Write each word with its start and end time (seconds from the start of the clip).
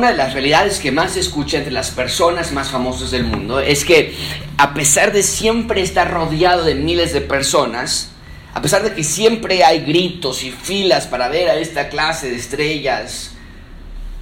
una 0.00 0.12
de 0.12 0.16
las 0.16 0.32
realidades 0.32 0.78
que 0.78 0.92
más 0.92 1.12
se 1.12 1.20
escucha 1.20 1.58
entre 1.58 1.72
las 1.72 1.90
personas 1.90 2.52
más 2.52 2.70
famosas 2.70 3.10
del 3.10 3.22
mundo 3.22 3.60
es 3.60 3.84
que 3.84 4.14
a 4.56 4.72
pesar 4.72 5.12
de 5.12 5.22
siempre 5.22 5.82
estar 5.82 6.10
rodeado 6.10 6.64
de 6.64 6.74
miles 6.74 7.12
de 7.12 7.20
personas, 7.20 8.08
a 8.54 8.62
pesar 8.62 8.82
de 8.82 8.94
que 8.94 9.04
siempre 9.04 9.62
hay 9.62 9.80
gritos 9.80 10.42
y 10.42 10.52
filas 10.52 11.06
para 11.06 11.28
ver 11.28 11.50
a 11.50 11.56
esta 11.56 11.90
clase 11.90 12.30
de 12.30 12.36
estrellas, 12.36 13.32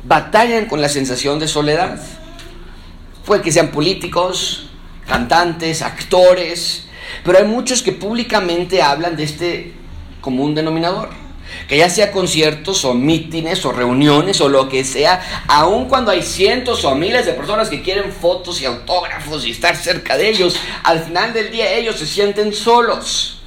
batallan 0.02 0.66
con 0.66 0.80
la 0.80 0.88
sensación 0.88 1.38
de 1.38 1.46
soledad. 1.46 2.02
Puede 3.24 3.42
que 3.42 3.52
sean 3.52 3.68
políticos, 3.68 4.70
cantantes, 5.06 5.82
actores, 5.82 6.88
pero 7.22 7.38
hay 7.38 7.44
muchos 7.44 7.84
que 7.84 7.92
públicamente 7.92 8.82
hablan 8.82 9.14
de 9.14 9.22
este 9.22 9.74
común 10.20 10.56
denominador. 10.56 11.10
Que 11.66 11.78
ya 11.78 11.90
sea 11.90 12.12
conciertos 12.12 12.84
o 12.84 12.94
mítines 12.94 13.64
o 13.64 13.72
reuniones 13.72 14.40
o 14.40 14.48
lo 14.48 14.68
que 14.68 14.84
sea, 14.84 15.44
aun 15.48 15.88
cuando 15.88 16.10
hay 16.10 16.22
cientos 16.22 16.84
o 16.84 16.94
miles 16.94 17.26
de 17.26 17.32
personas 17.32 17.68
que 17.68 17.82
quieren 17.82 18.12
fotos 18.12 18.60
y 18.60 18.64
autógrafos 18.64 19.46
y 19.46 19.50
estar 19.50 19.76
cerca 19.76 20.16
de 20.16 20.28
ellos, 20.28 20.56
al 20.82 21.00
final 21.00 21.32
del 21.32 21.50
día 21.50 21.72
ellos 21.72 21.96
se 21.96 22.06
sienten 22.06 22.52
solos. 22.54 23.38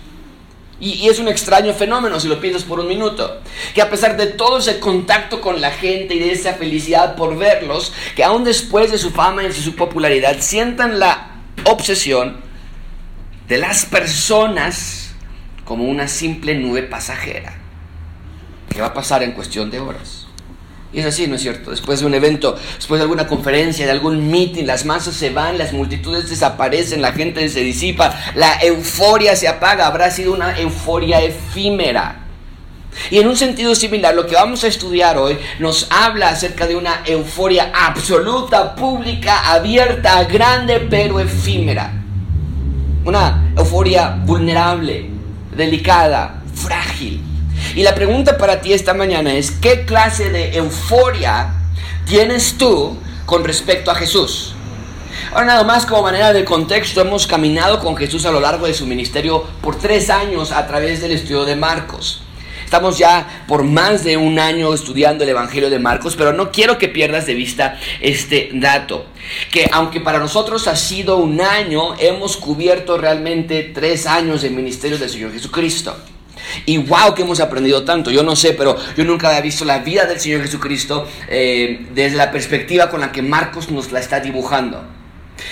Y, 0.82 1.08
es 1.08 1.20
un 1.20 1.28
extraño 1.28 1.74
fenómeno 1.74 2.20
si 2.20 2.28
lo 2.28 2.42
piensas 2.42 2.64
por 2.64 2.80
un 2.80 2.88
minuto. 2.88 3.40
Que 3.76 3.84
a 3.84 3.90
pesar 3.90 4.18
de 4.18 4.28
todo 4.28 4.58
ese 4.58 4.80
contacto 4.80 5.40
con 5.40 5.62
la 5.62 5.70
gente 5.70 6.16
y 6.16 6.20
de 6.20 6.32
esa 6.32 6.56
felicidad 6.56 7.16
por 7.16 7.38
verlos, 7.38 7.94
que 8.16 8.24
aún 8.24 8.44
después 8.44 8.92
de 8.92 8.98
su 8.98 9.12
fama 9.12 9.44
y 9.44 9.48
de 9.48 9.54
su 9.54 9.76
popularidad 9.76 10.38
sientan 10.40 11.00
la 11.00 11.36
obsesión 11.66 12.42
de 13.48 13.60
las 13.60 13.86
personas 13.86 15.14
como 15.66 15.84
una 15.84 16.08
simple 16.08 16.56
nube 16.56 16.82
pasajera 16.84 17.61
que 18.74 18.82
va 18.82 18.88
a 18.88 18.94
pasar 18.94 19.24
en 19.24 19.32
cuestión 19.34 19.70
de 19.70 19.80
horas. 19.80 20.28
Y 20.94 21.00
es 21.00 21.06
así, 21.06 21.26
¿no 21.28 21.36
es 21.36 21.42
cierto? 21.42 21.72
Después 21.72 22.02
de 22.02 22.06
un 22.06 22.14
evento, 22.14 22.58
después 22.76 23.00
de 23.00 23.04
alguna 23.04 23.26
conferencia, 23.26 23.86
de 23.86 23.92
algún 23.92 24.30
meeting, 24.30 24.66
las 24.66 24.86
masas 24.86 25.16
se 25.16 25.30
van, 25.30 25.58
las 25.58 25.72
multitudes 25.72 26.30
desaparecen, 26.30 27.02
la 27.02 27.14
gente 27.14 27.48
se 27.48 27.62
disipa, 27.62 28.14
la 28.36 28.60
euforia 28.62 29.38
se 29.38 29.48
apaga, 29.48 29.88
habrá 29.88 30.12
sido 30.12 30.34
una 30.34 30.60
euforia 30.60 31.22
efímera. 31.22 32.18
Y 33.10 33.20
en 33.20 33.28
un 33.30 33.38
sentido 33.38 33.74
similar, 33.74 34.14
lo 34.14 34.28
que 34.28 34.36
vamos 34.36 34.66
a 34.66 34.68
estudiar 34.68 35.18
hoy 35.18 35.38
nos 35.60 35.88
habla 35.90 36.28
acerca 36.28 36.68
de 36.68 36.76
una 36.76 37.04
euforia 37.06 37.72
absoluta, 37.74 38.76
pública, 38.76 39.50
abierta, 39.50 40.26
grande, 40.26 40.88
pero 40.90 41.22
efímera. 41.22 41.94
Una 43.06 43.54
euforia 43.58 44.10
vulnerable, 44.26 45.10
delicada, 45.56 46.42
frágil. 46.54 47.31
Y 47.76 47.84
la 47.84 47.96
pregunta 47.96 48.38
para 48.38 48.60
ti 48.60 48.74
esta 48.74 48.94
mañana 48.94 49.34
es, 49.34 49.52
¿qué 49.52 49.86
clase 49.86 50.30
de 50.30 50.58
euforia 50.58 51.54
tienes 52.06 52.58
tú 52.58 52.98
con 53.26 53.46
respecto 53.46 53.92
a 53.92 53.96
Jesús? 53.96 54.54
Ahora 55.32 55.46
nada 55.46 55.64
más 55.64 55.86
como 55.86 56.04
manera 56.04 56.34
de 56.34 56.44
contexto, 56.44 57.00
hemos 57.00 57.28
caminado 57.28 57.80
con 57.80 57.96
Jesús 57.96 58.26
a 58.26 58.32
lo 58.32 58.42
largo 58.42 58.68
de 58.68 58.74
su 58.74 58.86
ministerio 58.86 59.46
por 59.62 59.80
tres 59.80 60.10
años 60.10 60.52
a 60.52 60.68
través 60.68 61.02
del 61.02 61.12
estudio 61.12 61.46
de 61.46 61.56
Marcos. 61.56 62.22
Estamos 62.66 62.98
ya 62.98 63.46
por 63.48 63.64
más 63.64 64.04
de 64.04 64.18
un 64.18 64.40
año 64.40 64.74
estudiando 64.74 65.24
el 65.24 65.30
Evangelio 65.30 65.70
de 65.70 65.80
Marcos, 65.80 66.16
pero 66.18 66.34
no 66.34 66.52
quiero 66.52 66.78
que 66.78 66.90
pierdas 66.90 67.26
de 67.26 67.36
vista 67.36 67.78
este 68.02 68.50
dato. 68.54 69.06
Que 69.52 69.70
aunque 69.72 70.02
para 70.02 70.20
nosotros 70.20 70.68
ha 70.68 70.76
sido 70.76 71.18
un 71.18 71.40
año, 71.40 71.96
hemos 72.00 72.36
cubierto 72.36 72.98
realmente 72.98 73.72
tres 73.74 74.08
años 74.08 74.42
de 74.42 74.50
ministerio 74.50 74.98
del 74.98 75.10
Señor 75.10 75.32
Jesucristo. 75.34 75.96
Y 76.66 76.78
wow, 76.78 77.14
que 77.16 77.22
hemos 77.22 77.40
aprendido 77.40 77.84
tanto. 77.84 78.12
Yo 78.12 78.24
no 78.24 78.36
sé, 78.36 78.54
pero 78.54 78.78
yo 78.96 79.04
nunca 79.04 79.30
había 79.30 79.42
visto 79.42 79.66
la 79.66 79.80
vida 79.80 80.06
del 80.06 80.20
Señor 80.20 80.42
Jesucristo 80.42 81.08
eh, 81.28 81.88
desde 81.94 82.18
la 82.18 82.32
perspectiva 82.32 82.90
con 82.90 83.02
la 83.02 83.12
que 83.12 83.22
Marcos 83.22 83.70
nos 83.70 83.92
la 83.92 84.00
está 84.00 84.20
dibujando. 84.20 84.84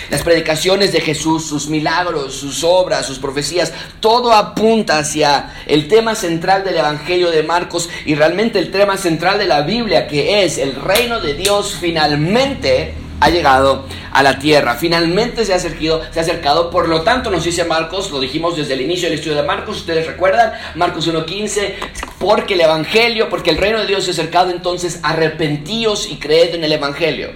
Las 0.10 0.24
predicaciones 0.24 0.92
de 0.92 1.02
Jesús, 1.02 1.48
sus 1.48 1.68
milagros, 1.68 2.36
sus 2.36 2.64
obras, 2.64 3.06
sus 3.06 3.20
profecías, 3.20 3.74
todo 4.00 4.34
apunta 4.34 5.00
hacia 5.00 5.56
el 5.66 5.88
tema 5.88 6.16
central 6.16 6.64
del 6.64 6.78
Evangelio 6.78 7.32
de 7.32 7.44
Marcos 7.44 7.90
y 8.06 8.16
realmente 8.16 8.60
el 8.60 8.72
tema 8.72 8.98
central 8.98 9.40
de 9.40 9.46
la 9.46 9.62
Biblia, 9.62 10.08
que 10.08 10.44
es 10.44 10.58
el 10.58 10.76
reino 10.76 11.20
de 11.20 11.34
Dios 11.34 11.78
finalmente 11.80 12.94
ha 13.20 13.30
llegado 13.30 13.86
a 14.12 14.24
la 14.24 14.40
tierra. 14.40 14.76
Finalmente 14.76 15.46
se 15.46 15.54
ha 15.54 15.58
acercado, 15.58 16.02
se 16.12 16.20
ha 16.20 16.24
acercado. 16.24 16.70
Por 16.70 16.88
lo 16.88 17.02
tanto, 17.02 17.30
nos 17.30 17.44
dice 17.44 17.64
Marcos, 17.66 18.12
lo 18.12 18.20
dijimos 18.20 18.56
desde 18.56 18.74
el 18.74 18.82
inicio 18.82 19.10
del 19.10 19.18
estudio 19.18 19.38
de 19.38 19.44
Marcos, 19.44 19.78
ustedes 19.78 20.08
recuerdan, 20.08 20.54
Marcos 20.76 21.08
1.15, 21.08 21.74
porque 22.20 22.54
el 22.54 22.62
Evangelio, 22.62 23.30
porque 23.30 23.52
el 23.52 23.58
reino 23.58 23.80
de 23.80 23.88
Dios 23.88 24.04
se 24.06 24.12
ha 24.12 24.14
acercado, 24.14 24.52
entonces 24.52 25.00
arrepentíos 25.04 26.10
y 26.10 26.18
creed 26.18 26.56
en 26.56 26.64
el 26.64 26.74
Evangelio. 26.74 27.32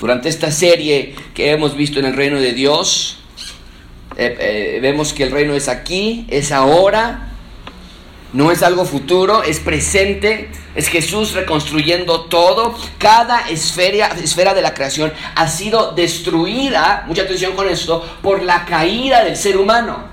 Durante 0.00 0.28
esta 0.28 0.50
serie 0.50 1.14
que 1.32 1.52
hemos 1.52 1.76
visto 1.76 2.00
en 2.00 2.06
el 2.06 2.14
reino 2.14 2.40
de 2.40 2.52
Dios, 2.52 3.18
eh, 4.16 4.36
eh, 4.38 4.78
vemos 4.82 5.12
que 5.12 5.22
el 5.22 5.30
reino 5.30 5.54
es 5.54 5.68
aquí, 5.68 6.26
es 6.28 6.50
ahora, 6.50 7.31
no 8.32 8.50
es 8.50 8.62
algo 8.62 8.84
futuro, 8.84 9.42
es 9.42 9.60
presente, 9.60 10.50
es 10.74 10.88
Jesús 10.88 11.32
reconstruyendo 11.32 12.22
todo. 12.22 12.74
Cada 12.98 13.48
esfera, 13.48 14.08
esfera 14.22 14.54
de 14.54 14.62
la 14.62 14.72
creación 14.72 15.12
ha 15.34 15.48
sido 15.48 15.92
destruida, 15.92 17.04
mucha 17.06 17.22
atención 17.22 17.54
con 17.54 17.68
esto, 17.68 18.02
por 18.22 18.42
la 18.42 18.64
caída 18.64 19.22
del 19.22 19.36
ser 19.36 19.58
humano. 19.58 20.10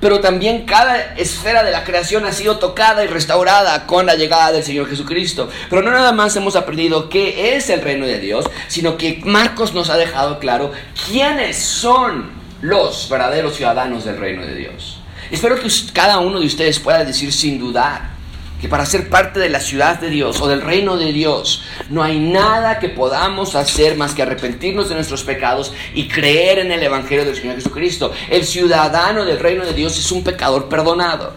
Pero 0.00 0.20
también 0.20 0.64
cada 0.64 1.14
esfera 1.14 1.62
de 1.62 1.70
la 1.70 1.84
creación 1.84 2.24
ha 2.24 2.32
sido 2.32 2.58
tocada 2.58 3.04
y 3.04 3.08
restaurada 3.08 3.86
con 3.86 4.06
la 4.06 4.16
llegada 4.16 4.50
del 4.50 4.64
Señor 4.64 4.88
Jesucristo. 4.88 5.48
Pero 5.70 5.82
no 5.82 5.92
nada 5.92 6.12
más 6.12 6.34
hemos 6.36 6.56
aprendido 6.56 7.08
qué 7.08 7.56
es 7.56 7.70
el 7.70 7.82
reino 7.82 8.06
de 8.06 8.18
Dios, 8.18 8.48
sino 8.66 8.96
que 8.96 9.20
Marcos 9.24 9.74
nos 9.74 9.90
ha 9.90 9.96
dejado 9.96 10.38
claro 10.40 10.72
quiénes 11.06 11.56
son 11.56 12.30
los 12.62 13.08
verdaderos 13.08 13.56
ciudadanos 13.56 14.04
del 14.04 14.18
reino 14.18 14.44
de 14.44 14.54
Dios. 14.54 15.01
Espero 15.32 15.58
que 15.58 15.68
cada 15.94 16.18
uno 16.18 16.38
de 16.38 16.46
ustedes 16.46 16.78
pueda 16.78 17.04
decir 17.04 17.32
sin 17.32 17.58
dudar 17.58 18.12
que 18.60 18.68
para 18.68 18.86
ser 18.86 19.08
parte 19.08 19.40
de 19.40 19.48
la 19.48 19.60
ciudad 19.60 19.98
de 19.98 20.10
Dios 20.10 20.40
o 20.42 20.46
del 20.46 20.60
reino 20.60 20.98
de 20.98 21.10
Dios 21.10 21.64
no 21.88 22.02
hay 22.02 22.20
nada 22.20 22.78
que 22.78 22.90
podamos 22.90 23.56
hacer 23.56 23.96
más 23.96 24.14
que 24.14 24.22
arrepentirnos 24.22 24.90
de 24.90 24.94
nuestros 24.94 25.24
pecados 25.24 25.72
y 25.94 26.06
creer 26.06 26.60
en 26.60 26.70
el 26.70 26.82
Evangelio 26.82 27.24
del 27.24 27.34
Señor 27.34 27.56
Jesucristo. 27.56 28.12
El 28.30 28.44
ciudadano 28.44 29.24
del 29.24 29.40
reino 29.40 29.64
de 29.64 29.72
Dios 29.72 29.98
es 29.98 30.12
un 30.12 30.22
pecador 30.22 30.68
perdonado. 30.68 31.32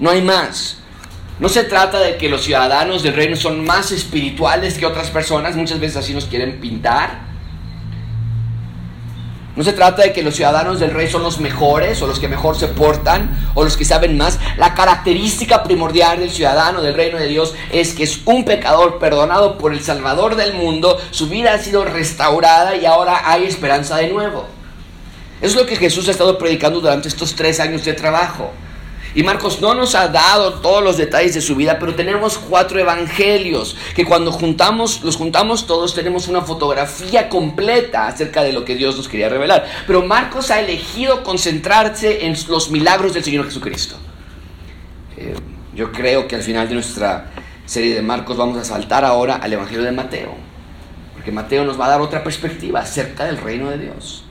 No 0.00 0.10
hay 0.10 0.20
más. 0.20 0.78
No 1.38 1.48
se 1.48 1.62
trata 1.62 2.00
de 2.00 2.16
que 2.16 2.28
los 2.28 2.42
ciudadanos 2.42 3.04
del 3.04 3.14
reino 3.14 3.36
son 3.36 3.64
más 3.64 3.92
espirituales 3.92 4.76
que 4.76 4.84
otras 4.84 5.10
personas, 5.10 5.54
muchas 5.54 5.78
veces 5.78 5.98
así 5.98 6.12
nos 6.12 6.24
quieren 6.24 6.60
pintar. 6.60 7.27
No 9.58 9.64
se 9.64 9.72
trata 9.72 10.02
de 10.02 10.12
que 10.12 10.22
los 10.22 10.36
ciudadanos 10.36 10.78
del 10.78 10.92
rey 10.92 11.08
son 11.10 11.24
los 11.24 11.40
mejores 11.40 12.00
o 12.00 12.06
los 12.06 12.20
que 12.20 12.28
mejor 12.28 12.56
se 12.56 12.68
portan 12.68 13.50
o 13.54 13.64
los 13.64 13.76
que 13.76 13.84
saben 13.84 14.16
más. 14.16 14.38
La 14.56 14.72
característica 14.72 15.64
primordial 15.64 16.20
del 16.20 16.30
ciudadano 16.30 16.80
del 16.80 16.94
reino 16.94 17.18
de 17.18 17.26
Dios 17.26 17.56
es 17.72 17.92
que 17.92 18.04
es 18.04 18.20
un 18.24 18.44
pecador 18.44 19.00
perdonado 19.00 19.58
por 19.58 19.72
el 19.72 19.82
Salvador 19.82 20.36
del 20.36 20.54
mundo. 20.54 20.96
Su 21.10 21.28
vida 21.28 21.54
ha 21.54 21.58
sido 21.58 21.84
restaurada 21.84 22.76
y 22.76 22.86
ahora 22.86 23.22
hay 23.24 23.46
esperanza 23.46 23.96
de 23.96 24.06
nuevo. 24.06 24.46
Eso 25.40 25.56
es 25.56 25.62
lo 25.62 25.66
que 25.66 25.74
Jesús 25.74 26.06
ha 26.06 26.12
estado 26.12 26.38
predicando 26.38 26.80
durante 26.80 27.08
estos 27.08 27.34
tres 27.34 27.58
años 27.58 27.84
de 27.84 27.94
trabajo. 27.94 28.52
Y 29.18 29.24
Marcos 29.24 29.60
no 29.60 29.74
nos 29.74 29.96
ha 29.96 30.06
dado 30.06 30.60
todos 30.60 30.80
los 30.80 30.96
detalles 30.96 31.34
de 31.34 31.40
su 31.40 31.56
vida, 31.56 31.80
pero 31.80 31.96
tenemos 31.96 32.38
cuatro 32.38 32.78
evangelios 32.78 33.76
que 33.96 34.04
cuando 34.04 34.30
juntamos, 34.30 35.02
los 35.02 35.16
juntamos 35.16 35.66
todos, 35.66 35.92
tenemos 35.92 36.28
una 36.28 36.42
fotografía 36.42 37.28
completa 37.28 38.06
acerca 38.06 38.44
de 38.44 38.52
lo 38.52 38.64
que 38.64 38.76
Dios 38.76 38.96
nos 38.96 39.08
quería 39.08 39.28
revelar. 39.28 39.66
Pero 39.88 40.04
Marcos 40.04 40.52
ha 40.52 40.60
elegido 40.60 41.24
concentrarse 41.24 42.26
en 42.26 42.36
los 42.46 42.70
milagros 42.70 43.12
del 43.12 43.24
Señor 43.24 43.46
Jesucristo. 43.46 43.96
Eh, 45.16 45.34
yo 45.74 45.90
creo 45.90 46.28
que 46.28 46.36
al 46.36 46.42
final 46.42 46.68
de 46.68 46.74
nuestra 46.74 47.32
serie 47.66 47.96
de 47.96 48.02
Marcos 48.02 48.36
vamos 48.36 48.56
a 48.56 48.64
saltar 48.64 49.04
ahora 49.04 49.34
al 49.34 49.52
Evangelio 49.52 49.82
de 49.82 49.90
Mateo, 49.90 50.36
porque 51.14 51.32
Mateo 51.32 51.64
nos 51.64 51.80
va 51.80 51.86
a 51.86 51.88
dar 51.88 52.00
otra 52.00 52.22
perspectiva 52.22 52.82
acerca 52.82 53.24
del 53.24 53.38
reino 53.38 53.68
de 53.68 53.78
Dios. 53.78 54.27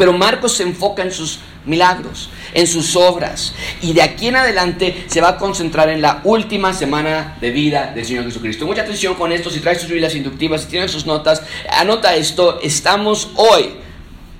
Pero 0.00 0.14
Marcos 0.14 0.54
se 0.56 0.62
enfoca 0.62 1.02
en 1.02 1.12
sus 1.12 1.40
milagros, 1.66 2.30
en 2.54 2.66
sus 2.66 2.96
obras. 2.96 3.52
Y 3.82 3.92
de 3.92 4.00
aquí 4.00 4.28
en 4.28 4.36
adelante 4.36 5.04
se 5.06 5.20
va 5.20 5.28
a 5.28 5.36
concentrar 5.36 5.90
en 5.90 6.00
la 6.00 6.22
última 6.24 6.72
semana 6.72 7.36
de 7.38 7.50
vida 7.50 7.92
del 7.94 8.06
Señor 8.06 8.24
Jesucristo. 8.24 8.64
Mucha 8.64 8.80
atención 8.80 9.14
con 9.14 9.30
esto, 9.30 9.50
si 9.50 9.60
traes 9.60 9.78
tus 9.80 9.90
Biblias 9.90 10.14
inductivas, 10.14 10.62
si 10.62 10.68
tienes 10.68 10.90
sus 10.90 11.04
notas, 11.04 11.42
anota 11.70 12.16
esto, 12.16 12.60
estamos 12.62 13.28
hoy, 13.36 13.74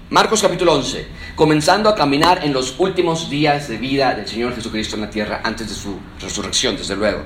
Marcos 0.08 0.40
capítulo 0.40 0.72
11, 0.76 1.06
comenzando 1.36 1.90
a 1.90 1.94
caminar 1.94 2.40
en 2.42 2.54
los 2.54 2.76
últimos 2.78 3.28
días 3.28 3.68
de 3.68 3.76
vida 3.76 4.14
del 4.14 4.26
Señor 4.26 4.54
Jesucristo 4.54 4.96
en 4.96 5.02
la 5.02 5.10
tierra 5.10 5.42
antes 5.44 5.68
de 5.68 5.74
su 5.74 5.98
resurrección, 6.22 6.78
desde 6.78 6.96
luego. 6.96 7.22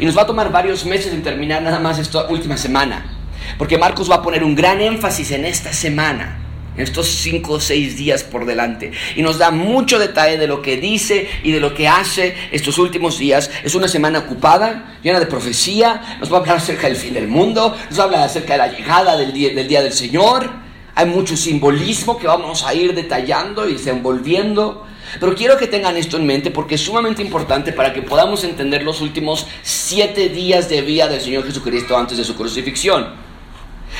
Y 0.00 0.06
nos 0.06 0.18
va 0.18 0.22
a 0.22 0.26
tomar 0.26 0.50
varios 0.50 0.84
meses 0.84 1.12
en 1.12 1.22
terminar 1.22 1.62
nada 1.62 1.78
más 1.78 2.00
esta 2.00 2.26
última 2.26 2.56
semana, 2.56 3.16
porque 3.56 3.78
Marcos 3.78 4.10
va 4.10 4.16
a 4.16 4.22
poner 4.22 4.42
un 4.42 4.56
gran 4.56 4.80
énfasis 4.80 5.30
en 5.30 5.44
esta 5.44 5.72
semana 5.72 6.42
estos 6.76 7.06
cinco 7.08 7.54
o 7.54 7.60
seis 7.60 7.96
días 7.96 8.24
por 8.24 8.46
delante. 8.46 8.92
Y 9.14 9.22
nos 9.22 9.38
da 9.38 9.50
mucho 9.50 9.98
detalle 9.98 10.38
de 10.38 10.46
lo 10.46 10.62
que 10.62 10.76
dice 10.76 11.28
y 11.42 11.52
de 11.52 11.60
lo 11.60 11.74
que 11.74 11.88
hace 11.88 12.34
estos 12.52 12.78
últimos 12.78 13.18
días. 13.18 13.50
Es 13.64 13.74
una 13.74 13.88
semana 13.88 14.20
ocupada, 14.20 14.98
llena 15.02 15.20
de 15.20 15.26
profecía. 15.26 16.18
Nos 16.20 16.32
va 16.32 16.38
a 16.38 16.40
hablar 16.40 16.56
acerca 16.58 16.86
del 16.88 16.96
fin 16.96 17.14
del 17.14 17.28
mundo. 17.28 17.76
Nos 17.88 17.98
va 17.98 18.02
a 18.02 18.06
hablar 18.06 18.22
acerca 18.22 18.54
de 18.54 18.58
la 18.58 18.68
llegada 18.68 19.16
del 19.16 19.32
día 19.32 19.54
del, 19.54 19.68
día 19.68 19.82
del 19.82 19.92
Señor. 19.92 20.50
Hay 20.94 21.06
mucho 21.06 21.36
simbolismo 21.36 22.18
que 22.18 22.26
vamos 22.26 22.64
a 22.64 22.74
ir 22.74 22.94
detallando 22.94 23.68
y 23.68 23.74
desenvolviendo. 23.74 24.86
Pero 25.20 25.34
quiero 25.34 25.56
que 25.56 25.66
tengan 25.66 25.96
esto 25.96 26.16
en 26.16 26.26
mente 26.26 26.50
porque 26.50 26.74
es 26.74 26.80
sumamente 26.80 27.22
importante 27.22 27.72
para 27.72 27.92
que 27.92 28.02
podamos 28.02 28.44
entender 28.44 28.82
los 28.82 29.00
últimos 29.00 29.46
siete 29.62 30.28
días 30.28 30.68
de 30.68 30.82
vida 30.82 31.06
del 31.06 31.20
Señor 31.20 31.44
Jesucristo 31.44 31.96
antes 31.96 32.18
de 32.18 32.24
su 32.24 32.34
crucifixión. 32.34 33.25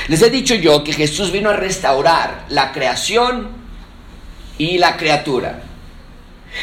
Les 0.07 0.21
he 0.21 0.29
dicho 0.29 0.55
yo 0.55 0.83
que 0.83 0.93
Jesús 0.93 1.31
vino 1.31 1.49
a 1.49 1.53
restaurar 1.53 2.45
la 2.49 2.71
creación 2.71 3.49
y 4.57 4.77
la 4.77 4.97
criatura. 4.97 5.63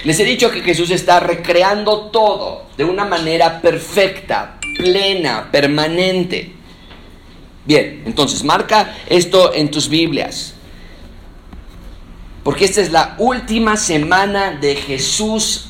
Les 0.05 0.19
he 0.19 0.25
dicho 0.25 0.51
que 0.51 0.63
Jesús 0.63 0.91
está 0.91 1.21
recreando 1.21 2.07
todo 2.07 2.67
de 2.77 2.85
una 2.85 3.05
manera 3.05 3.61
perfecta, 3.61 4.59
plena, 4.77 5.51
permanente. 5.51 6.53
Bien, 7.65 8.03
entonces 8.07 8.43
marca 8.43 8.97
esto 9.09 9.55
en 9.55 9.71
tus 9.71 9.89
Biblias. 9.89 10.55
Porque 12.43 12.67
esta 12.67 12.83
es 12.83 12.93
la 12.93 13.15
última 13.19 13.77
semana 13.77 14.53
de 14.53 14.77
Jesús 14.77 15.67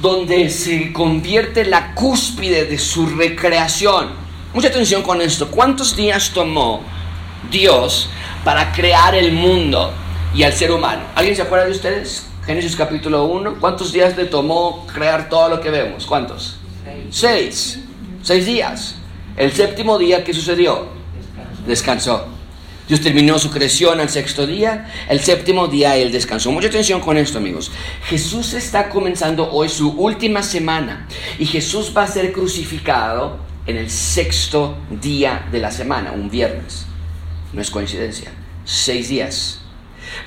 donde 0.00 0.48
se 0.50 0.92
convierte 0.92 1.64
la 1.64 1.94
cúspide 1.94 2.64
de 2.64 2.78
su 2.78 3.06
recreación. 3.06 4.21
Mucha 4.54 4.68
atención 4.68 5.02
con 5.02 5.22
esto. 5.22 5.50
¿Cuántos 5.50 5.96
días 5.96 6.30
tomó 6.34 6.82
Dios 7.50 8.10
para 8.44 8.70
crear 8.70 9.14
el 9.14 9.32
mundo 9.32 9.90
y 10.34 10.42
al 10.42 10.52
ser 10.52 10.70
humano? 10.70 11.04
¿Alguien 11.14 11.34
se 11.34 11.40
acuerda 11.40 11.64
de 11.64 11.70
ustedes? 11.70 12.26
Génesis 12.44 12.76
capítulo 12.76 13.24
1. 13.24 13.56
¿Cuántos 13.58 13.94
días 13.94 14.14
le 14.14 14.26
tomó 14.26 14.86
crear 14.92 15.30
todo 15.30 15.48
lo 15.48 15.60
que 15.62 15.70
vemos? 15.70 16.04
¿Cuántos? 16.04 16.58
Seis. 17.10 17.78
Seis, 18.22 18.44
días. 18.44 18.96
El 19.38 19.52
séptimo 19.52 19.98
día, 19.98 20.22
¿qué 20.22 20.34
sucedió? 20.34 20.88
Descansó. 21.66 22.26
Dios 22.86 23.00
terminó 23.00 23.38
su 23.38 23.50
creación 23.50 24.00
al 24.00 24.10
sexto 24.10 24.46
día, 24.46 24.92
el 25.08 25.20
séptimo 25.20 25.66
día 25.66 25.96
él 25.96 26.12
descansó. 26.12 26.52
Mucha 26.52 26.68
atención 26.68 27.00
con 27.00 27.16
esto, 27.16 27.38
amigos. 27.38 27.70
Jesús 28.04 28.52
está 28.52 28.90
comenzando 28.90 29.50
hoy 29.50 29.70
su 29.70 29.92
última 29.92 30.42
semana 30.42 31.08
y 31.38 31.46
Jesús 31.46 31.92
va 31.96 32.02
a 32.02 32.06
ser 32.06 32.32
crucificado 32.32 33.51
en 33.66 33.76
el 33.76 33.90
sexto 33.90 34.76
día 34.90 35.46
de 35.50 35.58
la 35.60 35.70
semana, 35.70 36.12
un 36.12 36.30
viernes. 36.30 36.86
No 37.52 37.60
es 37.60 37.70
coincidencia. 37.70 38.32
Seis 38.64 39.08
días. 39.08 39.58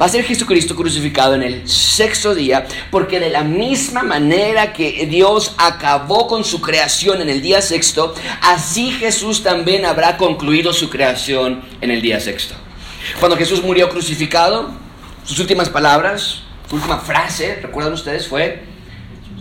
Va 0.01 0.05
a 0.07 0.09
ser 0.09 0.23
Jesucristo 0.23 0.75
crucificado 0.75 1.35
en 1.35 1.43
el 1.43 1.69
sexto 1.69 2.33
día, 2.33 2.65
porque 2.91 3.19
de 3.19 3.29
la 3.29 3.43
misma 3.43 4.03
manera 4.03 4.73
que 4.73 5.05
Dios 5.05 5.53
acabó 5.57 6.27
con 6.27 6.43
su 6.43 6.59
creación 6.59 7.21
en 7.21 7.29
el 7.29 7.41
día 7.41 7.61
sexto, 7.61 8.13
así 8.41 8.91
Jesús 8.91 9.43
también 9.43 9.85
habrá 9.85 10.17
concluido 10.17 10.73
su 10.73 10.89
creación 10.89 11.63
en 11.81 11.91
el 11.91 12.01
día 12.01 12.19
sexto. 12.19 12.55
Cuando 13.19 13.37
Jesús 13.37 13.61
murió 13.63 13.89
crucificado, 13.89 14.71
sus 15.23 15.39
últimas 15.39 15.69
palabras, 15.69 16.41
su 16.69 16.75
última 16.75 16.97
frase, 16.99 17.59
recuerdan 17.61 17.93
ustedes, 17.93 18.27
fue 18.27 18.63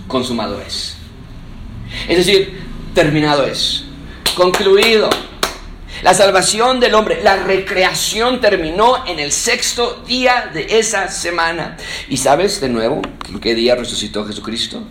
consumado 0.06 0.60
es. 0.60 0.96
Es 2.08 2.18
decir, 2.18 2.60
terminado 2.94 3.44
es, 3.44 3.84
concluido. 4.36 5.10
La 6.02 6.14
salvación 6.14 6.80
del 6.80 6.94
hombre, 6.94 7.22
la 7.22 7.36
recreación 7.36 8.40
terminó 8.40 9.06
en 9.06 9.18
el 9.18 9.32
sexto 9.32 10.02
día 10.06 10.50
de 10.52 10.78
esa 10.78 11.08
semana. 11.08 11.76
¿Y 12.08 12.16
sabes 12.16 12.60
de 12.60 12.68
nuevo 12.68 13.02
qué 13.40 13.54
día 13.54 13.74
resucitó 13.74 14.24
Jesucristo? 14.24 14.82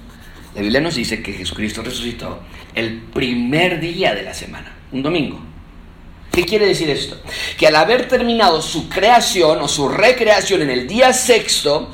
La 0.55 0.61
Biblia 0.61 0.81
nos 0.81 0.95
dice 0.95 1.23
que 1.23 1.33
Jesucristo 1.33 1.81
resucitó 1.81 2.39
el 2.75 3.01
primer 3.13 3.79
día 3.79 4.13
de 4.13 4.23
la 4.23 4.33
semana, 4.33 4.71
un 4.91 5.01
domingo. 5.01 5.52
¿Qué 6.33 6.45
quiere 6.45 6.65
decir 6.65 6.89
esto? 6.89 7.15
Que 7.59 7.67
al 7.67 7.75
haber 7.75 8.07
terminado 8.07 8.59
su 8.59 8.89
creación 8.89 9.61
o 9.61 9.67
su 9.67 9.87
recreación 9.87 10.63
en 10.63 10.71
el 10.71 10.87
día 10.87 11.13
sexto, 11.13 11.89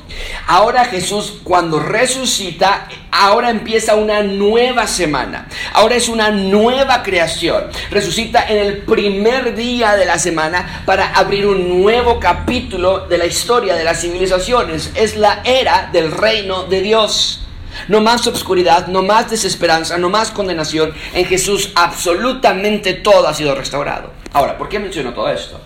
ahora 0.46 0.86
Jesús 0.86 1.34
cuando 1.44 1.78
resucita, 1.78 2.88
ahora 3.10 3.50
empieza 3.50 3.96
una 3.96 4.22
nueva 4.22 4.86
semana. 4.86 5.46
Ahora 5.74 5.96
es 5.96 6.08
una 6.08 6.30
nueva 6.30 7.02
creación. 7.02 7.64
Resucita 7.90 8.48
en 8.48 8.56
el 8.56 8.78
primer 8.78 9.54
día 9.54 9.94
de 9.96 10.06
la 10.06 10.18
semana 10.18 10.84
para 10.86 11.12
abrir 11.12 11.44
un 11.46 11.82
nuevo 11.82 12.18
capítulo 12.18 13.00
de 13.08 13.18
la 13.18 13.26
historia 13.26 13.74
de 13.74 13.84
las 13.84 14.00
civilizaciones. 14.00 14.90
Es 14.94 15.16
la 15.16 15.42
era 15.44 15.90
del 15.92 16.10
reino 16.10 16.64
de 16.64 16.80
Dios. 16.80 17.42
No 17.88 18.00
más 18.00 18.26
obscuridad, 18.26 18.86
no 18.86 19.02
más 19.02 19.28
desesperanza, 19.30 19.98
no 19.98 20.08
más 20.08 20.30
condenación. 20.30 20.94
En 21.12 21.26
Jesús 21.26 21.72
absolutamente 21.74 22.94
todo 22.94 23.28
ha 23.28 23.34
sido 23.34 23.54
restaurado. 23.54 24.19
Ahora, 24.32 24.56
¿por 24.56 24.68
qué 24.68 24.78
menciono 24.78 25.12
todo 25.12 25.28
esto? 25.28 25.60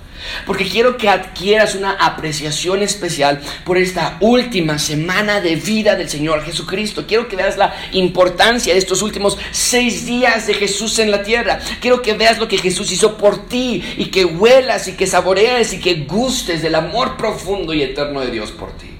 Porque 0.46 0.66
quiero 0.66 0.96
que 0.96 1.08
adquieras 1.08 1.75
una 1.75 1.93
apreciación 1.93 2.82
especial 2.82 3.40
por 3.64 3.76
esta 3.76 4.16
última 4.20 4.78
semana 4.78 5.43
de 5.43 5.56
vida 5.56 5.96
del 5.96 6.08
Señor 6.08 6.43
Jesucristo. 6.44 7.05
Quiero 7.06 7.28
que 7.28 7.37
veas 7.37 7.58
la 7.58 7.75
importancia 7.93 8.72
de 8.72 8.78
estos 8.78 9.02
últimos 9.02 9.37
seis 9.50 10.06
días 10.06 10.46
de 10.46 10.55
Jesús 10.55 10.99
en 10.99 11.11
la 11.11 11.22
tierra. 11.22 11.58
Quiero 11.81 12.00
que 12.00 12.14
veas 12.14 12.38
lo 12.38 12.49
que 12.49 12.56
Jesús 12.56 12.90
hizo 12.93 13.19
por 13.19 13.49
ti 13.49 13.82
y 13.99 14.06
que 14.06 14.25
huelas 14.25 14.88
y 14.88 14.94
que 14.94 15.06
saborees 15.06 15.75
y 15.75 15.81
que 15.81 16.06
gustes 16.06 16.62
del 16.62 16.75
amor 16.75 17.19
profundo 17.19 17.75
y 17.75 17.82
eterno 17.82 18.20
de 18.20 18.31
Dios 18.31 18.50
por 18.50 18.72
ti. 18.72 18.90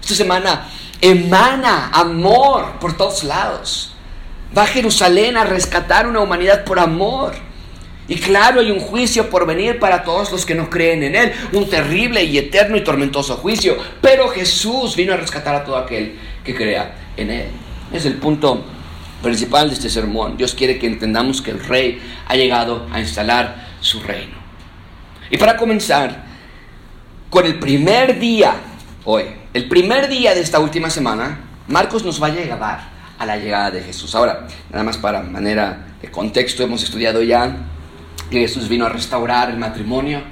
Esta 0.00 0.14
semana 0.14 0.68
emana 1.00 1.90
amor 1.92 2.80
por 2.80 2.96
todos 2.96 3.22
lados. 3.22 3.92
Va 4.56 4.62
a 4.62 4.66
Jerusalén 4.66 5.36
a 5.36 5.44
rescatar 5.44 6.08
una 6.08 6.20
humanidad 6.20 6.64
por 6.64 6.80
amor. 6.80 7.45
Y 8.08 8.16
claro, 8.16 8.60
hay 8.60 8.70
un 8.70 8.78
juicio 8.78 9.28
por 9.28 9.46
venir 9.46 9.78
para 9.78 10.04
todos 10.04 10.30
los 10.30 10.46
que 10.46 10.54
no 10.54 10.70
creen 10.70 11.02
en 11.02 11.16
Él. 11.16 11.32
Un 11.52 11.68
terrible 11.68 12.22
y 12.22 12.38
eterno 12.38 12.76
y 12.76 12.84
tormentoso 12.84 13.36
juicio. 13.36 13.76
Pero 14.00 14.28
Jesús 14.28 14.94
vino 14.94 15.12
a 15.12 15.16
rescatar 15.16 15.54
a 15.54 15.64
todo 15.64 15.76
aquel 15.76 16.16
que 16.44 16.54
crea 16.54 16.94
en 17.16 17.30
Él. 17.30 17.46
Es 17.92 18.04
el 18.04 18.14
punto 18.14 18.64
principal 19.22 19.68
de 19.68 19.74
este 19.74 19.90
sermón. 19.90 20.36
Dios 20.36 20.54
quiere 20.54 20.78
que 20.78 20.86
entendamos 20.86 21.42
que 21.42 21.50
el 21.50 21.64
rey 21.64 22.00
ha 22.28 22.36
llegado 22.36 22.86
a 22.92 23.00
instalar 23.00 23.66
su 23.80 24.00
reino. 24.00 24.36
Y 25.30 25.36
para 25.38 25.56
comenzar, 25.56 26.24
con 27.28 27.44
el 27.44 27.58
primer 27.58 28.20
día, 28.20 28.54
hoy, 29.04 29.24
el 29.52 29.68
primer 29.68 30.08
día 30.08 30.34
de 30.34 30.40
esta 30.40 30.60
última 30.60 30.90
semana, 30.90 31.40
Marcos 31.66 32.04
nos 32.04 32.22
va 32.22 32.28
a 32.28 32.30
llevar 32.30 32.88
a 33.18 33.26
la 33.26 33.36
llegada 33.36 33.72
de 33.72 33.82
Jesús. 33.82 34.14
Ahora, 34.14 34.46
nada 34.70 34.84
más 34.84 34.96
para 34.96 35.22
manera 35.22 35.86
de 36.00 36.10
contexto, 36.10 36.62
hemos 36.62 36.84
estudiado 36.84 37.22
ya 37.22 37.56
que 38.30 38.40
Jesús 38.40 38.68
vino 38.68 38.86
a 38.86 38.88
restaurar 38.88 39.50
el 39.50 39.56
matrimonio, 39.56 40.22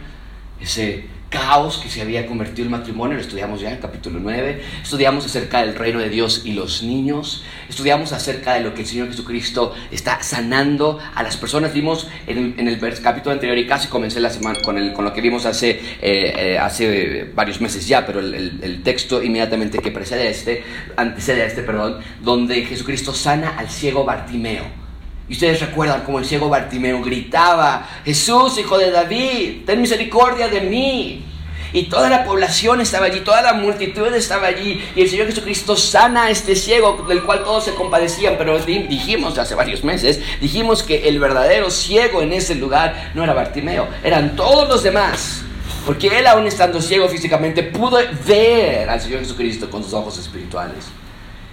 ese 0.61 1.15
caos 1.35 1.79
que 1.79 1.89
se 1.89 2.01
había 2.01 2.27
convertido 2.27 2.63
el 2.63 2.71
matrimonio, 2.71 3.17
lo 3.17 3.21
estudiamos 3.21 3.61
ya 3.61 3.73
en 3.73 3.79
capítulo 3.79 4.21
9, 4.21 4.63
estudiamos 4.83 5.27
acerca 5.27 5.63
del 5.63 5.75
reino 5.75 5.99
de 5.99 6.09
Dios 6.09 6.43
y 6.45 6.53
los 6.53 6.85
niños, 6.85 7.45
estudiamos 7.69 8.13
acerca 8.13 8.55
de 8.55 8.61
lo 8.61 8.73
que 8.73 8.83
el 8.83 8.87
Señor 8.87 9.09
Jesucristo 9.09 9.75
está 9.91 10.23
sanando 10.23 11.01
a 11.13 11.25
las 11.25 11.37
personas, 11.37 11.75
vimos 11.75 12.07
en 12.29 12.69
el, 12.69 12.79
capítulo 13.03 13.33
anterior 13.33 13.59
y 13.59 13.67
casi 13.67 13.89
comencé 13.89 14.21
la 14.21 14.31
semana 14.31 14.61
con, 14.63 14.77
lo 15.05 15.13
que 15.13 15.21
vimos 15.21 15.45
hace, 15.45 15.71
eh, 15.71 15.81
eh, 16.03 16.59
hace 16.59 17.25
varios 17.35 17.61
meses 17.61 17.89
ya, 17.89 18.07
pero 18.07 18.21
el, 18.21 18.61
el, 18.63 18.83
texto 18.85 19.21
inmediatamente 19.21 19.79
que 19.79 19.91
precede 19.91 20.29
a 20.29 20.31
este, 20.31 20.63
antecede 20.97 21.43
a 21.43 21.47
este, 21.47 21.63
perdón, 21.63 21.99
donde 22.23 22.65
Jesucristo 22.65 23.13
sana 23.13 23.57
al 23.59 23.69
ciego 23.69 24.05
Bartimeo. 24.05 24.84
Y 25.29 25.33
ustedes 25.33 25.61
recuerdan 25.61 26.03
cómo 26.03 26.19
el 26.19 26.27
ciego 26.27 26.49
Bartimeo 26.49 27.03
gritaba, 27.03 27.89
Jesús, 28.05 28.59
hijo 28.59 28.77
de 28.77 28.91
David, 28.91 29.65
ten 29.65 29.81
misericordia 29.81 30.49
de 30.49 30.61
mí. 30.61 31.25
Y 31.73 31.85
toda 31.85 32.09
la 32.09 32.25
población 32.25 32.81
estaba 32.81 33.07
allí, 33.07 33.21
toda 33.21 33.43
la 33.43 33.55
multitud 33.55 34.15
estaba 34.15 34.47
allí. 34.47 34.81
Y 34.95 35.01
el 35.01 35.11
Señor 35.11 35.27
Jesucristo 35.27 35.77
sana 35.77 36.25
a 36.25 36.31
este 36.31 36.55
ciego, 36.55 37.05
del 37.09 37.25
cual 37.25 37.43
todos 37.43 37.65
se 37.65 37.75
compadecían. 37.75 38.37
Pero 38.39 38.59
dijimos 38.61 39.37
hace 39.39 39.57
varios 39.57 39.83
meses, 39.83 40.21
dijimos 40.41 40.85
que 40.85 41.09
el 41.09 41.19
verdadero 41.19 41.71
ciego 41.71 42.23
en 42.23 42.33
ese 42.33 42.55
lugar 42.55 43.11
no 43.15 43.25
era 43.25 43.35
Bartimeo, 43.35 43.89
eran 44.05 44.37
todos 44.37 44.69
los 44.69 44.85
demás. 44.85 45.43
Porque 45.85 46.17
él, 46.17 46.27
aún 46.29 46.47
estando 46.47 46.81
ciego 46.81 47.09
físicamente, 47.09 47.65
pudo 47.65 47.99
ver 48.25 48.89
al 48.89 49.01
Señor 49.01 49.21
Jesucristo 49.21 49.69
con 49.69 49.83
sus 49.83 49.95
ojos 49.95 50.17
espirituales. 50.17 50.85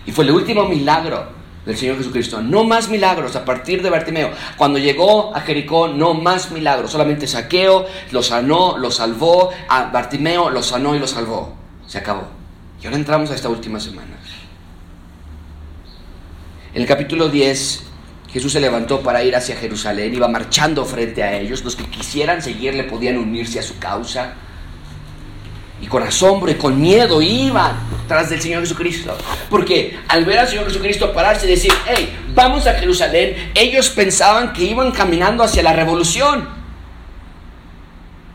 Y 0.06 0.12
fue 0.12 0.24
el 0.26 0.32
último 0.32 0.66
milagro 0.66 1.41
del 1.66 1.78
Señor 1.78 1.98
Jesucristo. 1.98 2.42
No 2.42 2.64
más 2.64 2.90
milagros 2.90 3.36
a 3.36 3.46
partir 3.46 3.82
de 3.82 3.90
Bartimeo. 3.90 4.32
Cuando 4.58 4.80
llegó 4.80 5.36
a 5.36 5.42
Jericó, 5.42 5.88
no 5.88 6.14
más 6.14 6.52
milagros. 6.52 6.92
Solamente 6.92 7.28
saqueo, 7.28 7.86
lo 8.12 8.24
sanó, 8.24 8.78
lo 8.78 8.92
salvó. 8.92 9.52
A 9.70 9.86
Bartimeo 9.86 10.50
lo 10.50 10.64
sanó 10.64 10.96
y 10.96 11.00
lo 11.00 11.08
salvó. 11.08 11.56
Se 11.88 11.98
acabó. 11.98 12.28
Y 12.82 12.86
ahora 12.86 12.98
entramos 12.98 13.32
a 13.32 13.36
esta 13.36 13.50
última 13.50 13.80
semana. 13.80 14.22
En 16.74 16.82
el 16.82 16.88
capítulo 16.88 17.28
10, 17.28 17.84
Jesús 18.32 18.54
se 18.54 18.62
levantó 18.62 19.02
para 19.02 19.24
ir 19.26 19.36
hacia 19.36 19.58
Jerusalén. 19.58 20.16
Iba 20.16 20.30
marchando 20.30 20.86
frente 20.86 21.22
a 21.22 21.38
ellos. 21.38 21.66
Los 21.66 21.76
que 21.76 21.84
quisieran 21.84 22.42
seguirle 22.42 22.86
podían 22.86 23.18
unirse 23.18 23.60
a 23.60 23.62
su 23.62 23.78
causa. 23.78 24.36
Y 25.82 25.88
con 25.88 26.04
asombro 26.04 26.52
y 26.52 26.56
con 26.56 26.80
miedo 26.80 27.22
iban 27.22 27.76
tras 28.08 28.30
del 28.30 28.42
Señor 28.42 28.62
Jesucristo. 28.62 29.18
Porque 29.50 30.00
al 30.08 30.26
ver 30.26 30.40
al 30.40 30.48
Señor 30.48 30.66
Jesucristo 30.66 31.12
pararse 31.12 31.48
y 31.48 31.50
decir, 31.50 31.74
hey, 31.88 32.16
vamos 32.34 32.68
a 32.68 32.74
Jerusalén, 32.74 33.52
ellos 33.56 33.90
pensaban 33.90 34.54
que 34.54 34.64
iban 34.64 34.92
caminando 34.92 35.44
hacia 35.44 35.64
la 35.64 35.74
revolución. 35.74 36.48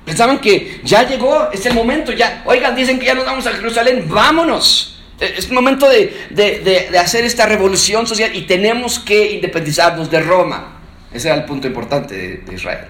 Pensaban 0.04 0.38
que 0.38 0.80
ya 0.84 1.06
llegó, 1.08 1.50
es 1.52 1.66
el 1.66 1.74
momento, 1.74 2.12
ya, 2.12 2.42
oigan, 2.46 2.74
dicen 2.74 2.98
que 2.98 3.06
ya 3.06 3.14
nos 3.14 3.26
vamos 3.26 3.46
a 3.46 3.52
Jerusalén, 3.52 4.06
vámonos. 4.08 5.02
Es 5.18 5.46
el 5.46 5.52
momento 5.52 5.88
de, 5.88 6.98
hacer 7.00 7.24
esta 7.24 7.46
revolución 7.46 8.06
social 8.06 8.34
y 8.34 8.42
tenemos 8.42 8.98
que 8.98 9.32
independizarnos 9.32 10.10
de 10.10 10.20
Roma. 10.20 10.80
Ese 11.12 11.28
era 11.28 11.36
el 11.36 11.44
punto 11.44 11.66
importante 11.66 12.14
de, 12.14 12.36
de 12.38 12.54
Israel. 12.54 12.86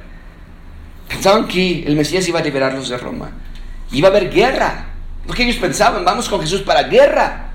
Pensaban 1.09 1.47
que 1.47 1.85
el 1.87 1.95
Mesías 1.95 2.27
iba 2.27 2.41
a 2.41 2.43
liberarlos 2.43 2.89
de 2.89 2.99
Roma. 2.99 3.31
Iba 3.93 4.09
a 4.09 4.11
haber 4.11 4.31
guerra. 4.31 4.87
Porque 5.27 5.43
ellos 5.43 5.57
pensaban, 5.57 6.05
vamos 6.05 6.29
con 6.29 6.41
Jesús 6.41 6.63
para 6.63 6.85
guerra. 6.85 7.51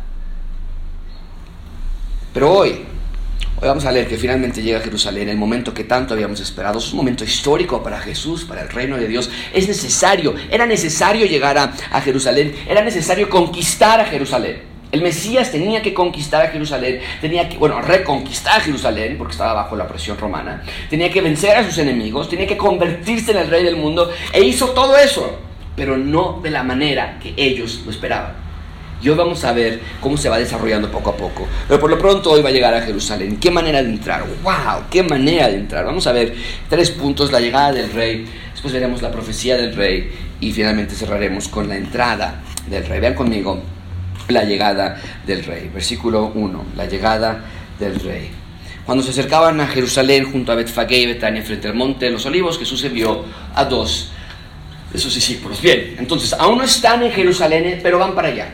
Pero 2.33 2.51
hoy, 2.51 2.69
hoy 2.69 3.67
vamos 3.67 3.85
a 3.85 3.91
leer 3.91 4.07
que 4.07 4.17
finalmente 4.17 4.61
llega 4.61 4.79
a 4.79 4.81
Jerusalén, 4.81 5.29
el 5.29 5.37
momento 5.37 5.73
que 5.73 5.85
tanto 5.85 6.13
habíamos 6.13 6.39
esperado. 6.39 6.79
Es 6.79 6.91
un 6.91 6.97
momento 6.97 7.23
histórico 7.23 7.81
para 7.81 7.99
Jesús, 7.99 8.43
para 8.43 8.61
el 8.61 8.69
reino 8.69 8.97
de 8.97 9.07
Dios. 9.07 9.29
Es 9.53 9.67
necesario, 9.67 10.35
era 10.49 10.65
necesario 10.65 11.25
llegar 11.25 11.57
a, 11.57 12.01
Jerusalén, 12.01 12.55
era 12.67 12.81
necesario 12.81 13.29
conquistar 13.29 13.99
a 13.99 14.05
Jerusalén. 14.05 14.69
El 14.91 15.01
Mesías 15.01 15.49
tenía 15.51 15.81
que 15.81 15.93
conquistar 15.93 16.45
a 16.45 16.49
Jerusalén, 16.49 16.99
tenía 17.21 17.47
que, 17.47 17.57
bueno, 17.57 17.81
reconquistar 17.81 18.59
a 18.59 18.61
Jerusalén, 18.61 19.17
porque 19.17 19.31
estaba 19.31 19.53
bajo 19.53 19.77
la 19.77 19.87
presión 19.87 20.17
romana, 20.17 20.63
tenía 20.89 21.09
que 21.09 21.21
vencer 21.21 21.55
a 21.55 21.63
sus 21.63 21.77
enemigos, 21.77 22.27
tenía 22.27 22.45
que 22.45 22.57
convertirse 22.57 23.31
en 23.31 23.37
el 23.37 23.47
rey 23.47 23.63
del 23.63 23.77
mundo, 23.77 24.11
e 24.33 24.43
hizo 24.43 24.71
todo 24.71 24.97
eso 24.97 25.39
pero 25.75 25.97
no 25.97 26.39
de 26.43 26.51
la 26.51 26.63
manera 26.63 27.19
que 27.19 27.33
ellos 27.37 27.81
lo 27.85 27.91
esperaban. 27.91 28.41
Y 29.01 29.09
hoy 29.09 29.15
vamos 29.17 29.43
a 29.43 29.51
ver 29.51 29.79
cómo 29.99 30.15
se 30.15 30.29
va 30.29 30.37
desarrollando 30.37 30.91
poco 30.91 31.09
a 31.09 31.17
poco. 31.17 31.47
Pero 31.67 31.79
por 31.79 31.89
lo 31.89 31.97
pronto 31.97 32.31
hoy 32.31 32.41
va 32.41 32.49
a 32.49 32.51
llegar 32.51 32.73
a 32.73 32.81
Jerusalén. 32.81 33.37
¿Qué 33.37 33.49
manera 33.49 33.81
de 33.81 33.89
entrar? 33.89 34.23
¡Wow! 34.43 34.83
¡Qué 34.91 35.01
manera 35.01 35.47
de 35.47 35.55
entrar! 35.55 35.85
Vamos 35.85 36.05
a 36.05 36.11
ver 36.11 36.35
tres 36.69 36.91
puntos. 36.91 37.31
La 37.31 37.39
llegada 37.39 37.71
del 37.71 37.91
rey. 37.91 38.27
Después 38.51 38.71
veremos 38.71 39.01
la 39.01 39.11
profecía 39.11 39.57
del 39.57 39.75
rey. 39.75 40.11
Y 40.39 40.51
finalmente 40.51 40.93
cerraremos 40.93 41.47
con 41.47 41.67
la 41.67 41.77
entrada 41.77 42.41
del 42.67 42.85
rey. 42.85 42.99
Vean 42.99 43.15
conmigo 43.15 43.59
la 44.27 44.43
llegada 44.43 45.01
del 45.25 45.43
rey. 45.45 45.71
Versículo 45.73 46.31
1. 46.35 46.65
La 46.77 46.85
llegada 46.85 47.43
del 47.79 47.99
rey. 48.01 48.29
Cuando 48.85 49.03
se 49.03 49.09
acercaban 49.11 49.59
a 49.61 49.67
Jerusalén 49.67 50.31
junto 50.31 50.51
a 50.51 50.55
Betfagé 50.55 50.97
y 50.97 51.05
Betania 51.07 51.41
frente 51.41 51.67
al 51.67 51.73
monte 51.73 52.05
de 52.05 52.11
los 52.11 52.25
olivos, 52.27 52.59
Jesús 52.59 52.83
envió 52.83 53.25
a 53.55 53.65
dos 53.65 54.11
de 54.91 54.99
sus 54.99 55.15
discípulos. 55.15 55.61
Bien, 55.61 55.95
entonces 55.97 56.33
aún 56.33 56.57
no 56.57 56.63
están 56.63 57.03
en 57.03 57.11
Jerusalén, 57.11 57.79
pero 57.81 57.99
van 57.99 58.13
para 58.15 58.29
allá. 58.29 58.49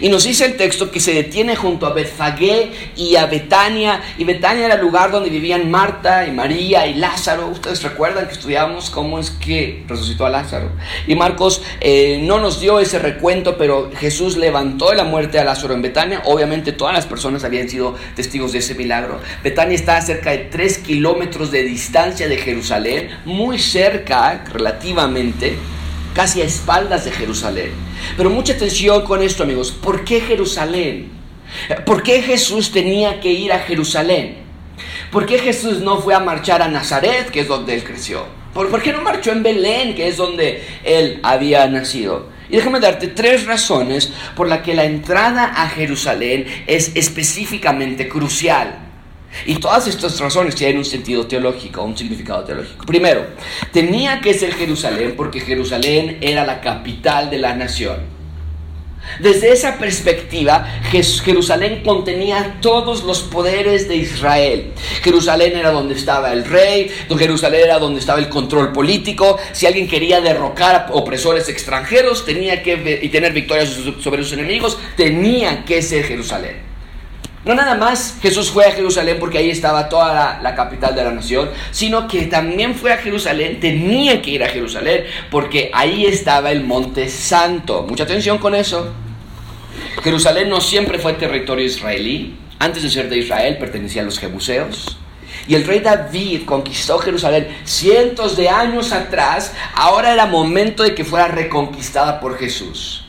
Y 0.00 0.08
nos 0.08 0.24
dice 0.24 0.44
el 0.44 0.56
texto 0.56 0.90
que 0.90 1.00
se 1.00 1.12
detiene 1.12 1.56
junto 1.56 1.86
a 1.86 1.92
Betfagé 1.92 2.72
y 2.96 3.16
a 3.16 3.26
Betania. 3.26 4.00
Y 4.18 4.24
Betania 4.24 4.66
era 4.66 4.74
el 4.74 4.80
lugar 4.80 5.10
donde 5.10 5.30
vivían 5.30 5.70
Marta 5.70 6.26
y 6.26 6.30
María 6.30 6.86
y 6.86 6.94
Lázaro. 6.94 7.48
Ustedes 7.48 7.82
recuerdan 7.82 8.26
que 8.26 8.32
estudiamos 8.32 8.90
cómo 8.90 9.18
es 9.18 9.30
que 9.30 9.84
resucitó 9.88 10.26
a 10.26 10.30
Lázaro. 10.30 10.70
Y 11.06 11.14
Marcos 11.14 11.62
eh, 11.80 12.20
no 12.22 12.38
nos 12.38 12.60
dio 12.60 12.80
ese 12.80 12.98
recuento, 12.98 13.56
pero 13.56 13.90
Jesús 13.96 14.36
levantó 14.36 14.90
de 14.90 14.96
la 14.96 15.04
muerte 15.04 15.38
a 15.38 15.44
Lázaro 15.44 15.74
en 15.74 15.82
Betania. 15.82 16.22
Obviamente 16.24 16.72
todas 16.72 16.94
las 16.94 17.06
personas 17.06 17.44
habían 17.44 17.68
sido 17.68 17.94
testigos 18.14 18.52
de 18.52 18.58
ese 18.58 18.74
milagro. 18.74 19.20
Betania 19.42 19.74
está 19.74 19.96
a 19.96 20.02
cerca 20.02 20.30
de 20.30 20.38
3 20.38 20.78
kilómetros 20.78 21.50
de 21.50 21.62
distancia 21.62 22.28
de 22.28 22.36
Jerusalén, 22.36 23.10
muy 23.24 23.58
cerca 23.58 24.44
relativamente 24.52 25.56
casi 26.14 26.42
a 26.42 26.44
espaldas 26.44 27.04
de 27.04 27.12
Jerusalén. 27.12 27.72
Pero 28.16 28.30
mucha 28.30 28.52
atención 28.52 29.04
con 29.04 29.22
esto, 29.22 29.42
amigos. 29.42 29.70
¿Por 29.70 30.04
qué 30.04 30.20
Jerusalén? 30.20 31.10
¿Por 31.84 32.02
qué 32.02 32.22
Jesús 32.22 32.72
tenía 32.72 33.20
que 33.20 33.30
ir 33.30 33.52
a 33.52 33.60
Jerusalén? 33.60 34.36
¿Por 35.10 35.26
qué 35.26 35.38
Jesús 35.38 35.80
no 35.80 36.00
fue 36.00 36.14
a 36.14 36.20
marchar 36.20 36.62
a 36.62 36.68
Nazaret, 36.68 37.30
que 37.30 37.40
es 37.40 37.48
donde 37.48 37.74
él 37.74 37.84
creció? 37.84 38.24
¿Por, 38.54 38.82
qué 38.82 38.92
no 38.92 39.02
marchó 39.02 39.32
en 39.32 39.42
Belén, 39.42 39.94
que 39.94 40.08
es 40.08 40.16
donde 40.16 40.62
él 40.84 41.20
había 41.22 41.66
nacido? 41.68 42.28
Y 42.50 42.56
déjame 42.56 42.80
darte 42.80 43.08
tres 43.08 43.46
razones 43.46 44.12
por 44.36 44.46
las 44.48 44.60
que 44.60 44.74
la 44.74 44.84
entrada 44.84 45.44
a 45.44 45.68
Jerusalén 45.68 46.46
es 46.66 46.92
específicamente 46.94 48.08
crucial. 48.08 48.91
Y 49.46 49.56
todas 49.56 49.86
estas 49.86 50.18
razones 50.20 50.54
tienen 50.54 50.78
un 50.78 50.84
sentido 50.84 51.26
teológico, 51.26 51.82
un 51.82 51.96
significado 51.96 52.44
teológico. 52.44 52.84
Primero, 52.86 53.26
tenía 53.72 54.20
que 54.20 54.34
ser 54.34 54.54
Jerusalén 54.54 55.14
porque 55.16 55.40
Jerusalén 55.40 56.18
era 56.20 56.44
la 56.44 56.60
capital 56.60 57.30
de 57.30 57.38
la 57.38 57.54
nación. 57.54 58.22
Desde 59.18 59.52
esa 59.52 59.78
perspectiva, 59.78 60.64
Jerusalén 61.24 61.82
contenía 61.84 62.58
todos 62.60 63.02
los 63.02 63.22
poderes 63.22 63.88
de 63.88 63.96
Israel. 63.96 64.72
Jerusalén 65.02 65.56
era 65.56 65.70
donde 65.70 65.94
estaba 65.94 66.32
el 66.32 66.44
rey, 66.44 66.90
Jerusalén 67.18 67.62
era 67.64 67.78
donde 67.78 68.00
estaba 68.00 68.20
el 68.20 68.28
control 68.28 68.72
político. 68.72 69.38
Si 69.52 69.66
alguien 69.66 69.88
quería 69.88 70.20
derrocar 70.20 70.74
a 70.74 70.92
opresores 70.92 71.48
extranjeros 71.48 72.24
tenía 72.24 72.62
que, 72.62 73.00
y 73.02 73.08
tener 73.08 73.32
victorias 73.32 73.76
sobre 74.00 74.22
sus 74.22 74.32
enemigos, 74.34 74.78
tenía 74.96 75.64
que 75.64 75.82
ser 75.82 76.04
Jerusalén. 76.04 76.71
No 77.44 77.56
nada 77.56 77.74
más 77.74 78.18
Jesús 78.22 78.50
fue 78.50 78.66
a 78.66 78.70
Jerusalén 78.70 79.16
porque 79.18 79.38
ahí 79.38 79.50
estaba 79.50 79.88
toda 79.88 80.38
la, 80.40 80.54
capital 80.54 80.94
de 80.94 81.02
la 81.02 81.10
nación, 81.10 81.50
sino 81.72 82.06
que 82.06 82.26
también 82.26 82.76
fue 82.76 82.92
a 82.92 82.98
Jerusalén, 82.98 83.58
tenía 83.58 84.22
que 84.22 84.30
ir 84.30 84.44
a 84.44 84.48
Jerusalén 84.48 85.04
porque 85.28 85.70
ahí 85.74 86.06
estaba 86.06 86.52
el 86.52 86.62
monte 86.62 87.08
santo. 87.08 87.84
Mucha 87.88 88.04
atención 88.04 88.38
con 88.38 88.54
eso. 88.54 88.92
Jerusalén 90.04 90.48
no 90.48 90.60
siempre 90.60 91.00
fue 91.00 91.14
territorio 91.14 91.64
israelí. 91.64 92.36
Antes 92.60 92.84
de 92.84 92.90
ser 92.90 93.08
de 93.08 93.18
Israel 93.18 93.58
pertenecía 93.58 94.02
a 94.02 94.04
los 94.04 94.20
jebuseos. 94.20 94.98
Y 95.48 95.56
el 95.56 95.64
rey 95.64 95.80
David 95.80 96.42
conquistó 96.44 96.98
Jerusalén 96.98 97.48
cientos 97.64 98.36
de 98.36 98.48
años 98.50 98.92
atrás. 98.92 99.52
Ahora 99.74 100.12
era 100.12 100.26
momento 100.26 100.84
de 100.84 100.94
que 100.94 101.04
fuera 101.04 101.26
reconquistada 101.26 102.20
por 102.20 102.38
Jesús. 102.38 103.01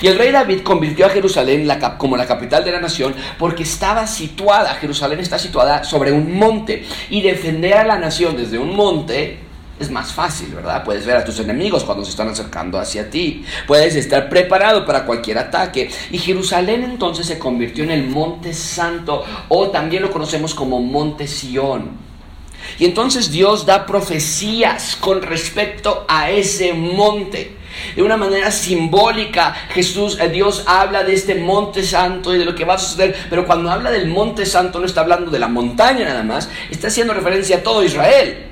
Y 0.00 0.06
el 0.06 0.18
rey 0.18 0.30
David 0.30 0.62
convirtió 0.62 1.06
a 1.06 1.10
Jerusalén 1.10 1.68
como 1.98 2.16
la 2.16 2.26
capital 2.26 2.64
de 2.64 2.72
la 2.72 2.80
nación 2.80 3.14
porque 3.38 3.62
estaba 3.62 4.06
situada, 4.06 4.74
Jerusalén 4.74 5.20
está 5.20 5.38
situada 5.38 5.84
sobre 5.84 6.12
un 6.12 6.34
monte. 6.34 6.84
Y 7.08 7.22
defender 7.22 7.74
a 7.74 7.84
la 7.84 7.98
nación 7.98 8.36
desde 8.36 8.58
un 8.58 8.74
monte 8.74 9.38
es 9.80 9.90
más 9.90 10.12
fácil, 10.12 10.54
¿verdad? 10.54 10.84
Puedes 10.84 11.06
ver 11.06 11.16
a 11.16 11.24
tus 11.24 11.40
enemigos 11.40 11.84
cuando 11.84 12.04
se 12.04 12.10
están 12.10 12.28
acercando 12.28 12.78
hacia 12.78 13.08
ti. 13.08 13.44
Puedes 13.66 13.96
estar 13.96 14.28
preparado 14.28 14.84
para 14.84 15.06
cualquier 15.06 15.38
ataque. 15.38 15.90
Y 16.10 16.18
Jerusalén 16.18 16.84
entonces 16.84 17.26
se 17.26 17.38
convirtió 17.38 17.84
en 17.84 17.90
el 17.90 18.06
monte 18.06 18.52
santo 18.52 19.24
o 19.48 19.70
también 19.70 20.02
lo 20.02 20.10
conocemos 20.10 20.54
como 20.54 20.80
monte 20.80 21.26
Sión. 21.26 22.10
Y 22.78 22.84
entonces 22.84 23.30
Dios 23.30 23.64
da 23.64 23.86
profecías 23.86 24.96
con 25.00 25.22
respecto 25.22 26.04
a 26.06 26.30
ese 26.30 26.74
monte. 26.74 27.56
De 27.94 28.02
una 28.02 28.16
manera 28.16 28.50
simbólica, 28.50 29.54
Jesús, 29.70 30.18
eh, 30.20 30.28
Dios 30.28 30.64
habla 30.66 31.04
de 31.04 31.14
este 31.14 31.34
monte 31.34 31.82
santo 31.82 32.34
y 32.34 32.38
de 32.38 32.44
lo 32.44 32.54
que 32.54 32.64
va 32.64 32.74
a 32.74 32.78
suceder, 32.78 33.16
pero 33.28 33.46
cuando 33.46 33.70
habla 33.70 33.90
del 33.90 34.08
monte 34.08 34.46
santo 34.46 34.80
no 34.80 34.86
está 34.86 35.00
hablando 35.02 35.30
de 35.30 35.38
la 35.38 35.48
montaña 35.48 36.04
nada 36.04 36.22
más, 36.22 36.48
está 36.70 36.88
haciendo 36.88 37.14
referencia 37.14 37.56
a 37.56 37.62
todo 37.62 37.82
Israel. 37.82 38.46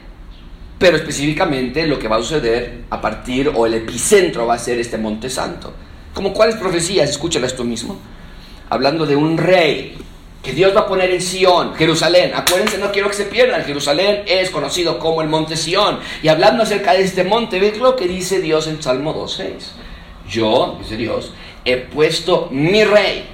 Pero 0.79 0.97
específicamente 0.97 1.87
lo 1.87 1.99
que 1.99 2.09
va 2.09 2.17
a 2.17 2.21
suceder 2.21 2.85
a 2.91 3.01
partir 3.01 3.51
o 3.55 3.67
el 3.67 3.75
epicentro 3.75 4.47
va 4.47 4.55
a 4.55 4.59
ser 4.59 4.79
este 4.79 4.97
monte 4.97 5.29
santo. 5.29 5.75
¿Como 6.15 6.33
cuáles 6.33 6.57
profecías? 6.57 7.11
Escúchalas 7.11 7.55
tú 7.55 7.65
mismo. 7.65 7.99
Hablando 8.71 9.07
de 9.07 9.17
un 9.17 9.39
rey 9.39 9.97
que 10.43 10.53
Dios 10.53 10.75
va 10.75 10.81
a 10.81 10.87
poner 10.87 11.11
en 11.11 11.21
Sión, 11.21 11.75
Jerusalén. 11.75 12.33
Acuérdense, 12.35 12.79
no 12.79 12.93
quiero 12.93 13.09
que 13.09 13.17
se 13.17 13.25
pierdan. 13.25 13.65
Jerusalén 13.65 14.23
es 14.27 14.51
conocido 14.51 14.99
como 14.99 15.21
el 15.21 15.29
monte 15.29 15.57
Sión. 15.57 15.99
Y 16.23 16.29
hablando 16.29 16.63
acerca 16.63 16.93
de 16.93 17.03
este 17.03 17.25
monte, 17.25 17.59
ve 17.59 17.75
lo 17.77 17.97
que 17.97 18.07
dice 18.07 18.41
Dios 18.41 18.67
en 18.69 18.81
Salmo 18.83 19.15
2.6. 19.15 19.53
Yo, 20.29 20.77
dice 20.81 20.97
Dios, 20.97 21.33
he 21.65 21.77
puesto 21.77 22.49
mi 22.51 22.85
rey. 22.85 23.27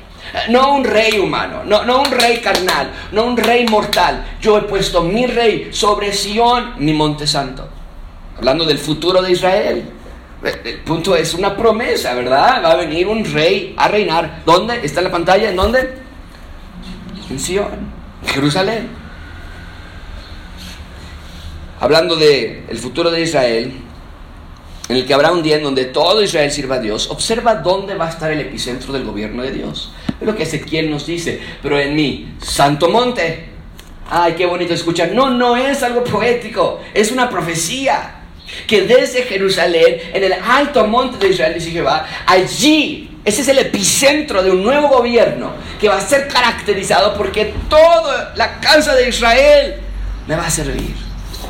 No 0.48 0.74
un 0.74 0.84
rey 0.84 1.18
humano, 1.18 1.62
no, 1.66 1.84
no 1.84 2.00
un 2.00 2.10
rey 2.10 2.38
carnal, 2.38 2.90
no 3.12 3.24
un 3.24 3.36
rey 3.36 3.66
mortal. 3.66 4.24
Yo 4.40 4.56
he 4.56 4.62
puesto 4.62 5.02
mi 5.02 5.26
rey 5.26 5.68
sobre 5.70 6.12
Sión, 6.14 6.74
mi 6.78 6.94
monte 6.94 7.26
santo. 7.26 7.68
Hablando 8.38 8.64
del 8.64 8.78
futuro 8.78 9.20
de 9.20 9.32
Israel. 9.32 9.84
El 10.42 10.80
punto 10.80 11.14
es 11.16 11.32
una 11.34 11.56
promesa, 11.56 12.14
¿verdad? 12.14 12.62
Va 12.62 12.72
a 12.72 12.76
venir 12.76 13.06
un 13.06 13.24
rey 13.24 13.74
a 13.76 13.88
reinar. 13.88 14.42
¿Dónde? 14.44 14.80
¿Está 14.82 15.00
en 15.00 15.04
la 15.04 15.10
pantalla? 15.10 15.50
¿En 15.50 15.56
dónde? 15.56 16.03
En 17.30 17.92
Jerusalén. 18.26 18.88
Hablando 21.80 22.16
de 22.16 22.64
el 22.68 22.78
futuro 22.78 23.10
de 23.10 23.22
Israel, 23.22 23.72
en 24.88 24.96
el 24.96 25.06
que 25.06 25.14
habrá 25.14 25.32
un 25.32 25.42
día 25.42 25.56
en 25.56 25.62
donde 25.62 25.86
todo 25.86 26.22
Israel 26.22 26.50
sirva 26.50 26.76
a 26.76 26.80
Dios, 26.80 27.10
observa 27.10 27.56
dónde 27.56 27.94
va 27.94 28.06
a 28.06 28.10
estar 28.10 28.30
el 28.30 28.40
epicentro 28.40 28.92
del 28.92 29.04
gobierno 29.04 29.42
de 29.42 29.52
Dios. 29.52 29.92
Es 30.20 30.26
lo 30.26 30.36
que 30.36 30.44
Ezequiel 30.44 30.90
nos 30.90 31.06
dice, 31.06 31.40
pero 31.62 31.78
en 31.78 31.94
mi 31.94 32.34
santo 32.40 32.88
monte. 32.88 33.48
Ay, 34.10 34.34
qué 34.34 34.46
bonito 34.46 34.74
escuchar. 34.74 35.12
No, 35.12 35.30
no 35.30 35.56
es 35.56 35.82
algo 35.82 36.04
poético, 36.04 36.80
es 36.92 37.10
una 37.10 37.28
profecía. 37.28 38.20
que 38.66 38.82
desde 38.82 39.22
Jerusalén, 39.22 39.98
en 40.12 40.22
el 40.22 40.34
alto 40.34 40.86
monte 40.86 41.18
de 41.18 41.32
Israel, 41.32 41.54
dice 41.54 41.70
Jehová, 41.70 42.06
allí, 42.26 43.13
ese 43.24 43.40
es 43.40 43.48
el 43.48 43.58
epicentro 43.58 44.42
de 44.42 44.50
un 44.50 44.62
nuevo 44.62 44.88
gobierno 44.88 45.54
que 45.80 45.88
va 45.88 45.96
a 45.96 46.00
ser 46.00 46.28
caracterizado 46.28 47.16
porque 47.16 47.54
toda 47.70 48.34
la 48.36 48.60
casa 48.60 48.94
de 48.94 49.08
Israel 49.08 49.76
me 50.26 50.36
va 50.36 50.46
a 50.46 50.50
servir. 50.50 50.94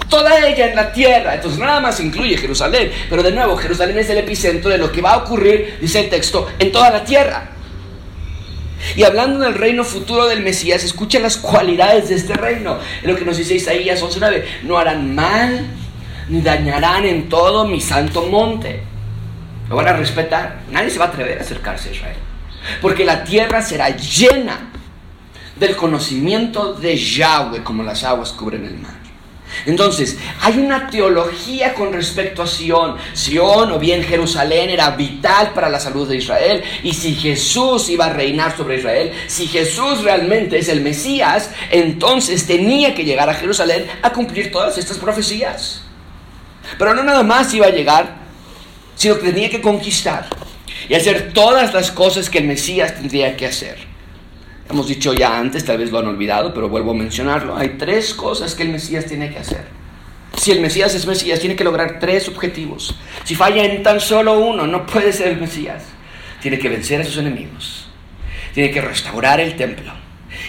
Toda 0.08 0.46
ella 0.46 0.68
en 0.68 0.76
la 0.76 0.92
tierra. 0.92 1.34
Entonces 1.34 1.58
nada 1.58 1.80
más 1.80 1.98
incluye 1.98 2.36
Jerusalén. 2.36 2.92
Pero 3.10 3.22
de 3.24 3.32
nuevo, 3.32 3.56
Jerusalén 3.56 3.98
es 3.98 4.08
el 4.08 4.18
epicentro 4.18 4.70
de 4.70 4.78
lo 4.78 4.92
que 4.92 5.00
va 5.00 5.14
a 5.14 5.16
ocurrir, 5.18 5.78
dice 5.80 6.00
el 6.00 6.10
texto, 6.10 6.46
en 6.60 6.70
toda 6.70 6.90
la 6.90 7.04
tierra. 7.04 7.50
Y 8.94 9.02
hablando 9.02 9.40
del 9.40 9.54
reino 9.54 9.82
futuro 9.82 10.26
del 10.26 10.42
Mesías, 10.42 10.84
escucha 10.84 11.18
las 11.18 11.38
cualidades 11.38 12.08
de 12.08 12.14
este 12.14 12.34
reino. 12.34 12.78
Es 13.02 13.08
lo 13.08 13.16
que 13.16 13.24
nos 13.24 13.36
dice 13.36 13.54
Isaías 13.54 14.00
11.9. 14.00 14.44
No 14.62 14.78
harán 14.78 15.12
mal 15.12 15.66
ni 16.28 16.40
dañarán 16.40 17.04
en 17.04 17.28
todo 17.28 17.66
mi 17.66 17.80
santo 17.80 18.26
monte. 18.26 18.93
Lo 19.68 19.76
van 19.76 19.88
a 19.88 19.92
respetar. 19.92 20.60
Nadie 20.70 20.90
se 20.90 20.98
va 20.98 21.06
a 21.06 21.08
atrever 21.08 21.38
a 21.38 21.42
acercarse 21.42 21.88
a 21.88 21.92
Israel. 21.92 22.16
Porque 22.80 23.04
la 23.04 23.24
tierra 23.24 23.62
será 23.62 23.90
llena 23.90 24.70
del 25.56 25.76
conocimiento 25.76 26.74
de 26.74 26.96
Yahweh 26.96 27.62
como 27.62 27.82
las 27.82 28.04
aguas 28.04 28.32
cubren 28.32 28.64
el 28.64 28.78
mar. 28.78 29.04
Entonces, 29.66 30.18
hay 30.40 30.58
una 30.58 30.88
teología 30.88 31.74
con 31.74 31.92
respecto 31.92 32.42
a 32.42 32.46
Sión. 32.46 32.96
Sión 33.12 33.72
o 33.72 33.78
bien 33.78 34.02
Jerusalén 34.02 34.70
era 34.70 34.90
vital 34.90 35.52
para 35.54 35.68
la 35.68 35.78
salud 35.78 36.08
de 36.08 36.16
Israel. 36.16 36.62
Y 36.82 36.92
si 36.92 37.14
Jesús 37.14 37.88
iba 37.88 38.06
a 38.06 38.12
reinar 38.12 38.56
sobre 38.56 38.78
Israel, 38.78 39.12
si 39.26 39.46
Jesús 39.46 40.02
realmente 40.02 40.58
es 40.58 40.68
el 40.68 40.80
Mesías, 40.80 41.50
entonces 41.70 42.46
tenía 42.46 42.94
que 42.94 43.04
llegar 43.04 43.28
a 43.28 43.34
Jerusalén 43.34 43.86
a 44.02 44.10
cumplir 44.10 44.50
todas 44.50 44.76
estas 44.76 44.98
profecías. 44.98 45.82
Pero 46.78 46.94
no 46.94 47.04
nada 47.04 47.22
más 47.22 47.52
iba 47.54 47.66
a 47.66 47.70
llegar, 47.70 48.23
sino 48.94 49.18
que 49.18 49.32
tenía 49.32 49.50
que 49.50 49.60
conquistar 49.60 50.28
y 50.88 50.94
hacer 50.94 51.32
todas 51.32 51.72
las 51.72 51.90
cosas 51.90 52.30
que 52.30 52.38
el 52.38 52.44
Mesías 52.44 52.94
tendría 52.94 53.36
que 53.36 53.46
hacer. 53.46 53.78
Hemos 54.68 54.88
dicho 54.88 55.12
ya 55.12 55.38
antes, 55.38 55.64
tal 55.64 55.78
vez 55.78 55.90
lo 55.90 55.98
han 55.98 56.06
olvidado, 56.06 56.54
pero 56.54 56.68
vuelvo 56.68 56.92
a 56.92 56.94
mencionarlo. 56.94 57.56
Hay 57.56 57.76
tres 57.78 58.14
cosas 58.14 58.54
que 58.54 58.62
el 58.62 58.70
Mesías 58.70 59.04
tiene 59.06 59.30
que 59.30 59.38
hacer. 59.38 59.64
Si 60.36 60.50
el 60.50 60.60
Mesías 60.60 60.94
es 60.94 61.06
Mesías, 61.06 61.38
tiene 61.38 61.54
que 61.54 61.64
lograr 61.64 62.00
tres 62.00 62.28
objetivos. 62.28 62.94
Si 63.24 63.34
falla 63.34 63.64
en 63.64 63.82
tan 63.82 64.00
solo 64.00 64.38
uno, 64.40 64.66
no 64.66 64.86
puede 64.86 65.12
ser 65.12 65.28
el 65.28 65.40
Mesías. 65.40 65.84
Tiene 66.40 66.58
que 66.58 66.68
vencer 66.68 67.00
a 67.00 67.04
sus 67.04 67.18
enemigos. 67.18 67.88
Tiene 68.52 68.70
que 68.70 68.80
restaurar 68.80 69.40
el 69.40 69.54
templo. 69.56 69.92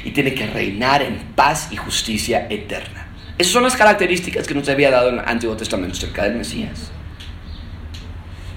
Y 0.04 0.12
tiene 0.12 0.34
que 0.34 0.48
reinar 0.48 1.02
en 1.02 1.18
paz 1.36 1.70
y 1.72 1.76
justicia 1.76 2.48
eterna. 2.50 3.08
Esas 3.38 3.54
son 3.54 3.64
las 3.64 3.76
características 3.76 4.48
que 4.48 4.56
nos 4.56 4.68
había 4.70 4.92
dado 4.92 5.10
el 5.10 5.20
Antiguo 5.20 5.56
Testamento 5.56 5.96
acerca 5.96 6.24
del 6.24 6.36
Mesías. 6.36 6.92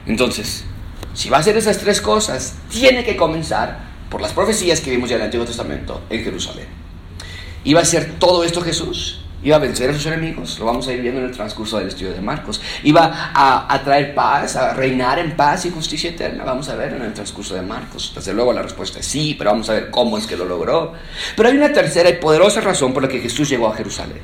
Entonces, 0.09 0.65
si 1.15 1.29
va 1.29 1.37
a 1.37 1.41
hacer 1.41 1.57
esas 1.57 1.79
tres 1.79 2.01
cosas, 2.01 2.57
tiene 2.71 3.05
que 3.05 3.17
comenzar 3.17 3.79
por 4.11 4.21
las 4.21 4.33
profecías 4.33 4.81
que 4.81 4.91
vimos 4.91 5.11
ya 5.11 5.17
en 5.17 5.23
el 5.23 5.27
Antiguo 5.27 5.47
Testamento 5.47 6.01
en 6.09 6.25
Jerusalén. 6.25 6.67
¿Iba 7.63 7.83
a 7.83 7.85
ser 7.85 8.15
todo 8.19 8.43
esto 8.43 8.63
Jesús? 8.63 9.21
¿Iba 9.43 9.57
a 9.57 9.59
vencer 9.61 9.91
a 9.91 9.93
sus 9.93 10.07
enemigos? 10.07 10.59
Lo 10.59 10.65
vamos 10.65 10.89
a 10.89 10.93
ir 10.93 11.03
viendo 11.03 11.21
en 11.21 11.27
el 11.27 11.33
transcurso 11.33 11.79
del 11.79 11.89
estudio 11.89 12.13
de 12.13 12.21
Marcos. 12.21 12.61
¿Iba 12.83 13.31
a, 13.35 13.81
traer 13.85 14.15
paz, 14.15 14.57
a 14.57 14.73
reinar 14.75 15.19
en 15.19 15.37
paz 15.37 15.67
y 15.67 15.71
justicia 15.71 16.11
eterna? 16.11 16.43
Vamos 16.45 16.69
a 16.71 16.75
ver 16.75 16.95
en 16.95 17.03
el 17.03 17.13
transcurso 17.13 17.55
de 17.55 17.63
Marcos. 17.63 18.13
Desde 18.17 18.33
luego 18.33 18.53
la 18.53 18.63
respuesta 18.63 18.99
es 18.99 19.07
sí, 19.07 19.37
pero 19.39 19.51
vamos 19.51 19.69
a 19.69 19.75
ver 19.75 19.91
cómo 19.91 20.19
es 20.19 20.27
que 20.27 20.37
lo 20.37 20.45
logró. 20.45 20.95
Pero 21.37 21.49
hay 21.51 21.57
una 21.57 21.73
tercera 21.73 22.09
y 22.09 22.15
poderosa 22.15 22.61
razón 22.63 22.93
por 22.95 23.03
la 23.03 23.09
que 23.09 23.21
Jesús 23.21 23.49
llegó 23.49 23.69
a 23.69 23.77
Jerusalén. 23.77 24.19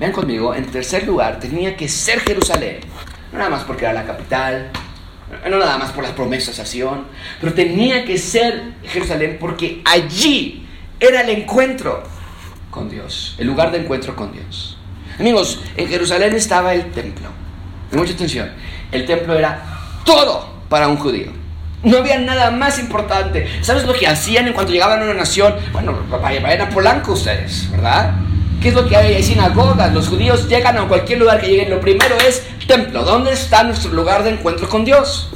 Vean 0.00 0.12
conmigo, 0.12 0.54
en 0.54 0.66
tercer 0.66 1.06
lugar, 1.06 1.38
tenía 1.38 1.76
que 1.76 1.88
ser 1.88 2.20
Jerusalén. 2.20 2.80
No 3.32 3.38
nada 3.38 3.50
más 3.50 3.62
porque 3.64 3.84
era 3.84 3.92
la 3.92 4.04
capital, 4.04 4.70
no 5.48 5.58
nada 5.58 5.78
más 5.78 5.92
por 5.92 6.04
las 6.04 6.12
promesas 6.12 6.58
a 6.58 6.66
Sion, 6.66 7.06
pero 7.40 7.54
tenía 7.54 8.04
que 8.04 8.18
ser 8.18 8.72
Jerusalén 8.84 9.36
porque 9.40 9.82
allí 9.84 10.66
era 10.98 11.22
el 11.22 11.30
encuentro 11.30 12.02
con 12.70 12.88
Dios, 12.88 13.36
el 13.38 13.46
lugar 13.46 13.70
de 13.70 13.78
encuentro 13.78 14.14
con 14.14 14.32
Dios. 14.32 14.76
Amigos, 15.18 15.60
en 15.76 15.88
Jerusalén 15.88 16.34
estaba 16.34 16.74
el 16.74 16.90
templo. 16.90 17.28
Mucha 17.92 18.12
atención, 18.12 18.50
el 18.92 19.04
templo 19.06 19.36
era 19.36 19.62
todo 20.04 20.48
para 20.68 20.88
un 20.88 20.96
judío. 20.96 21.32
No 21.82 21.98
había 21.98 22.18
nada 22.18 22.50
más 22.50 22.78
importante. 22.78 23.48
¿Sabes 23.62 23.84
lo 23.84 23.94
que 23.94 24.06
hacían 24.06 24.46
en 24.46 24.52
cuanto 24.52 24.72
llegaban 24.72 25.00
a 25.00 25.04
una 25.04 25.14
nación? 25.14 25.54
Bueno, 25.72 25.98
vayan 26.10 26.60
a 26.60 26.68
Polanco 26.68 27.12
ustedes, 27.12 27.70
¿verdad? 27.70 28.14
¿Qué 28.60 28.68
es 28.68 28.74
lo 28.74 28.86
que 28.86 28.94
hay? 28.94 29.14
Hay 29.14 29.22
sinagogas. 29.22 29.92
Los 29.94 30.08
judíos 30.08 30.46
llegan 30.46 30.76
a 30.76 30.86
cualquier 30.86 31.18
lugar 31.18 31.40
que 31.40 31.48
lleguen. 31.48 31.70
Lo 31.70 31.80
primero 31.80 32.16
es 32.18 32.46
templo. 32.66 33.02
¿Dónde 33.04 33.32
está 33.32 33.62
nuestro 33.62 33.92
lugar 33.92 34.22
de 34.22 34.30
encuentro 34.30 34.68
con 34.68 34.84
Dios? 34.84 35.30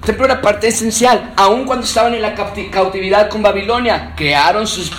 El 0.00 0.06
templo 0.06 0.24
era 0.24 0.40
parte 0.40 0.68
esencial. 0.68 1.34
Aun 1.36 1.66
cuando 1.66 1.84
estaban 1.84 2.14
en 2.14 2.22
la 2.22 2.34
cautividad 2.34 3.28
con 3.28 3.42
Babilonia, 3.42 4.14
crearon 4.16 4.66
sus, 4.66 4.90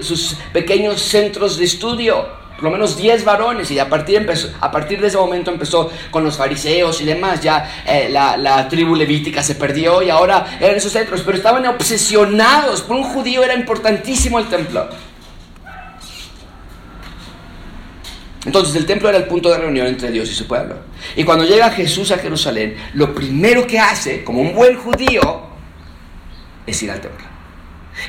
sus 0.00 0.36
pequeños 0.52 1.00
centros 1.00 1.56
de 1.56 1.64
estudio 1.64 2.40
por 2.56 2.64
lo 2.64 2.72
menos 2.72 2.98
10 2.98 3.24
varones, 3.24 3.70
y 3.70 3.78
a 3.78 3.88
partir, 3.88 4.16
empezó, 4.16 4.50
a 4.60 4.70
partir 4.70 5.00
de 5.00 5.06
ese 5.06 5.16
momento 5.16 5.50
empezó 5.50 5.90
con 6.10 6.22
los 6.22 6.36
fariseos 6.36 7.00
y 7.00 7.06
demás, 7.06 7.40
ya 7.40 7.82
eh, 7.86 8.10
la, 8.10 8.36
la, 8.36 8.68
tribu 8.68 8.94
levítica 8.94 9.42
se 9.42 9.54
perdió 9.54 10.02
y 10.02 10.10
ahora 10.10 10.58
eran 10.60 10.76
esos 10.76 10.92
centros, 10.92 11.22
pero 11.24 11.38
estaban 11.38 11.64
obsesionados, 11.64 12.82
por 12.82 12.96
un 12.96 13.04
judío 13.04 13.42
era 13.42 13.54
importantísimo 13.54 14.38
el 14.38 14.50
templo. 14.50 14.90
Entonces 18.46 18.74
el 18.76 18.86
templo 18.86 19.08
era 19.08 19.18
el 19.18 19.24
punto 19.24 19.50
de 19.50 19.58
reunión 19.58 19.86
entre 19.86 20.10
Dios 20.10 20.30
y 20.30 20.34
su 20.34 20.46
pueblo. 20.46 20.76
Y 21.14 21.24
cuando 21.24 21.44
llega 21.44 21.70
Jesús 21.70 22.10
a 22.10 22.18
Jerusalén, 22.18 22.76
lo 22.94 23.14
primero 23.14 23.66
que 23.66 23.78
hace, 23.78 24.24
como 24.24 24.40
un 24.40 24.54
buen 24.54 24.76
judío, 24.76 25.42
es 26.66 26.82
ir 26.82 26.90
al 26.90 27.00
templo. 27.00 27.26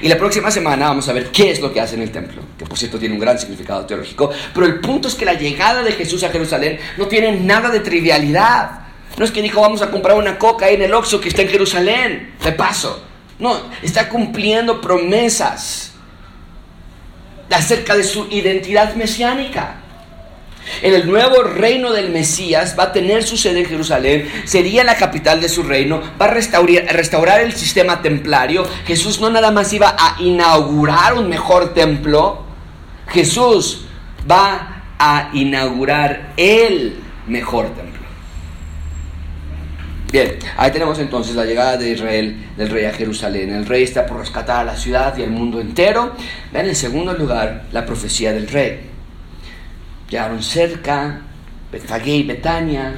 Y 0.01 0.07
la 0.07 0.17
próxima 0.17 0.49
semana 0.49 0.87
vamos 0.87 1.09
a 1.09 1.13
ver 1.13 1.31
qué 1.31 1.51
es 1.51 1.59
lo 1.59 1.73
que 1.73 1.81
hace 1.81 1.95
en 1.95 2.03
el 2.03 2.11
templo, 2.11 2.41
que 2.57 2.65
por 2.65 2.77
cierto 2.77 2.97
tiene 2.97 3.15
un 3.15 3.19
gran 3.19 3.37
significado 3.37 3.85
teológico, 3.85 4.31
pero 4.53 4.65
el 4.65 4.79
punto 4.79 5.09
es 5.09 5.15
que 5.15 5.25
la 5.25 5.33
llegada 5.33 5.83
de 5.83 5.91
Jesús 5.91 6.23
a 6.23 6.29
Jerusalén 6.29 6.79
no 6.97 7.07
tiene 7.07 7.31
nada 7.33 7.69
de 7.69 7.81
trivialidad. 7.81 8.79
No 9.17 9.25
es 9.25 9.31
que 9.31 9.41
dijo 9.41 9.59
vamos 9.59 9.81
a 9.81 9.91
comprar 9.91 10.15
una 10.15 10.39
coca 10.39 10.67
ahí 10.67 10.75
en 10.75 10.83
el 10.83 10.93
Oxxo 10.93 11.19
que 11.19 11.27
está 11.27 11.41
en 11.41 11.49
Jerusalén, 11.49 12.35
de 12.41 12.51
paso. 12.53 13.03
No, 13.39 13.57
está 13.81 14.07
cumpliendo 14.07 14.79
promesas 14.79 15.91
acerca 17.49 17.97
de 17.97 18.03
su 18.03 18.27
identidad 18.29 18.95
mesiánica. 18.95 19.80
En 20.81 20.93
el 20.93 21.07
nuevo 21.07 21.43
reino 21.43 21.91
del 21.91 22.09
Mesías 22.09 22.75
va 22.77 22.83
a 22.83 22.91
tener 22.93 23.23
su 23.23 23.37
sede 23.37 23.61
en 23.61 23.65
Jerusalén, 23.65 24.29
sería 24.45 24.83
la 24.83 24.95
capital 24.95 25.41
de 25.41 25.49
su 25.49 25.63
reino, 25.63 26.01
va 26.19 26.25
a 26.25 26.29
restaurar, 26.29 26.85
restaurar 26.93 27.41
el 27.41 27.53
sistema 27.53 28.01
templario. 28.01 28.65
Jesús 28.85 29.19
no 29.19 29.29
nada 29.29 29.51
más 29.51 29.73
iba 29.73 29.95
a 29.97 30.21
inaugurar 30.21 31.13
un 31.13 31.29
mejor 31.29 31.73
templo, 31.73 32.45
Jesús 33.07 33.85
va 34.29 34.83
a 34.97 35.29
inaugurar 35.33 36.33
el 36.37 36.95
mejor 37.27 37.67
templo. 37.73 37.91
Bien, 40.11 40.37
ahí 40.57 40.71
tenemos 40.71 40.99
entonces 40.99 41.35
la 41.35 41.45
llegada 41.45 41.77
de 41.77 41.91
Israel, 41.91 42.35
del 42.57 42.69
rey 42.69 42.83
a 42.83 42.91
Jerusalén. 42.91 43.49
El 43.49 43.65
rey 43.65 43.83
está 43.83 44.05
por 44.05 44.19
rescatar 44.19 44.59
a 44.59 44.63
la 44.65 44.75
ciudad 44.75 45.17
y 45.17 45.23
al 45.23 45.31
mundo 45.31 45.61
entero. 45.61 46.13
Vean 46.51 46.67
en 46.67 46.75
segundo 46.75 47.13
lugar 47.13 47.63
la 47.71 47.85
profecía 47.85 48.33
del 48.33 48.49
rey. 48.49 48.90
Llegaron 50.11 50.43
cerca, 50.43 51.21
Betfagé 51.71 52.23
Betania, 52.23 52.93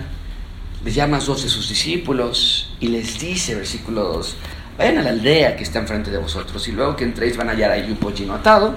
les 0.84 0.96
llama 0.96 1.18
a 1.18 1.20
dos 1.20 1.44
de 1.44 1.50
sus 1.50 1.70
discípulos 1.70 2.76
y 2.80 2.88
les 2.88 3.20
dice, 3.20 3.54
versículo 3.54 4.02
2, 4.06 4.38
vayan 4.80 4.98
a 4.98 5.04
la 5.04 5.12
aldea 5.12 5.56
que 5.56 5.62
está 5.62 5.78
enfrente 5.78 6.10
de 6.10 6.18
vosotros 6.18 6.68
y 6.68 6.72
luego 6.72 6.96
que 6.96 7.04
entréis 7.04 7.38
van 7.38 7.50
a 7.50 7.52
hallar 7.52 7.70
ahí 7.70 7.86
un 7.88 7.98
pollino 7.98 8.34
atado, 8.34 8.74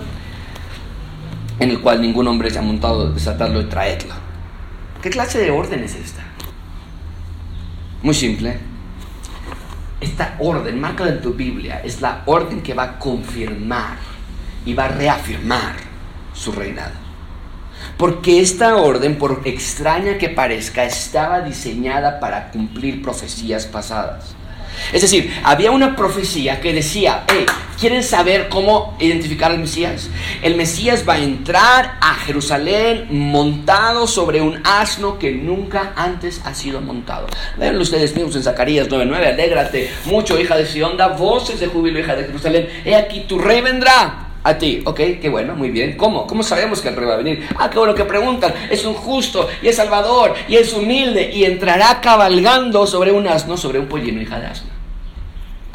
en 1.59 1.71
el 1.71 1.81
cual 1.81 2.03
ningún 2.03 2.29
hombre 2.29 2.51
se 2.51 2.59
ha 2.59 2.63
montado, 2.63 3.11
desatarlo 3.11 3.59
y 3.63 3.65
traedlo. 3.65 4.13
¿Qué 5.01 5.09
clase 5.09 5.39
de 5.39 5.51
orden 5.51 5.83
es 5.83 5.95
esta? 5.95 6.23
Muy 8.03 8.15
simple. 8.15 8.59
Esta 9.99 10.37
orden, 10.41 10.79
marca 10.79 11.09
en 11.09 11.23
tu 11.23 11.33
Biblia, 11.33 11.81
es 11.83 12.03
la 12.03 12.23
orden 12.27 12.61
que 12.61 12.75
va 12.75 12.83
a 12.83 12.99
confirmar 12.99 13.97
y 14.67 14.75
va 14.75 14.85
a 14.85 14.89
reafirmar 14.89 15.77
su 16.35 16.53
reinado. 16.53 17.06
Porque 17.97 18.41
esta 18.41 18.77
orden, 18.77 19.17
por 19.17 19.43
extraña 19.45 20.19
que 20.19 20.29
parezca, 20.29 20.85
estaba 20.85 21.41
diseñada 21.41 22.21
para 22.21 22.51
cumplir 22.51 23.03
profecías 23.03 23.65
pasadas. 23.67 24.37
Es 24.93 25.03
decir, 25.03 25.33
había 25.43 25.71
una 25.71 25.97
profecía 25.97 26.61
que 26.61 26.73
decía, 26.73 27.25
hey, 27.29 27.47
¿quieren 27.81 28.03
saber 28.03 28.49
cómo 28.49 28.97
identificar 29.01 29.51
al 29.51 29.59
Mesías? 29.59 30.11
El 30.43 30.57
Mesías 30.57 31.05
va 31.09 31.15
a 31.15 31.19
entrar 31.19 31.97
a 32.01 32.15
Jerusalén 32.15 33.07
montado 33.11 34.07
sobre 34.07 34.41
un 34.41 34.61
asno 34.65 35.19
que 35.19 35.33
nunca 35.33 35.93
antes 35.97 36.41
ha 36.45 36.55
sido 36.55 36.81
montado. 36.81 37.27
Vean 37.57 37.79
ustedes 37.79 38.15
mismos 38.15 38.37
en 38.37 38.43
Zacarías 38.43 38.89
9:9, 38.89 39.27
alégrate 39.27 39.91
mucho, 40.05 40.39
hija 40.39 40.57
de 40.57 40.67
Sion, 40.67 40.97
da 40.97 41.09
voces 41.09 41.59
de 41.59 41.67
júbilo, 41.67 41.99
hija 41.99 42.15
de 42.15 42.25
Jerusalén. 42.25 42.69
He 42.85 42.95
aquí, 42.95 43.21
tu 43.21 43.39
rey 43.39 43.61
vendrá 43.63 44.26
A 44.47 44.57
ti, 44.59 44.81
ok, 44.85 45.01
qué 45.21 45.29
bueno, 45.29 45.57
muy 45.57 45.71
bien. 45.71 45.97
¿Cómo? 45.97 46.25
¿Cómo 46.25 46.45
sabemos 46.45 46.81
que 46.81 46.89
el 46.89 46.95
rey 46.95 47.05
va 47.05 47.15
a 47.15 47.17
venir? 47.17 47.49
Ah, 47.59 47.69
qué 47.69 47.79
bueno 47.81 47.97
que 47.97 48.05
preguntan. 48.05 48.55
Es 48.71 48.85
un 48.85 48.95
justo 48.95 49.49
y 49.61 49.67
es 49.67 49.75
salvador 49.75 50.35
y 50.47 50.55
es 50.55 50.73
humilde 50.73 51.33
y 51.35 51.45
entrará 51.45 52.01
cabalgando 52.01 52.87
sobre 52.87 53.11
un 53.11 53.27
asno, 53.27 53.57
sobre 53.57 53.81
un 53.81 53.89
pollino 53.89 54.23
hija 54.23 54.39
de 54.39 54.47
asno. 54.47 54.71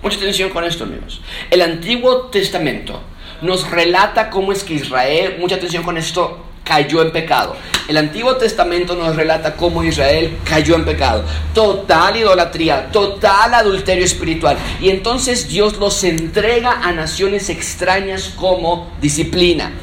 Mucha 0.01 0.15
atención 0.15 0.51
con 0.51 0.63
esto, 0.63 0.85
amigos. 0.85 1.21
El 1.49 1.61
Antiguo 1.63 2.27
Testamento 2.27 3.01
nos 3.41 3.69
relata 3.69 4.29
cómo 4.29 4.53
es 4.53 4.63
que 4.63 4.75
Israel, 4.75 5.35
mucha 5.37 5.55
atención 5.55 5.83
con 5.83 5.97
esto, 5.97 6.39
cayó 6.71 7.01
en 7.01 7.11
pecado. 7.11 7.57
El 7.89 7.97
Antiguo 7.97 8.37
Testamento 8.37 8.95
nos 8.95 9.17
relata 9.17 9.57
cómo 9.57 9.83
Israel 9.83 10.37
cayó 10.45 10.75
en 10.75 10.85
pecado. 10.85 11.25
Total 11.53 12.15
idolatría, 12.15 12.89
total 12.93 13.53
adulterio 13.53 14.05
espiritual. 14.05 14.55
Y 14.79 14.89
entonces 14.89 15.49
Dios 15.49 15.75
los 15.75 16.01
entrega 16.05 16.79
a 16.81 16.93
naciones 16.93 17.49
extrañas 17.49 18.31
como 18.37 18.89
disciplina. 19.01 19.73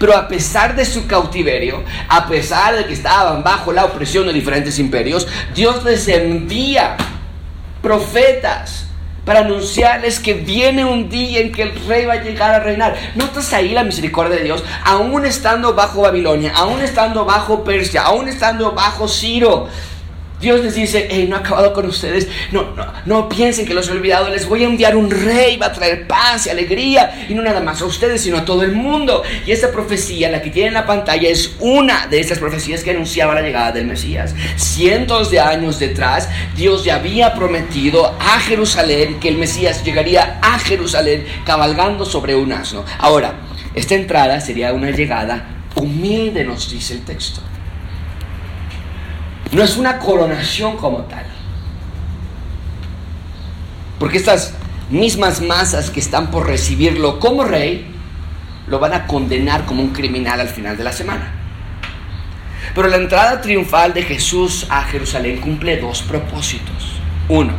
Pero 0.00 0.16
a 0.16 0.26
pesar 0.26 0.74
de 0.74 0.84
su 0.84 1.06
cautiverio, 1.06 1.84
a 2.08 2.26
pesar 2.26 2.74
de 2.74 2.86
que 2.86 2.94
estaban 2.94 3.44
bajo 3.44 3.72
la 3.72 3.84
opresión 3.84 4.26
de 4.26 4.32
diferentes 4.32 4.80
imperios, 4.80 5.28
Dios 5.54 5.84
les 5.84 6.08
envía 6.08 6.96
profetas 7.80 8.86
para 9.24 9.40
anunciarles 9.40 10.18
que 10.18 10.34
viene 10.34 10.84
un 10.84 11.08
día 11.08 11.40
en 11.40 11.52
que 11.52 11.62
el 11.62 11.86
rey 11.86 12.06
va 12.06 12.14
a 12.14 12.22
llegar 12.22 12.54
a 12.54 12.60
reinar. 12.60 12.96
¿Notas 13.14 13.52
ahí 13.52 13.70
la 13.70 13.84
misericordia 13.84 14.36
de 14.36 14.44
Dios? 14.44 14.64
Aún 14.84 15.24
estando 15.24 15.74
bajo 15.74 16.02
Babilonia, 16.02 16.52
aún 16.54 16.80
estando 16.80 17.24
bajo 17.24 17.62
Persia, 17.64 18.02
aún 18.02 18.28
estando 18.28 18.72
bajo 18.72 19.06
Ciro, 19.06 19.68
Dios 20.42 20.60
les 20.60 20.74
dice, 20.74 21.06
hey, 21.08 21.26
no 21.28 21.36
he 21.36 21.38
acabado 21.38 21.72
con 21.72 21.86
ustedes, 21.86 22.26
no, 22.50 22.74
no, 22.74 22.92
no 23.06 23.28
piensen 23.28 23.64
que 23.64 23.74
los 23.74 23.88
he 23.88 23.92
olvidado, 23.92 24.28
les 24.28 24.48
voy 24.48 24.64
a 24.64 24.66
enviar 24.66 24.96
un 24.96 25.08
rey, 25.08 25.56
va 25.56 25.66
a 25.66 25.72
traer 25.72 26.08
paz 26.08 26.46
y 26.46 26.50
alegría, 26.50 27.26
y 27.28 27.34
no 27.34 27.42
nada 27.42 27.60
más 27.60 27.80
a 27.80 27.84
ustedes, 27.84 28.22
sino 28.22 28.38
a 28.38 28.44
todo 28.44 28.64
el 28.64 28.72
mundo. 28.72 29.22
Y 29.46 29.52
esta 29.52 29.70
profecía, 29.70 30.30
la 30.30 30.42
que 30.42 30.50
tienen 30.50 30.68
en 30.68 30.74
la 30.74 30.84
pantalla, 30.86 31.28
es 31.28 31.54
una 31.60 32.08
de 32.08 32.18
estas 32.18 32.40
profecías 32.40 32.82
que 32.82 32.90
anunciaba 32.90 33.36
la 33.36 33.42
llegada 33.42 33.70
del 33.70 33.86
Mesías. 33.86 34.34
Cientos 34.56 35.30
de 35.30 35.38
años 35.38 35.78
detrás, 35.78 36.28
Dios 36.56 36.84
ya 36.84 36.96
había 36.96 37.34
prometido 37.34 38.06
a 38.18 38.40
Jerusalén 38.40 39.20
que 39.20 39.28
el 39.28 39.38
Mesías 39.38 39.84
llegaría 39.84 40.40
a 40.42 40.58
Jerusalén 40.58 41.24
cabalgando 41.46 42.04
sobre 42.04 42.34
un 42.34 42.52
asno. 42.52 42.84
Ahora, 42.98 43.34
esta 43.76 43.94
entrada 43.94 44.40
sería 44.40 44.72
una 44.72 44.90
llegada 44.90 45.62
humilde, 45.76 46.44
nos 46.44 46.68
dice 46.68 46.94
el 46.94 47.04
texto. 47.04 47.51
No 49.52 49.62
es 49.62 49.76
una 49.76 49.98
coronación 49.98 50.76
como 50.76 51.00
tal. 51.02 51.24
Porque 53.98 54.16
estas 54.16 54.54
mismas 54.90 55.40
masas 55.40 55.90
que 55.90 56.00
están 56.00 56.30
por 56.30 56.46
recibirlo 56.46 57.20
como 57.20 57.44
rey, 57.44 57.86
lo 58.66 58.78
van 58.78 58.94
a 58.94 59.06
condenar 59.06 59.66
como 59.66 59.82
un 59.82 59.90
criminal 59.90 60.40
al 60.40 60.48
final 60.48 60.76
de 60.76 60.84
la 60.84 60.92
semana. 60.92 61.32
Pero 62.74 62.88
la 62.88 62.96
entrada 62.96 63.40
triunfal 63.40 63.92
de 63.92 64.02
Jesús 64.02 64.66
a 64.70 64.84
Jerusalén 64.84 65.40
cumple 65.40 65.76
dos 65.76 66.02
propósitos. 66.02 66.94
Uno, 67.28 67.52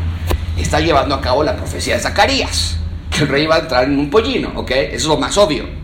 está 0.57 0.79
llevando 0.79 1.13
a 1.13 1.21
cabo 1.21 1.43
la 1.43 1.55
profecía 1.55 1.95
de 1.95 2.01
Zacarías, 2.01 2.77
que 3.11 3.23
el 3.23 3.27
rey 3.27 3.45
va 3.45 3.57
a 3.57 3.59
entrar 3.59 3.83
en 3.83 3.99
un 3.99 4.09
pollino, 4.09 4.51
¿ok? 4.55 4.71
Eso 4.71 4.95
es 4.95 5.05
lo 5.05 5.17
más 5.17 5.37
obvio. 5.37 5.82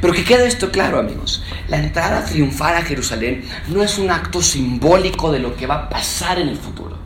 Pero 0.00 0.12
que 0.12 0.24
quede 0.24 0.46
esto 0.46 0.70
claro, 0.70 0.98
amigos. 0.98 1.42
La 1.68 1.78
entrada 1.78 2.24
triunfal 2.24 2.76
a 2.76 2.82
Jerusalén 2.82 3.44
no 3.68 3.82
es 3.82 3.98
un 3.98 4.10
acto 4.10 4.42
simbólico 4.42 5.32
de 5.32 5.38
lo 5.38 5.56
que 5.56 5.66
va 5.66 5.74
a 5.74 5.88
pasar 5.88 6.38
en 6.38 6.48
el 6.48 6.56
futuro. 6.56 6.98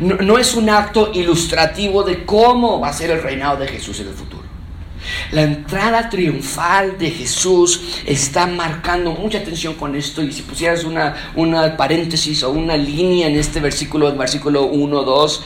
No, 0.00 0.16
no, 0.16 0.38
es 0.38 0.54
un 0.54 0.70
acto 0.70 1.10
ilustrativo 1.12 2.04
de 2.04 2.24
cómo 2.24 2.80
va 2.80 2.88
a 2.88 2.92
ser 2.92 3.10
el 3.10 3.22
reinado 3.22 3.58
de 3.58 3.68
Jesús 3.68 4.00
en 4.00 4.08
el 4.08 4.14
futuro. 4.14 4.42
La 5.32 5.42
entrada 5.42 6.08
triunfal 6.08 6.96
de 6.98 7.10
Jesús 7.10 8.00
está 8.06 8.46
marcando 8.46 9.10
mucha 9.12 9.38
atención 9.38 9.74
con 9.74 9.96
esto. 9.96 10.22
Y 10.22 10.32
si 10.32 10.42
pusieras 10.42 10.84
una, 10.84 11.32
una 11.34 11.76
paréntesis 11.76 12.42
o 12.44 12.50
una 12.50 12.76
línea 12.76 13.26
en 13.26 13.36
este 13.36 13.60
versículo, 13.60 14.08
el 14.08 14.16
versículo 14.16 14.64
1, 14.66 15.02
2, 15.02 15.44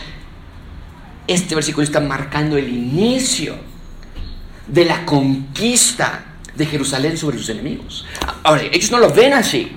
este 1.29 1.55
versículo 1.55 1.85
está 1.85 2.00
marcando 2.00 2.57
el 2.57 2.68
inicio 2.68 3.57
de 4.66 4.85
la 4.85 5.05
conquista 5.05 6.24
de 6.55 6.66
Jerusalén 6.66 7.16
sobre 7.16 7.38
sus 7.38 7.48
enemigos. 7.50 8.07
Ahora, 8.42 8.62
ellos 8.62 8.90
no 8.90 8.98
lo 8.98 9.12
ven 9.12 9.35
así, 9.35 9.72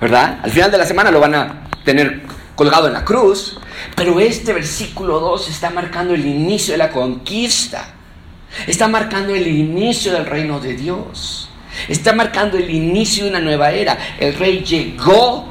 ¿verdad? 0.00 0.40
Al 0.42 0.50
final 0.50 0.70
de 0.70 0.78
la 0.78 0.86
semana 0.86 1.10
lo 1.10 1.20
van 1.20 1.34
a 1.34 1.68
tener 1.84 2.22
colgado 2.54 2.86
en 2.86 2.92
la 2.92 3.04
cruz, 3.04 3.58
pero 3.96 4.20
este 4.20 4.52
versículo 4.52 5.20
2 5.20 5.48
está 5.48 5.70
marcando 5.70 6.14
el 6.14 6.24
inicio 6.24 6.72
de 6.74 6.78
la 6.78 6.90
conquista, 6.90 7.88
está 8.66 8.88
marcando 8.88 9.34
el 9.34 9.46
inicio 9.46 10.12
del 10.12 10.26
reino 10.26 10.60
de 10.60 10.74
Dios, 10.74 11.48
está 11.88 12.12
marcando 12.12 12.56
el 12.56 12.70
inicio 12.70 13.24
de 13.24 13.30
una 13.30 13.40
nueva 13.40 13.72
era. 13.72 13.98
El 14.18 14.34
rey 14.34 14.62
llegó, 14.62 15.46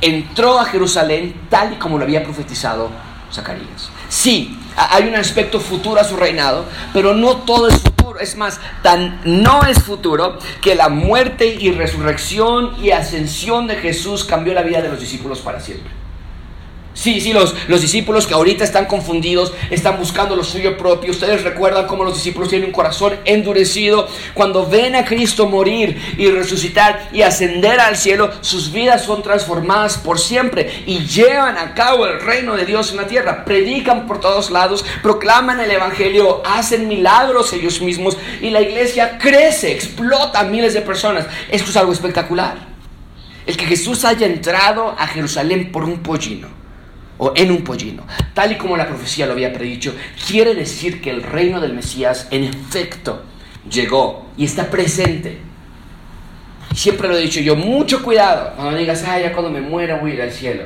entró 0.00 0.60
a 0.60 0.66
Jerusalén 0.66 1.34
tal 1.48 1.74
y 1.74 1.76
como 1.76 1.98
lo 1.98 2.04
había 2.04 2.22
profetizado 2.22 2.90
Zacarías. 3.32 3.90
Sí, 4.08 4.58
hay 4.76 5.08
un 5.08 5.14
aspecto 5.14 5.60
futuro 5.60 6.00
a 6.00 6.04
su 6.04 6.16
reinado, 6.16 6.64
pero 6.92 7.14
no 7.14 7.38
todo 7.38 7.68
es 7.68 7.74
futuro. 7.74 8.20
Es 8.20 8.36
más, 8.36 8.60
tan 8.82 9.20
no 9.24 9.64
es 9.64 9.82
futuro 9.82 10.38
que 10.60 10.74
la 10.74 10.88
muerte 10.88 11.46
y 11.46 11.70
resurrección 11.72 12.76
y 12.82 12.90
ascensión 12.90 13.66
de 13.66 13.76
Jesús 13.76 14.24
cambió 14.24 14.54
la 14.54 14.62
vida 14.62 14.82
de 14.82 14.88
los 14.88 15.00
discípulos 15.00 15.40
para 15.40 15.60
siempre. 15.60 16.01
Sí, 16.94 17.22
sí, 17.22 17.32
los, 17.32 17.54
los 17.68 17.80
discípulos 17.80 18.26
que 18.26 18.34
ahorita 18.34 18.64
están 18.64 18.84
confundidos, 18.84 19.54
están 19.70 19.98
buscando 19.98 20.36
lo 20.36 20.44
suyo 20.44 20.76
propio. 20.76 21.10
Ustedes 21.10 21.42
recuerdan 21.42 21.86
cómo 21.86 22.04
los 22.04 22.14
discípulos 22.14 22.50
tienen 22.50 22.68
un 22.68 22.72
corazón 22.72 23.14
endurecido. 23.24 24.06
Cuando 24.34 24.66
ven 24.66 24.94
a 24.94 25.04
Cristo 25.04 25.48
morir 25.48 26.14
y 26.18 26.30
resucitar 26.30 27.08
y 27.12 27.22
ascender 27.22 27.80
al 27.80 27.96
cielo, 27.96 28.30
sus 28.42 28.72
vidas 28.72 29.04
son 29.04 29.22
transformadas 29.22 29.96
por 29.96 30.20
siempre 30.20 30.84
y 30.86 31.06
llevan 31.06 31.56
a 31.56 31.74
cabo 31.74 32.06
el 32.06 32.20
reino 32.20 32.56
de 32.56 32.66
Dios 32.66 32.90
en 32.90 32.98
la 32.98 33.06
tierra. 33.06 33.44
Predican 33.46 34.06
por 34.06 34.20
todos 34.20 34.50
lados, 34.50 34.84
proclaman 35.02 35.60
el 35.60 35.70
Evangelio, 35.70 36.42
hacen 36.44 36.88
milagros 36.88 37.54
ellos 37.54 37.80
mismos 37.80 38.18
y 38.42 38.50
la 38.50 38.60
iglesia 38.60 39.18
crece, 39.18 39.72
explota 39.72 40.40
a 40.40 40.44
miles 40.44 40.74
de 40.74 40.82
personas. 40.82 41.26
Esto 41.50 41.70
es 41.70 41.76
algo 41.78 41.92
espectacular. 41.92 42.70
El 43.46 43.56
que 43.56 43.64
Jesús 43.64 44.04
haya 44.04 44.26
entrado 44.26 44.94
a 44.96 45.06
Jerusalén 45.06 45.72
por 45.72 45.84
un 45.84 46.00
pollino 46.00 46.61
o 47.24 47.32
en 47.36 47.52
un 47.52 47.62
pollino, 47.62 48.04
tal 48.34 48.50
y 48.50 48.56
como 48.56 48.76
la 48.76 48.88
profecía 48.88 49.26
lo 49.26 49.32
había 49.34 49.52
predicho, 49.52 49.94
quiere 50.26 50.56
decir 50.56 51.00
que 51.00 51.08
el 51.08 51.22
reino 51.22 51.60
del 51.60 51.72
Mesías 51.72 52.26
en 52.32 52.42
efecto 52.42 53.22
llegó 53.70 54.26
y 54.36 54.44
está 54.44 54.68
presente. 54.68 55.38
Siempre 56.74 57.06
lo 57.06 57.16
he 57.16 57.20
dicho 57.20 57.38
yo, 57.38 57.54
mucho 57.54 58.02
cuidado 58.02 58.54
cuando 58.56 58.76
digas, 58.76 59.04
ah, 59.06 59.20
ya 59.20 59.32
cuando 59.32 59.52
me 59.52 59.60
muera 59.60 60.00
voy 60.00 60.20
al 60.20 60.32
cielo. 60.32 60.64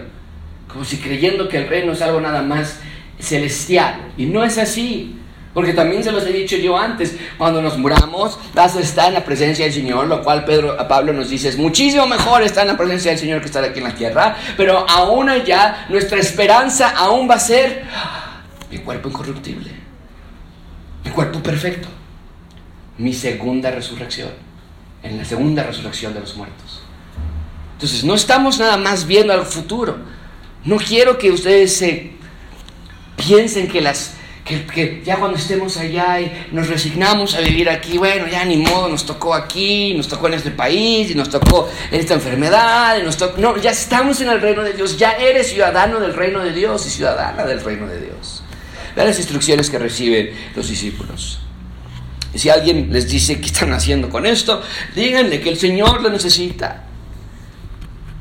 Como 0.66 0.82
si 0.82 0.96
creyendo 0.96 1.46
que 1.46 1.58
el 1.58 1.68
reino 1.68 1.92
es 1.92 2.00
algo 2.00 2.22
nada 2.22 2.40
más 2.40 2.80
celestial. 3.18 4.12
Y 4.16 4.24
no 4.24 4.42
es 4.42 4.56
así. 4.56 5.14
Porque 5.56 5.72
también 5.72 6.04
se 6.04 6.12
los 6.12 6.26
he 6.26 6.34
dicho 6.34 6.54
yo 6.58 6.76
antes, 6.76 7.16
cuando 7.38 7.62
nos 7.62 7.78
muramos, 7.78 8.38
vas 8.52 8.76
a 8.76 8.80
estar 8.80 9.08
en 9.08 9.14
la 9.14 9.24
presencia 9.24 9.64
del 9.64 9.72
Señor, 9.72 10.06
lo 10.06 10.22
cual 10.22 10.44
Pedro, 10.44 10.76
Pablo 10.86 11.14
nos 11.14 11.30
dice, 11.30 11.48
es 11.48 11.56
muchísimo 11.56 12.06
mejor 12.06 12.42
estar 12.42 12.66
en 12.66 12.72
la 12.72 12.76
presencia 12.76 13.12
del 13.12 13.18
Señor 13.18 13.40
que 13.40 13.46
estar 13.46 13.64
aquí 13.64 13.78
en 13.78 13.84
la 13.84 13.94
tierra, 13.94 14.36
pero 14.58 14.86
aún 14.86 15.30
allá 15.30 15.86
nuestra 15.88 16.18
esperanza 16.18 16.90
aún 16.90 17.26
va 17.26 17.36
a 17.36 17.40
ser 17.40 17.84
mi 18.70 18.76
cuerpo 18.80 19.08
incorruptible, 19.08 19.70
mi 21.02 21.10
cuerpo 21.12 21.42
perfecto, 21.42 21.88
mi 22.98 23.14
segunda 23.14 23.70
resurrección, 23.70 24.28
en 25.02 25.16
la 25.16 25.24
segunda 25.24 25.62
resurrección 25.62 26.12
de 26.12 26.20
los 26.20 26.36
muertos. 26.36 26.82
Entonces, 27.72 28.04
no 28.04 28.14
estamos 28.14 28.58
nada 28.58 28.76
más 28.76 29.06
viendo 29.06 29.32
al 29.32 29.46
futuro. 29.46 29.96
No 30.66 30.76
quiero 30.76 31.16
que 31.16 31.30
ustedes 31.30 31.74
se 31.74 32.12
piensen 33.16 33.68
que 33.68 33.80
las 33.80 34.16
que, 34.46 35.02
ya 35.04 35.16
cuando 35.16 35.36
estemos 35.36 35.76
allá 35.76 36.20
y 36.20 36.32
nos 36.52 36.68
resignamos 36.68 37.34
a 37.34 37.40
vivir 37.40 37.68
aquí, 37.68 37.98
bueno, 37.98 38.28
ya 38.28 38.44
ni 38.44 38.56
modo, 38.56 38.88
nos 38.88 39.04
tocó 39.04 39.34
aquí, 39.34 39.92
nos 39.94 40.06
tocó 40.06 40.28
en 40.28 40.34
este 40.34 40.52
país, 40.52 41.10
y 41.10 41.16
nos 41.16 41.28
tocó 41.28 41.68
esta 41.90 42.14
enfermedad, 42.14 42.96
y 43.00 43.02
nos 43.02 43.16
tocó... 43.16 43.40
No, 43.40 43.56
ya 43.56 43.72
estamos 43.72 44.20
en 44.20 44.28
el 44.28 44.40
reino 44.40 44.62
de 44.62 44.72
Dios, 44.72 44.96
ya 44.96 45.12
eres 45.12 45.48
ciudadano 45.48 45.98
del 45.98 46.14
reino 46.14 46.44
de 46.44 46.52
Dios 46.52 46.86
y 46.86 46.90
ciudadana 46.90 47.44
del 47.44 47.60
reino 47.60 47.88
de 47.88 48.00
Dios. 48.00 48.44
Vean 48.94 49.08
las 49.08 49.18
instrucciones 49.18 49.68
que 49.68 49.80
reciben 49.80 50.30
los 50.54 50.68
discípulos. 50.68 51.40
Y 52.32 52.38
si 52.38 52.48
alguien 52.48 52.92
les 52.92 53.08
dice 53.08 53.40
qué 53.40 53.46
están 53.46 53.72
haciendo 53.72 54.08
con 54.08 54.26
esto, 54.26 54.62
díganle 54.94 55.40
que 55.40 55.48
el 55.48 55.58
Señor 55.58 56.00
lo 56.02 56.08
necesita. 56.08 56.84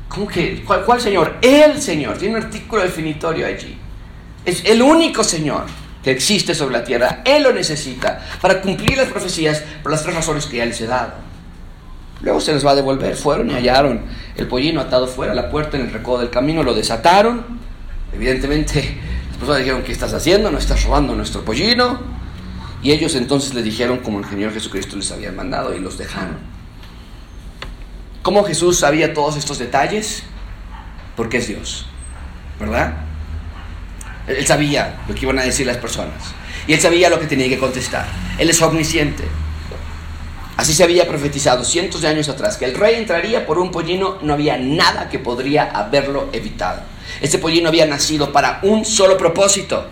¿Cómo 0.08 0.26
que? 0.26 0.64
¿Cuál, 0.64 0.84
cuál 0.84 1.00
Señor? 1.00 1.36
El 1.40 1.80
Señor. 1.80 2.18
Tiene 2.18 2.36
un 2.36 2.42
artículo 2.42 2.82
definitorio 2.82 3.46
allí. 3.46 3.76
Es 4.44 4.64
el 4.64 4.82
único 4.82 5.22
Señor 5.22 5.66
que 6.06 6.12
existe 6.12 6.54
sobre 6.54 6.72
la 6.72 6.84
tierra, 6.84 7.22
Él 7.24 7.42
lo 7.42 7.52
necesita 7.52 8.24
para 8.40 8.60
cumplir 8.60 8.96
las 8.96 9.08
profecías 9.08 9.64
por 9.82 9.90
las 9.90 10.04
tres 10.04 10.14
razones 10.14 10.46
que 10.46 10.58
ya 10.58 10.64
les 10.64 10.80
he 10.80 10.86
dado. 10.86 11.14
Luego 12.20 12.40
se 12.40 12.52
les 12.52 12.64
va 12.64 12.70
a 12.70 12.74
devolver. 12.76 13.16
Fueron 13.16 13.50
y 13.50 13.54
hallaron 13.54 14.02
el 14.36 14.46
pollino 14.46 14.80
atado 14.80 15.08
fuera, 15.08 15.34
la 15.34 15.50
puerta 15.50 15.76
en 15.76 15.86
el 15.86 15.92
recodo 15.92 16.20
del 16.20 16.30
camino, 16.30 16.62
lo 16.62 16.74
desataron. 16.74 17.44
Evidentemente, 18.12 19.00
las 19.30 19.36
personas 19.36 19.58
dijeron, 19.58 19.82
¿qué 19.82 19.90
estás 19.90 20.14
haciendo? 20.14 20.48
No 20.52 20.58
estás 20.58 20.84
robando 20.84 21.12
nuestro 21.16 21.44
pollino. 21.44 21.98
Y 22.84 22.92
ellos 22.92 23.16
entonces 23.16 23.52
le 23.52 23.64
dijeron 23.64 23.98
como 23.98 24.20
el 24.20 24.26
Señor 24.26 24.52
Jesucristo 24.52 24.94
les 24.94 25.10
había 25.10 25.32
mandado 25.32 25.74
y 25.74 25.80
los 25.80 25.98
dejaron. 25.98 26.36
¿Cómo 28.22 28.44
Jesús 28.44 28.78
sabía 28.78 29.12
todos 29.12 29.36
estos 29.36 29.58
detalles? 29.58 30.22
Porque 31.16 31.38
es 31.38 31.48
Dios, 31.48 31.84
¿verdad? 32.60 32.94
Él 34.26 34.46
sabía 34.46 35.00
lo 35.08 35.14
que 35.14 35.22
iban 35.22 35.38
a 35.38 35.42
decir 35.42 35.66
las 35.66 35.76
personas. 35.76 36.34
Y 36.66 36.72
él 36.72 36.80
sabía 36.80 37.08
lo 37.08 37.20
que 37.20 37.26
tenía 37.26 37.48
que 37.48 37.58
contestar. 37.58 38.06
Él 38.38 38.50
es 38.50 38.60
omnisciente. 38.60 39.24
Así 40.56 40.72
se 40.72 40.84
había 40.84 41.06
profetizado 41.06 41.64
cientos 41.64 42.00
de 42.00 42.08
años 42.08 42.28
atrás, 42.28 42.56
que 42.56 42.64
el 42.64 42.74
rey 42.74 42.94
entraría 42.94 43.46
por 43.46 43.58
un 43.58 43.70
pollino, 43.70 44.18
no 44.22 44.32
había 44.32 44.56
nada 44.56 45.08
que 45.10 45.18
podría 45.18 45.64
haberlo 45.64 46.30
evitado. 46.32 46.80
Este 47.20 47.38
pollino 47.38 47.68
había 47.68 47.86
nacido 47.86 48.32
para 48.32 48.60
un 48.62 48.84
solo 48.84 49.18
propósito. 49.18 49.86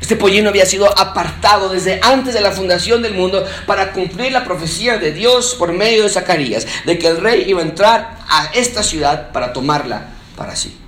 Este 0.00 0.16
pollino 0.16 0.50
había 0.50 0.66
sido 0.66 0.86
apartado 0.98 1.68
desde 1.68 2.00
antes 2.02 2.32
de 2.32 2.40
la 2.40 2.52
fundación 2.52 3.02
del 3.02 3.14
mundo 3.14 3.44
para 3.66 3.92
cumplir 3.92 4.32
la 4.32 4.44
profecía 4.44 4.98
de 4.98 5.12
Dios 5.12 5.56
por 5.58 5.72
medio 5.72 6.04
de 6.04 6.08
Zacarías, 6.08 6.66
de 6.86 6.98
que 6.98 7.08
el 7.08 7.18
rey 7.18 7.44
iba 7.48 7.60
a 7.60 7.64
entrar 7.64 8.18
a 8.28 8.50
esta 8.54 8.82
ciudad 8.82 9.32
para 9.32 9.52
tomarla 9.52 10.10
para 10.36 10.54
sí. 10.54 10.81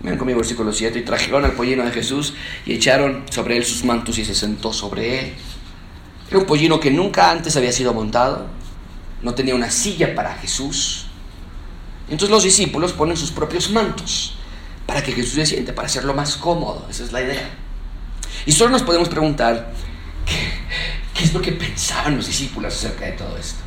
Miren 0.00 0.18
conmigo 0.18 0.38
versículo 0.38 0.72
7, 0.72 0.98
y 0.98 1.02
trajeron 1.02 1.44
al 1.44 1.52
pollino 1.52 1.84
de 1.84 1.90
Jesús 1.90 2.34
y 2.64 2.74
echaron 2.74 3.24
sobre 3.30 3.56
él 3.56 3.64
sus 3.64 3.84
mantos 3.84 4.18
y 4.18 4.24
se 4.24 4.34
sentó 4.34 4.72
sobre 4.72 5.18
él. 5.20 5.34
Era 6.28 6.38
un 6.38 6.46
pollino 6.46 6.78
que 6.78 6.90
nunca 6.90 7.30
antes 7.30 7.56
había 7.56 7.72
sido 7.72 7.92
montado, 7.94 8.46
no 9.22 9.34
tenía 9.34 9.54
una 9.54 9.70
silla 9.70 10.14
para 10.14 10.34
Jesús. 10.36 11.06
Entonces 12.04 12.30
los 12.30 12.44
discípulos 12.44 12.92
ponen 12.92 13.16
sus 13.16 13.32
propios 13.32 13.70
mantos 13.70 14.34
para 14.86 15.02
que 15.02 15.12
Jesús 15.12 15.34
se 15.34 15.46
siente, 15.46 15.72
para 15.72 15.86
hacerlo 15.86 16.14
más 16.14 16.36
cómodo. 16.36 16.86
Esa 16.88 17.04
es 17.04 17.12
la 17.12 17.22
idea. 17.22 17.50
Y 18.46 18.52
solo 18.52 18.70
nos 18.70 18.82
podemos 18.82 19.08
preguntar, 19.08 19.72
¿qué, 21.14 21.24
es 21.24 21.34
lo 21.34 21.42
que 21.42 21.52
pensaban 21.52 22.16
los 22.16 22.26
discípulos 22.26 22.74
acerca 22.74 23.06
de 23.06 23.12
todo 23.12 23.36
esto? 23.36 23.60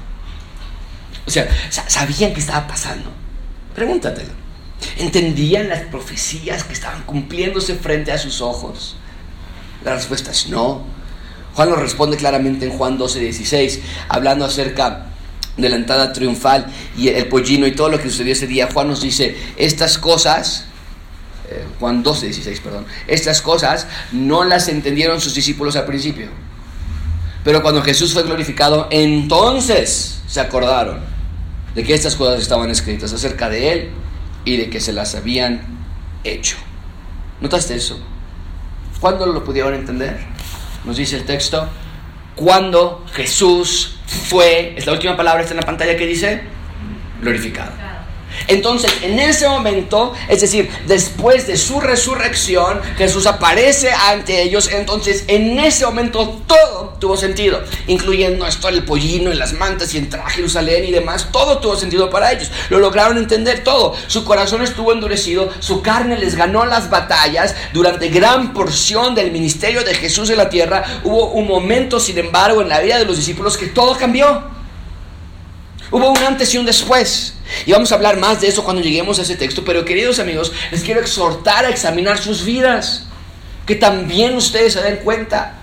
O 1.27 1.29
sea, 1.29 1.47
¿sabían 1.69 2.33
qué 2.33 2.39
estaba 2.39 2.65
pasando? 2.67 3.11
Pregúntatelo. 3.75 4.40
¿Entendían 4.97 5.69
las 5.69 5.81
profecías 5.81 6.63
que 6.63 6.73
estaban 6.73 7.03
cumpliéndose 7.03 7.75
frente 7.75 8.11
a 8.11 8.17
sus 8.17 8.41
ojos? 8.41 8.95
La 9.83 9.95
respuesta 9.95 10.31
es 10.31 10.47
no. 10.49 10.83
Juan 11.53 11.69
lo 11.69 11.75
responde 11.75 12.17
claramente 12.17 12.65
en 12.65 12.71
Juan 12.71 12.97
12, 12.97 13.19
16, 13.19 13.81
hablando 14.07 14.45
acerca 14.45 15.07
de 15.57 15.69
la 15.69 15.75
entrada 15.75 16.13
triunfal 16.13 16.67
y 16.97 17.09
el 17.09 17.27
pollino 17.27 17.67
y 17.67 17.73
todo 17.73 17.89
lo 17.89 17.99
que 17.99 18.09
sucedió 18.09 18.33
ese 18.33 18.47
día. 18.47 18.69
Juan 18.71 18.87
nos 18.87 19.01
dice, 19.01 19.35
estas 19.57 19.97
cosas, 19.97 20.65
eh, 21.49 21.65
Juan 21.79 22.03
12, 22.03 22.27
16, 22.27 22.59
perdón, 22.61 22.85
estas 23.07 23.41
cosas 23.41 23.87
no 24.11 24.45
las 24.45 24.69
entendieron 24.69 25.19
sus 25.19 25.35
discípulos 25.35 25.75
al 25.75 25.85
principio. 25.85 26.27
Pero 27.43 27.61
cuando 27.61 27.81
Jesús 27.81 28.13
fue 28.13 28.23
glorificado, 28.23 28.87
entonces 28.91 30.21
se 30.27 30.39
acordaron 30.39 30.99
de 31.75 31.83
que 31.83 31.93
estas 31.93 32.15
cosas 32.15 32.39
estaban 32.39 32.69
escritas 32.69 33.11
acerca 33.11 33.49
de 33.49 33.73
Él 33.73 33.89
y 34.45 34.57
de 34.57 34.69
que 34.69 34.79
se 34.79 34.93
las 34.93 35.15
habían 35.15 35.61
hecho. 36.23 36.57
¿Notaste 37.39 37.75
eso? 37.75 37.99
¿Cuándo 38.99 39.25
lo 39.25 39.43
pudieron 39.43 39.73
entender? 39.73 40.19
Nos 40.85 40.97
dice 40.97 41.17
el 41.17 41.25
texto, 41.25 41.67
cuando 42.35 43.05
Jesús 43.13 43.99
fue, 44.05 44.75
es 44.77 44.85
la 44.85 44.93
última 44.93 45.17
palabra, 45.17 45.41
está 45.41 45.53
en 45.53 45.59
la 45.59 45.65
pantalla 45.65 45.95
que 45.95 46.05
dice, 46.05 46.41
glorificado. 47.21 47.71
Entonces, 48.47 48.91
en 49.01 49.19
ese 49.19 49.47
momento, 49.47 50.13
es 50.27 50.41
decir, 50.41 50.69
después 50.87 51.47
de 51.47 51.57
su 51.57 51.79
resurrección, 51.79 52.81
Jesús 52.97 53.27
aparece 53.27 53.91
ante 53.91 54.41
ellos. 54.41 54.69
Entonces, 54.71 55.25
en 55.27 55.59
ese 55.59 55.85
momento, 55.85 56.41
todo 56.47 56.97
tuvo 56.99 57.17
sentido, 57.17 57.61
incluyendo 57.87 58.45
esto, 58.45 58.69
el 58.69 58.83
pollino 58.83 59.31
y 59.31 59.35
las 59.35 59.53
mantas 59.53 59.93
y 59.93 59.97
entrar 59.97 60.25
a 60.25 60.29
Jerusalén 60.29 60.85
y 60.85 60.91
demás. 60.91 61.29
Todo 61.31 61.59
tuvo 61.59 61.75
sentido 61.75 62.09
para 62.09 62.31
ellos. 62.31 62.51
Lo 62.69 62.79
lograron 62.79 63.17
entender 63.17 63.63
todo. 63.63 63.93
Su 64.07 64.23
corazón 64.23 64.61
estuvo 64.61 64.93
endurecido, 64.93 65.49
su 65.59 65.81
carne 65.81 66.17
les 66.17 66.35
ganó 66.35 66.65
las 66.65 66.89
batallas. 66.89 67.55
Durante 67.73 68.09
gran 68.09 68.53
porción 68.53 69.15
del 69.15 69.31
ministerio 69.31 69.83
de 69.83 69.95
Jesús 69.95 70.29
en 70.29 70.37
la 70.37 70.49
tierra, 70.49 71.01
hubo 71.03 71.31
un 71.31 71.47
momento, 71.47 71.99
sin 71.99 72.17
embargo, 72.17 72.61
en 72.61 72.69
la 72.69 72.79
vida 72.79 72.97
de 72.97 73.05
los 73.05 73.17
discípulos 73.17 73.57
que 73.57 73.67
todo 73.67 73.97
cambió. 73.97 74.60
Hubo 75.91 76.09
un 76.09 76.17
antes 76.19 76.53
y 76.53 76.57
un 76.57 76.65
después. 76.65 77.33
Y 77.65 77.73
vamos 77.73 77.91
a 77.91 77.95
hablar 77.95 78.17
más 78.17 78.41
de 78.41 78.47
eso 78.47 78.63
cuando 78.63 78.81
lleguemos 78.81 79.19
a 79.19 79.23
ese 79.23 79.35
texto. 79.35 79.63
Pero 79.65 79.83
queridos 79.83 80.19
amigos, 80.19 80.53
les 80.71 80.83
quiero 80.83 81.01
exhortar 81.01 81.65
a 81.65 81.69
examinar 81.69 82.17
sus 82.17 82.45
vidas. 82.45 83.07
Que 83.65 83.75
también 83.75 84.35
ustedes 84.35 84.73
se 84.73 84.81
den 84.81 84.97
cuenta 84.97 85.57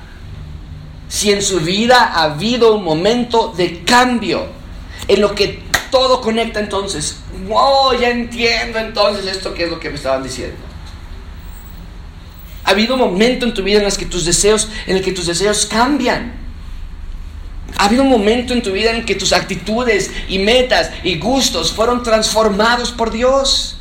si 1.08 1.32
en 1.32 1.42
su 1.42 1.60
vida 1.60 2.12
ha 2.14 2.24
habido 2.24 2.74
un 2.74 2.84
momento 2.84 3.54
de 3.56 3.82
cambio 3.84 4.46
en 5.08 5.20
lo 5.22 5.34
que 5.34 5.62
todo 5.90 6.20
conecta 6.20 6.60
entonces. 6.60 7.16
Wow, 7.48 7.98
ya 7.98 8.10
entiendo 8.10 8.78
entonces 8.78 9.26
esto 9.26 9.54
que 9.54 9.64
es 9.64 9.70
lo 9.70 9.80
que 9.80 9.88
me 9.88 9.96
estaban 9.96 10.22
diciendo. 10.22 10.58
Ha 12.64 12.70
habido 12.70 12.94
un 12.94 13.00
momento 13.00 13.46
en 13.46 13.54
tu 13.54 13.62
vida 13.62 13.78
en 13.78 13.86
el 13.86 13.96
que 13.96 14.04
tus 14.04 14.26
deseos, 14.26 14.68
en 14.86 14.96
el 14.96 15.02
que 15.02 15.12
tus 15.12 15.26
deseos 15.26 15.64
cambian. 15.64 16.34
Ha 17.76 17.84
habido 17.84 18.02
un 18.02 18.08
momento 18.08 18.52
en 18.52 18.62
tu 18.62 18.72
vida 18.72 18.90
en 18.90 19.04
que 19.04 19.14
tus 19.14 19.32
actitudes 19.32 20.10
y 20.28 20.38
metas 20.38 20.90
y 21.04 21.18
gustos 21.18 21.72
fueron 21.72 22.02
transformados 22.02 22.90
por 22.90 23.10
Dios. 23.10 23.76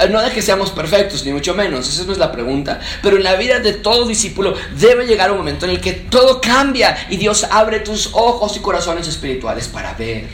Eh, 0.00 0.08
no 0.08 0.22
de 0.22 0.30
que 0.30 0.40
seamos 0.40 0.70
perfectos, 0.70 1.24
ni 1.24 1.32
mucho 1.32 1.54
menos, 1.54 1.88
esa 1.88 2.04
no 2.04 2.12
es 2.12 2.18
la 2.18 2.32
pregunta. 2.32 2.80
Pero 3.02 3.16
en 3.16 3.24
la 3.24 3.36
vida 3.36 3.58
de 3.58 3.72
todo 3.72 4.06
discípulo 4.06 4.54
debe 4.78 5.06
llegar 5.06 5.30
un 5.30 5.38
momento 5.38 5.66
en 5.66 5.72
el 5.72 5.80
que 5.80 5.92
todo 5.92 6.40
cambia 6.40 7.06
y 7.10 7.16
Dios 7.16 7.44
abre 7.50 7.80
tus 7.80 8.10
ojos 8.12 8.56
y 8.56 8.60
corazones 8.60 9.08
espirituales 9.08 9.68
para 9.68 9.92
ver. 9.94 10.28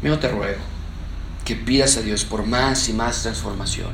Mío 0.00 0.18
te 0.18 0.28
ruego 0.28 0.60
que 1.44 1.56
pidas 1.56 1.96
a 1.96 2.02
Dios 2.02 2.24
por 2.24 2.46
más 2.46 2.88
y 2.88 2.92
más 2.92 3.22
transformación, 3.22 3.90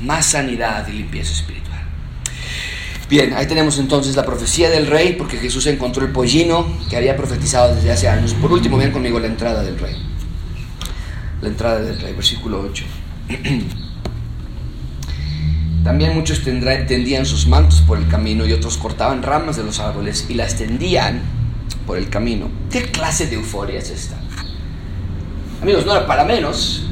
más 0.00 0.26
sanidad 0.26 0.86
y 0.88 0.92
limpieza 0.92 1.32
espiritual. 1.32 1.73
Bien, 3.08 3.34
ahí 3.34 3.46
tenemos 3.46 3.78
entonces 3.78 4.16
la 4.16 4.24
profecía 4.24 4.70
del 4.70 4.86
rey, 4.86 5.14
porque 5.18 5.36
Jesús 5.36 5.66
encontró 5.66 6.04
el 6.04 6.12
pollino 6.12 6.66
que 6.88 6.96
había 6.96 7.16
profetizado 7.16 7.74
desde 7.74 7.92
hace 7.92 8.08
años. 8.08 8.32
Por 8.34 8.50
último, 8.50 8.78
vean 8.78 8.92
conmigo 8.92 9.20
la 9.20 9.26
entrada 9.26 9.62
del 9.62 9.78
rey. 9.78 9.94
La 11.42 11.48
entrada 11.48 11.80
del 11.80 12.00
rey, 12.00 12.14
versículo 12.14 12.60
8. 12.60 12.84
También 15.84 16.14
muchos 16.14 16.42
tendían 16.42 17.26
sus 17.26 17.46
mantos 17.46 17.82
por 17.82 17.98
el 17.98 18.08
camino 18.08 18.46
y 18.46 18.54
otros 18.54 18.78
cortaban 18.78 19.22
ramas 19.22 19.56
de 19.56 19.64
los 19.64 19.80
árboles 19.80 20.24
y 20.30 20.34
las 20.34 20.56
tendían 20.56 21.20
por 21.86 21.98
el 21.98 22.08
camino. 22.08 22.48
¿Qué 22.70 22.90
clase 22.90 23.26
de 23.26 23.34
euforia 23.34 23.80
es 23.80 23.90
esta? 23.90 24.16
Amigos, 25.60 25.84
no 25.84 25.92
era 25.92 26.06
para 26.06 26.24
menos 26.24 26.83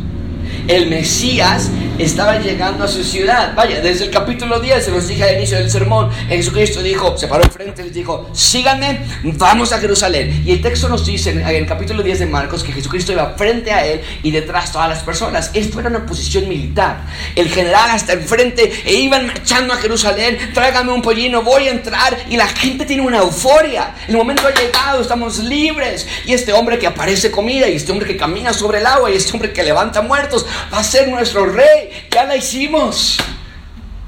el 0.69 0.89
Mesías 0.89 1.71
estaba 1.99 2.39
llegando 2.39 2.85
a 2.85 2.89
su 2.89 3.05
ciudad. 3.05 3.55
Vaya, 3.55 3.81
desde 3.81 4.05
el 4.05 4.11
capítulo 4.11 4.61
10 4.61 4.85
se 4.85 4.91
los 4.91 5.07
dije 5.07 5.25
al 5.25 5.37
inicio 5.37 5.59
del 5.59 5.71
sermón. 5.71 6.11
Jesucristo 6.29 6.83
dijo, 6.83 7.17
se 7.17 7.29
paró 7.29 7.45
enfrente 7.45 7.83
y 7.83 7.85
les 7.87 7.95
dijo, 7.95 8.31
síganme, 8.33 9.01
vamos 9.25 9.73
a 9.73 9.79
Jerusalén. 9.79 10.43
Y 10.45 10.53
el 10.53 10.63
texto 10.63 10.89
nos 10.89 11.05
dice 11.07 11.31
en 11.31 11.47
el 11.47 11.67
capítulo 11.67 12.03
10 12.03 12.21
de 12.21 12.27
Marcos 12.27 12.65
que 12.65 12.73
Jesucristo 12.73 13.13
iba 13.13 13.35
frente 13.37 13.73
a 13.73 13.87
él 13.87 14.01
y 14.23 14.31
detrás 14.31 14.73
todas 14.73 14.89
las 14.89 15.03
personas. 15.03 15.51
Esto 15.55 15.81
era 15.81 15.89
una 15.89 16.07
posición 16.07 16.49
militar. 16.49 17.03
El 17.35 17.49
general 17.49 17.91
hasta 17.91 18.15
enfrente 18.15 18.73
e 18.85 18.95
iban 18.95 19.27
marchando 19.27 19.75
a 19.75 19.77
Jerusalén, 19.77 20.39
tráigame 20.55 20.93
un 20.93 21.03
pollino, 21.03 21.43
voy 21.43 21.69
a 21.69 21.71
entrar. 21.71 22.17
Y 22.29 22.37
la 22.37 22.49
gente 22.49 22.85
tiene 22.85 23.03
una 23.03 23.19
euforia. 23.19 23.95
El 24.09 24.17
momento 24.17 24.47
ha 24.47 24.55
llegado, 24.55 25.01
estamos 25.01 25.39
libres. 25.39 26.07
Y 26.27 26.33
este 26.33 26.53
hombre 26.53 26.79
que 26.79 26.87
aparece 26.87 27.31
comida, 27.31 27.69
y 27.69 27.77
este 27.77 27.93
hombre 27.93 28.09
que 28.09 28.17
camina 28.17 28.53
sobre 28.53 28.79
el 28.79 28.87
agua, 28.87 29.11
y 29.11 29.17
este 29.17 29.33
hombre 29.33 29.53
que 29.53 29.63
levanta 29.63 30.03
muertos, 30.03 30.47
va 30.73 30.79
a 30.79 30.85
ser 30.85 31.09
nuestro 31.09 31.47
rey. 31.47 32.09
Ya 32.11 32.25
la 32.25 32.37
hicimos. 32.37 33.19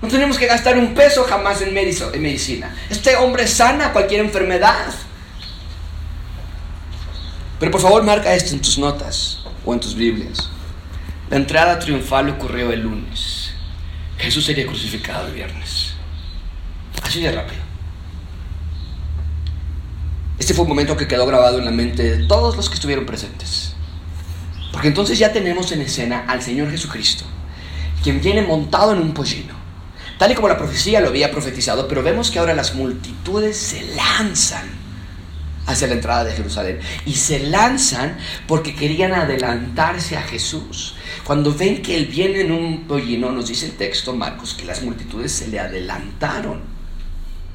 No 0.03 0.09
tenemos 0.09 0.37
que 0.37 0.47
gastar 0.47 0.77
un 0.77 0.95
peso 0.95 1.25
jamás 1.25 1.63
en 1.63 1.73
medicina. 1.73 2.75
Este 2.91 3.17
hombre 3.17 3.47
sana 3.47 3.93
cualquier 3.93 4.21
enfermedad. 4.21 4.93
Pero 7.59 7.71
por 7.71 7.81
favor 7.81 8.03
marca 8.03 8.35
esto 8.35 8.55
en 8.55 8.61
tus 8.61 8.79
notas 8.79 9.39
o 9.65 9.73
en 9.73 9.81
tus 9.81 9.95
Biblias. 9.95 10.51
La 11.31 11.37
entrada 11.37 11.79
triunfal 11.79 12.29
ocurrió 12.29 12.71
el 12.73 12.81
lunes. 12.81 13.53
Jesús 14.19 14.45
sería 14.45 14.67
crucificado 14.67 15.27
el 15.29 15.35
viernes. 15.35 15.95
Así 17.03 17.23
de 17.23 17.33
rápido. 17.33 17.63
Este 20.39 20.53
fue 20.53 20.65
un 20.65 20.69
momento 20.69 20.97
que 20.97 21.09
quedó 21.09 21.27
grabado 21.27 21.59
en 21.59 21.65
la 21.65 21.71
mente 21.71 22.03
de 22.03 22.27
todos 22.27 22.57
los 22.57 22.69
que 22.69 22.75
estuvieron 22.75 23.07
presentes. 23.07 23.74
Porque 24.75 24.89
entonces 24.89 25.21
ya 25.21 25.33
tenemos 25.33 25.71
en 25.71 25.83
escena 25.83 26.25
al 26.27 26.43
Señor 26.43 26.69
Jesucristo, 26.69 27.25
quien 28.03 28.21
viene 28.21 28.43
montado 28.43 28.93
en 28.93 28.99
un 28.99 29.15
pollino. 29.15 29.55
Tal 30.19 30.33
y 30.33 30.35
como 30.35 30.49
la 30.49 30.59
profecía 30.59 31.01
lo 31.01 31.11
había 31.11 31.31
profetizado, 31.31 31.87
pero 31.87 32.03
vemos 32.03 32.33
que 32.33 32.41
ahora 32.41 32.55
las 32.55 32.75
multitudes 32.75 33.57
se 33.57 33.95
lanzan 33.95 34.67
hacia 35.67 35.87
la 35.87 35.95
entrada 35.95 36.25
de 36.25 36.33
Jerusalén. 36.33 36.81
Y 37.07 37.15
se 37.15 37.39
lanzan 37.39 38.19
porque 38.49 38.75
querían 38.75 39.13
adelantarse 39.13 40.17
a 40.17 40.23
Jesús. 40.23 40.97
Cuando 41.23 41.55
ven 41.55 41.81
que 41.81 41.95
Él 41.97 42.07
viene 42.07 42.41
en 42.41 42.51
un 42.51 42.89
pollino, 42.89 43.31
nos 43.31 43.47
dice 43.47 43.67
el 43.67 43.77
texto 43.77 44.13
Marcos 44.13 44.55
que 44.55 44.65
las 44.65 44.83
multitudes 44.83 45.31
se 45.31 45.47
le 45.47 45.61
adelantaron. 45.61 46.63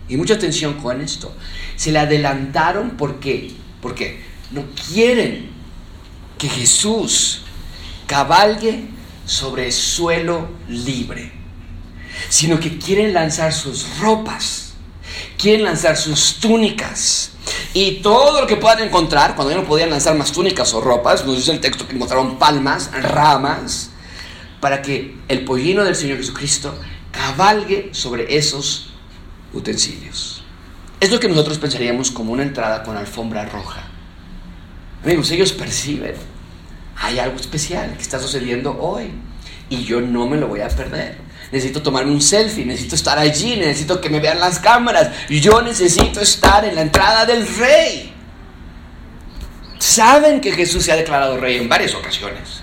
Y 0.07 0.15
mucha 0.15 0.35
atención 0.35 0.75
con 0.75 1.01
esto. 1.01 1.35
Se 1.75 1.91
le 1.91 1.99
adelantaron 1.99 2.91
porque, 2.91 3.51
porque 3.81 4.23
no 4.51 4.63
quieren 4.89 5.58
que 6.39 6.49
Jesús 6.49 7.41
cabalgue 8.07 8.85
sobre 9.25 9.71
suelo 9.71 10.49
libre, 10.67 11.31
sino 12.29 12.59
que 12.59 12.79
quieren 12.79 13.13
lanzar 13.13 13.53
sus 13.53 13.99
ropas, 13.99 14.73
quieren 15.37 15.63
lanzar 15.63 15.95
sus 15.97 16.37
túnicas 16.39 17.33
y 17.73 17.97
todo 18.01 18.41
lo 18.41 18.47
que 18.47 18.55
puedan 18.55 18.81
encontrar, 18.81 19.35
cuando 19.35 19.53
ya 19.53 19.59
no 19.59 19.67
podían 19.67 19.91
lanzar 19.91 20.15
más 20.15 20.31
túnicas 20.31 20.73
o 20.73 20.81
ropas, 20.81 21.25
nos 21.25 21.35
dice 21.35 21.51
el 21.51 21.59
texto 21.59 21.87
que 21.87 21.95
encontraron 21.95 22.39
palmas, 22.39 22.89
ramas, 22.91 23.91
para 24.59 24.81
que 24.81 25.15
el 25.27 25.45
pollino 25.45 25.83
del 25.83 25.95
Señor 25.95 26.17
Jesucristo 26.17 26.73
cabalgue 27.11 27.89
sobre 27.91 28.37
esos 28.37 28.93
utensilios. 29.53 30.41
Es 30.99 31.11
lo 31.11 31.19
que 31.19 31.27
nosotros 31.27 31.57
pensaríamos 31.59 32.11
como 32.11 32.33
una 32.33 32.43
entrada 32.43 32.83
con 32.83 32.97
alfombra 32.97 33.45
roja. 33.45 33.88
Amigos, 35.03 35.31
ellos 35.31 35.53
perciben, 35.53 36.15
hay 36.97 37.19
algo 37.19 37.37
especial 37.37 37.95
que 37.95 38.01
está 38.01 38.19
sucediendo 38.19 38.77
hoy 38.79 39.11
y 39.69 39.83
yo 39.83 40.01
no 40.01 40.27
me 40.27 40.37
lo 40.37 40.47
voy 40.47 40.61
a 40.61 40.67
perder. 40.67 41.17
Necesito 41.51 41.81
tomarme 41.81 42.11
un 42.11 42.21
selfie, 42.21 42.65
necesito 42.65 42.95
estar 42.95 43.17
allí, 43.17 43.55
necesito 43.55 43.99
que 44.01 44.09
me 44.09 44.19
vean 44.19 44.39
las 44.39 44.59
cámaras. 44.59 45.09
Yo 45.29 45.61
necesito 45.61 46.21
estar 46.21 46.65
en 46.65 46.75
la 46.75 46.81
entrada 46.81 47.25
del 47.25 47.47
rey. 47.57 48.13
Saben 49.79 50.41
que 50.41 50.51
Jesús 50.51 50.83
se 50.83 50.91
ha 50.91 50.95
declarado 50.95 51.37
rey 51.37 51.57
en 51.57 51.69
varias 51.69 51.95
ocasiones. 51.95 52.61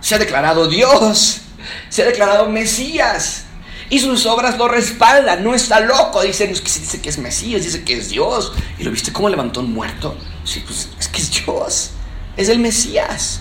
Se 0.00 0.14
ha 0.14 0.18
declarado 0.18 0.66
Dios, 0.66 1.42
se 1.90 2.02
ha 2.02 2.06
declarado 2.06 2.48
Mesías. 2.48 3.44
Y 3.90 4.00
sus 4.00 4.26
obras 4.26 4.58
lo 4.58 4.68
respaldan, 4.68 5.42
no 5.42 5.54
está 5.54 5.80
loco. 5.80 6.22
Dicen, 6.22 6.52
dice 6.52 7.00
que 7.00 7.08
es 7.08 7.18
Mesías, 7.18 7.62
dice 7.62 7.84
que 7.84 7.94
es 7.94 8.08
Dios. 8.08 8.52
¿Y 8.78 8.84
lo 8.84 8.90
viste 8.90 9.12
cómo 9.12 9.28
levantó 9.28 9.60
un 9.60 9.72
muerto? 9.72 10.16
Sí, 10.44 10.62
pues 10.66 10.88
que 11.08 11.20
es 11.20 11.30
Dios, 11.30 11.90
es 12.36 12.48
el 12.48 12.58
Mesías. 12.58 13.40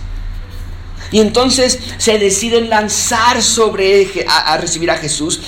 Y 1.12 1.19
entonces 1.19 1.80
se 1.97 2.19
deciden 2.19 2.69
lanzar 2.69 3.41
sobre 3.41 4.25
a, 4.27 4.58
recibir 4.58 4.91
a 4.91 4.97
Jesús. 4.97 5.41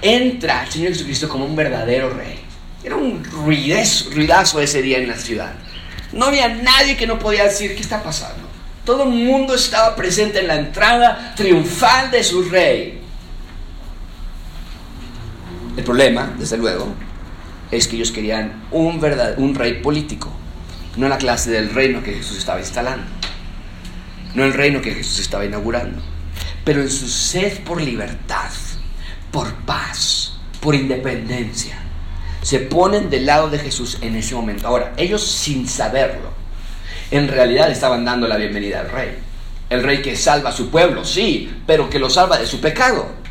Entra 0.00 0.64
el 0.64 0.70
Señor 0.70 0.92
Jesucristo 0.92 1.28
como 1.28 1.44
un 1.44 1.54
verdadero 1.54 2.10
rey. 2.10 2.40
Era 2.82 2.96
un 2.96 3.22
ruidazo, 3.24 4.10
ruidazo 4.10 4.60
ese 4.60 4.82
día 4.82 4.98
en 4.98 5.08
la 5.08 5.16
ciudad. 5.16 5.52
No 6.12 6.26
había 6.26 6.48
nadie 6.48 6.96
que 6.96 7.06
no 7.06 7.18
podía 7.18 7.44
decir 7.44 7.74
qué 7.74 7.82
está 7.82 8.02
pasando. 8.02 8.48
Todo 8.84 9.04
el 9.04 9.10
mundo 9.10 9.54
estaba 9.54 9.94
presente 9.94 10.40
en 10.40 10.48
la 10.48 10.56
entrada 10.56 11.34
triunfal 11.36 12.10
de 12.10 12.24
su 12.24 12.42
rey. 12.44 13.00
El 15.76 15.84
problema, 15.84 16.34
desde 16.38 16.58
luego, 16.58 16.92
es 17.70 17.86
que 17.86 17.96
ellos 17.96 18.10
querían 18.10 18.64
un, 18.70 19.00
verdad, 19.00 19.34
un 19.38 19.54
rey 19.54 19.74
político, 19.74 20.30
no 20.96 21.08
la 21.08 21.18
clase 21.18 21.50
del 21.50 21.70
reino 21.70 22.02
que 22.02 22.14
Jesús 22.14 22.38
estaba 22.38 22.60
instalando, 22.60 23.06
no 24.34 24.44
el 24.44 24.52
reino 24.52 24.80
que 24.80 24.94
Jesús 24.94 25.20
estaba 25.20 25.44
inaugurando, 25.44 26.02
pero 26.64 26.82
en 26.82 26.90
su 26.90 27.08
sed 27.08 27.60
por 27.64 27.80
libertad, 27.80 28.50
por 29.30 29.52
paz, 29.64 30.34
por 30.60 30.74
independencia, 30.74 31.78
se 32.42 32.58
ponen 32.58 33.08
del 33.08 33.26
lado 33.26 33.48
de 33.48 33.58
Jesús 33.58 33.98
en 34.00 34.16
ese 34.16 34.34
momento. 34.34 34.66
Ahora, 34.66 34.92
ellos 34.96 35.22
sin 35.22 35.68
saberlo, 35.68 36.30
en 37.10 37.28
realidad 37.28 37.70
estaban 37.70 38.04
dando 38.04 38.26
la 38.26 38.36
bienvenida 38.36 38.80
al 38.80 38.90
rey. 38.90 39.18
El 39.70 39.82
rey 39.82 40.02
que 40.02 40.16
salva 40.16 40.50
a 40.50 40.52
su 40.52 40.70
pueblo, 40.70 41.04
sí, 41.04 41.50
pero 41.66 41.88
que 41.88 41.98
lo 41.98 42.10
salva 42.10 42.38
de 42.38 42.46
su 42.46 42.60
pecado. 42.60 43.21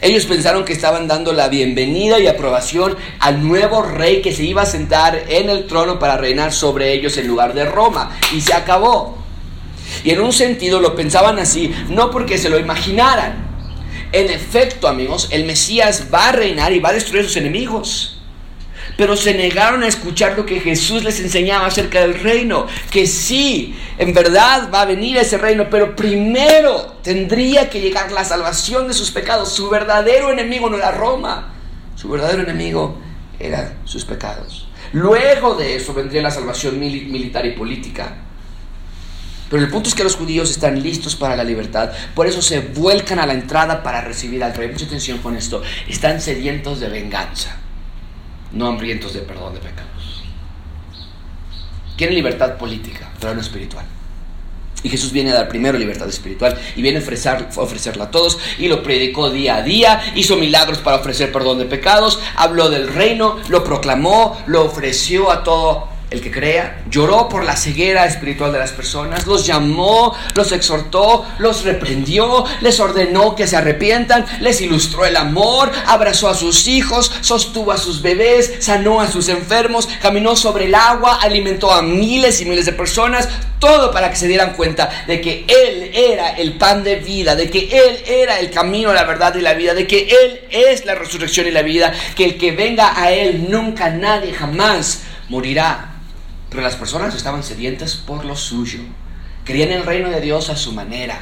Ellos 0.00 0.26
pensaron 0.26 0.64
que 0.64 0.72
estaban 0.72 1.08
dando 1.08 1.32
la 1.32 1.48
bienvenida 1.48 2.18
y 2.18 2.26
aprobación 2.26 2.96
al 3.18 3.46
nuevo 3.46 3.82
rey 3.82 4.22
que 4.22 4.32
se 4.32 4.44
iba 4.44 4.62
a 4.62 4.66
sentar 4.66 5.24
en 5.28 5.48
el 5.48 5.66
trono 5.66 5.98
para 5.98 6.16
reinar 6.16 6.52
sobre 6.52 6.92
ellos 6.92 7.16
en 7.16 7.26
lugar 7.26 7.54
de 7.54 7.64
Roma. 7.64 8.16
Y 8.34 8.40
se 8.40 8.54
acabó. 8.54 9.18
Y 10.04 10.10
en 10.10 10.20
un 10.20 10.32
sentido 10.32 10.80
lo 10.80 10.94
pensaban 10.96 11.38
así, 11.38 11.72
no 11.88 12.10
porque 12.10 12.38
se 12.38 12.50
lo 12.50 12.58
imaginaran. 12.58 13.46
En 14.12 14.30
efecto, 14.30 14.88
amigos, 14.88 15.28
el 15.30 15.44
Mesías 15.44 16.08
va 16.12 16.28
a 16.28 16.32
reinar 16.32 16.72
y 16.72 16.80
va 16.80 16.90
a 16.90 16.94
destruir 16.94 17.24
a 17.24 17.28
sus 17.28 17.36
enemigos 17.36 18.15
pero 18.96 19.14
se 19.16 19.34
negaron 19.34 19.82
a 19.82 19.88
escuchar 19.88 20.36
lo 20.36 20.46
que 20.46 20.60
Jesús 20.60 21.04
les 21.04 21.20
enseñaba 21.20 21.66
acerca 21.66 22.00
del 22.00 22.18
reino, 22.18 22.66
que 22.90 23.06
sí, 23.06 23.76
en 23.98 24.12
verdad 24.14 24.70
va 24.72 24.82
a 24.82 24.86
venir 24.86 25.18
ese 25.18 25.38
reino, 25.38 25.68
pero 25.70 25.94
primero 25.94 26.96
tendría 27.02 27.68
que 27.68 27.80
llegar 27.80 28.10
la 28.12 28.24
salvación 28.24 28.88
de 28.88 28.94
sus 28.94 29.10
pecados. 29.10 29.52
Su 29.52 29.68
verdadero 29.68 30.32
enemigo 30.32 30.70
no 30.70 30.76
era 30.76 30.92
Roma, 30.92 31.54
su 31.94 32.08
verdadero 32.08 32.42
enemigo 32.42 32.98
eran 33.38 33.74
sus 33.84 34.04
pecados. 34.04 34.68
Luego 34.92 35.54
de 35.54 35.76
eso 35.76 35.92
vendría 35.92 36.22
la 36.22 36.30
salvación 36.30 36.80
militar 36.80 37.44
y 37.44 37.50
política. 37.50 38.16
Pero 39.50 39.62
el 39.62 39.68
punto 39.70 39.88
es 39.88 39.94
que 39.94 40.02
los 40.02 40.16
judíos 40.16 40.50
están 40.50 40.82
listos 40.82 41.14
para 41.14 41.36
la 41.36 41.44
libertad, 41.44 41.92
por 42.16 42.26
eso 42.26 42.42
se 42.42 42.60
vuelcan 42.60 43.20
a 43.20 43.26
la 43.26 43.32
entrada 43.32 43.82
para 43.82 44.00
recibir 44.00 44.42
al 44.42 44.54
rey. 44.54 44.68
Mucha 44.68 44.86
atención 44.86 45.18
con 45.18 45.36
esto, 45.36 45.62
están 45.86 46.20
sedientos 46.20 46.80
de 46.80 46.88
venganza 46.88 47.56
no 48.52 48.66
hambrientos 48.66 49.12
de 49.12 49.20
perdón 49.20 49.54
de 49.54 49.60
pecados. 49.60 50.22
Quieren 51.96 52.14
libertad 52.14 52.56
política, 52.56 53.10
pero 53.20 53.34
no 53.34 53.40
espiritual. 53.40 53.86
Y 54.82 54.88
Jesús 54.88 55.10
viene 55.10 55.30
a 55.30 55.34
dar 55.34 55.48
primero 55.48 55.78
libertad 55.78 56.08
espiritual 56.08 56.56
y 56.76 56.82
viene 56.82 56.98
a 56.98 57.02
ofrecer, 57.02 57.48
ofrecerla 57.56 58.04
a 58.04 58.10
todos 58.10 58.38
y 58.58 58.68
lo 58.68 58.82
predicó 58.82 59.30
día 59.30 59.56
a 59.56 59.62
día, 59.62 60.12
hizo 60.14 60.36
milagros 60.36 60.78
para 60.78 60.98
ofrecer 60.98 61.32
perdón 61.32 61.58
de 61.58 61.64
pecados, 61.64 62.20
habló 62.36 62.68
del 62.68 62.88
reino, 62.88 63.38
lo 63.48 63.64
proclamó, 63.64 64.40
lo 64.46 64.64
ofreció 64.64 65.30
a 65.30 65.42
todo 65.42 65.95
el 66.08 66.20
que 66.20 66.30
crea, 66.30 66.84
lloró 66.88 67.28
por 67.28 67.44
la 67.44 67.56
ceguera 67.56 68.06
espiritual 68.06 68.52
de 68.52 68.60
las 68.60 68.70
personas, 68.70 69.26
los 69.26 69.44
llamó, 69.44 70.14
los 70.34 70.52
exhortó, 70.52 71.26
los 71.38 71.64
reprendió, 71.64 72.44
les 72.60 72.78
ordenó 72.78 73.34
que 73.34 73.48
se 73.48 73.56
arrepientan, 73.56 74.24
les 74.40 74.60
ilustró 74.60 75.04
el 75.04 75.16
amor, 75.16 75.72
abrazó 75.86 76.28
a 76.28 76.34
sus 76.34 76.68
hijos, 76.68 77.10
sostuvo 77.22 77.72
a 77.72 77.76
sus 77.76 78.02
bebés, 78.02 78.54
sanó 78.60 79.00
a 79.00 79.10
sus 79.10 79.28
enfermos, 79.28 79.88
caminó 80.00 80.36
sobre 80.36 80.66
el 80.66 80.76
agua, 80.76 81.18
alimentó 81.20 81.72
a 81.72 81.82
miles 81.82 82.40
y 82.40 82.44
miles 82.44 82.66
de 82.66 82.72
personas, 82.72 83.28
todo 83.58 83.90
para 83.90 84.08
que 84.08 84.16
se 84.16 84.28
dieran 84.28 84.52
cuenta 84.52 85.04
de 85.08 85.20
que 85.20 85.44
Él 85.48 85.90
era 85.92 86.30
el 86.36 86.52
pan 86.52 86.84
de 86.84 86.96
vida, 86.96 87.34
de 87.34 87.50
que 87.50 87.68
Él 87.72 88.00
era 88.06 88.38
el 88.38 88.50
camino, 88.50 88.92
la 88.92 89.04
verdad 89.04 89.34
y 89.34 89.40
la 89.40 89.54
vida, 89.54 89.74
de 89.74 89.88
que 89.88 90.06
Él 90.08 90.40
es 90.50 90.84
la 90.84 90.94
resurrección 90.94 91.48
y 91.48 91.50
la 91.50 91.62
vida, 91.62 91.92
que 92.14 92.24
el 92.24 92.38
que 92.38 92.52
venga 92.52 92.92
a 92.96 93.10
Él 93.10 93.50
nunca, 93.50 93.90
nadie, 93.90 94.32
jamás 94.32 95.02
morirá. 95.28 95.95
Pero 96.50 96.62
las 96.62 96.76
personas 96.76 97.14
estaban 97.14 97.42
sedientas 97.42 97.96
por 97.96 98.24
lo 98.24 98.36
suyo. 98.36 98.80
Querían 99.44 99.70
el 99.70 99.84
reino 99.84 100.10
de 100.10 100.20
Dios 100.20 100.50
a 100.50 100.56
su 100.56 100.72
manera. 100.72 101.18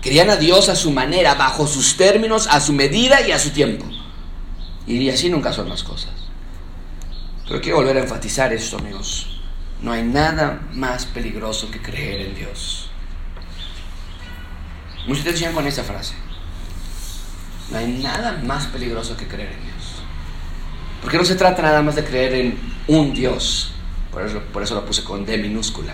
Querían 0.00 0.30
a 0.30 0.36
Dios 0.36 0.68
a 0.68 0.76
su 0.76 0.90
manera, 0.90 1.34
bajo 1.34 1.66
sus 1.66 1.96
términos, 1.96 2.46
a 2.50 2.60
su 2.60 2.72
medida 2.72 3.26
y 3.26 3.32
a 3.32 3.38
su 3.38 3.50
tiempo. 3.50 3.86
Y 4.86 5.08
así 5.08 5.30
nunca 5.30 5.52
son 5.52 5.68
las 5.68 5.82
cosas. 5.82 6.12
Pero 7.48 7.60
quiero 7.60 7.78
volver 7.78 7.96
a 7.96 8.00
enfatizar 8.00 8.52
esto, 8.52 8.78
amigos. 8.78 9.40
No 9.80 9.92
hay 9.92 10.02
nada 10.02 10.60
más 10.72 11.06
peligroso 11.06 11.70
que 11.70 11.80
creer 11.80 12.28
en 12.28 12.34
Dios. 12.34 12.90
Mucha 15.06 15.22
atención 15.22 15.52
con 15.52 15.66
esa 15.66 15.84
frase. 15.84 16.14
No 17.70 17.78
hay 17.78 17.86
nada 17.86 18.40
más 18.44 18.66
peligroso 18.66 19.16
que 19.16 19.26
creer 19.26 19.52
en 19.52 19.62
Dios. 19.64 20.02
Porque 21.02 21.18
no 21.18 21.24
se 21.24 21.34
trata 21.34 21.60
nada 21.60 21.82
más 21.82 21.96
de 21.96 22.04
creer 22.04 22.34
en 22.34 22.58
un 22.86 23.12
Dios, 23.12 23.73
por 24.14 24.62
eso, 24.62 24.74
lo 24.74 24.86
puse 24.86 25.02
con 25.02 25.26
D 25.26 25.36
minúscula. 25.38 25.92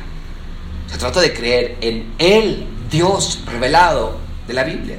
Se 0.91 0.99
trata 0.99 1.21
de 1.21 1.33
creer 1.33 1.79
en 1.81 2.13
el 2.19 2.67
Dios 2.91 3.41
revelado 3.47 4.19
de 4.47 4.55
la 4.55 4.65
Biblia. 4.65 4.99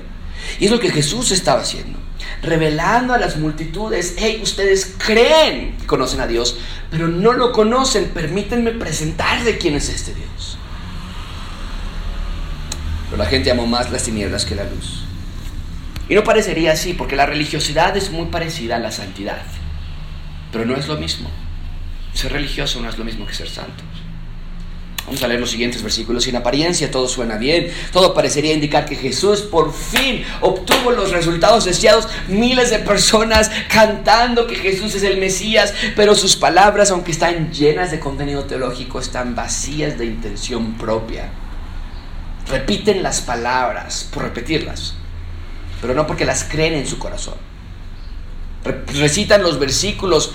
Y 0.59 0.65
es 0.65 0.71
lo 0.71 0.79
que 0.79 0.89
Jesús 0.89 1.31
estaba 1.31 1.61
haciendo. 1.61 1.99
Revelando 2.41 3.13
a 3.13 3.19
las 3.19 3.37
multitudes, 3.37 4.15
hey, 4.17 4.39
ustedes 4.41 4.95
creen 4.97 5.77
que 5.77 5.85
conocen 5.85 6.21
a 6.21 6.27
Dios, 6.27 6.57
pero 6.89 7.07
no 7.07 7.33
lo 7.33 7.51
conocen. 7.51 8.09
Permítanme 8.09 8.71
presentarle 8.71 9.57
quién 9.57 9.75
es 9.75 9.89
este 9.89 10.15
Dios. 10.15 10.57
Pero 13.09 13.21
la 13.21 13.29
gente 13.29 13.51
amó 13.51 13.67
más 13.67 13.91
las 13.91 14.03
tinieblas 14.03 14.45
que 14.45 14.55
la 14.55 14.63
luz. 14.63 15.03
Y 16.09 16.15
no 16.15 16.23
parecería 16.23 16.71
así, 16.71 16.93
porque 16.93 17.15
la 17.15 17.25
religiosidad 17.25 17.95
es 17.95 18.09
muy 18.09 18.27
parecida 18.27 18.77
a 18.77 18.79
la 18.79 18.91
santidad. 18.91 19.43
Pero 20.51 20.65
no 20.65 20.75
es 20.75 20.87
lo 20.87 20.97
mismo. 20.97 21.29
Ser 22.13 22.33
religioso 22.33 22.81
no 22.81 22.89
es 22.89 22.97
lo 22.97 23.05
mismo 23.05 23.25
que 23.25 23.33
ser 23.33 23.49
santo. 23.49 23.83
Vamos 25.05 25.23
a 25.23 25.27
leer 25.27 25.39
los 25.39 25.49
siguientes 25.49 25.81
versículos. 25.81 26.27
En 26.27 26.35
apariencia 26.35 26.91
todo 26.91 27.07
suena 27.07 27.37
bien. 27.37 27.71
Todo 27.91 28.13
parecería 28.13 28.53
indicar 28.53 28.85
que 28.85 28.95
Jesús 28.95 29.41
por 29.41 29.73
fin 29.73 30.23
obtuvo 30.41 30.91
los 30.91 31.11
resultados 31.11 31.65
deseados. 31.65 32.07
Miles 32.27 32.69
de 32.69 32.79
personas 32.79 33.51
cantando 33.67 34.47
que 34.47 34.55
Jesús 34.55 34.93
es 34.95 35.03
el 35.03 35.17
Mesías. 35.17 35.73
Pero 35.95 36.15
sus 36.15 36.35
palabras, 36.35 36.91
aunque 36.91 37.11
están 37.11 37.51
llenas 37.51 37.91
de 37.91 37.99
contenido 37.99 38.45
teológico, 38.45 38.99
están 38.99 39.35
vacías 39.35 39.97
de 39.97 40.05
intención 40.05 40.75
propia. 40.77 41.29
Repiten 42.47 43.01
las 43.01 43.21
palabras 43.21 44.07
por 44.13 44.23
repetirlas. 44.23 44.93
Pero 45.81 45.95
no 45.95 46.05
porque 46.05 46.25
las 46.25 46.43
creen 46.43 46.73
en 46.75 46.87
su 46.87 46.99
corazón. 46.99 47.35
recitan 48.93 49.41
los 49.41 49.57
versículos, 49.57 50.33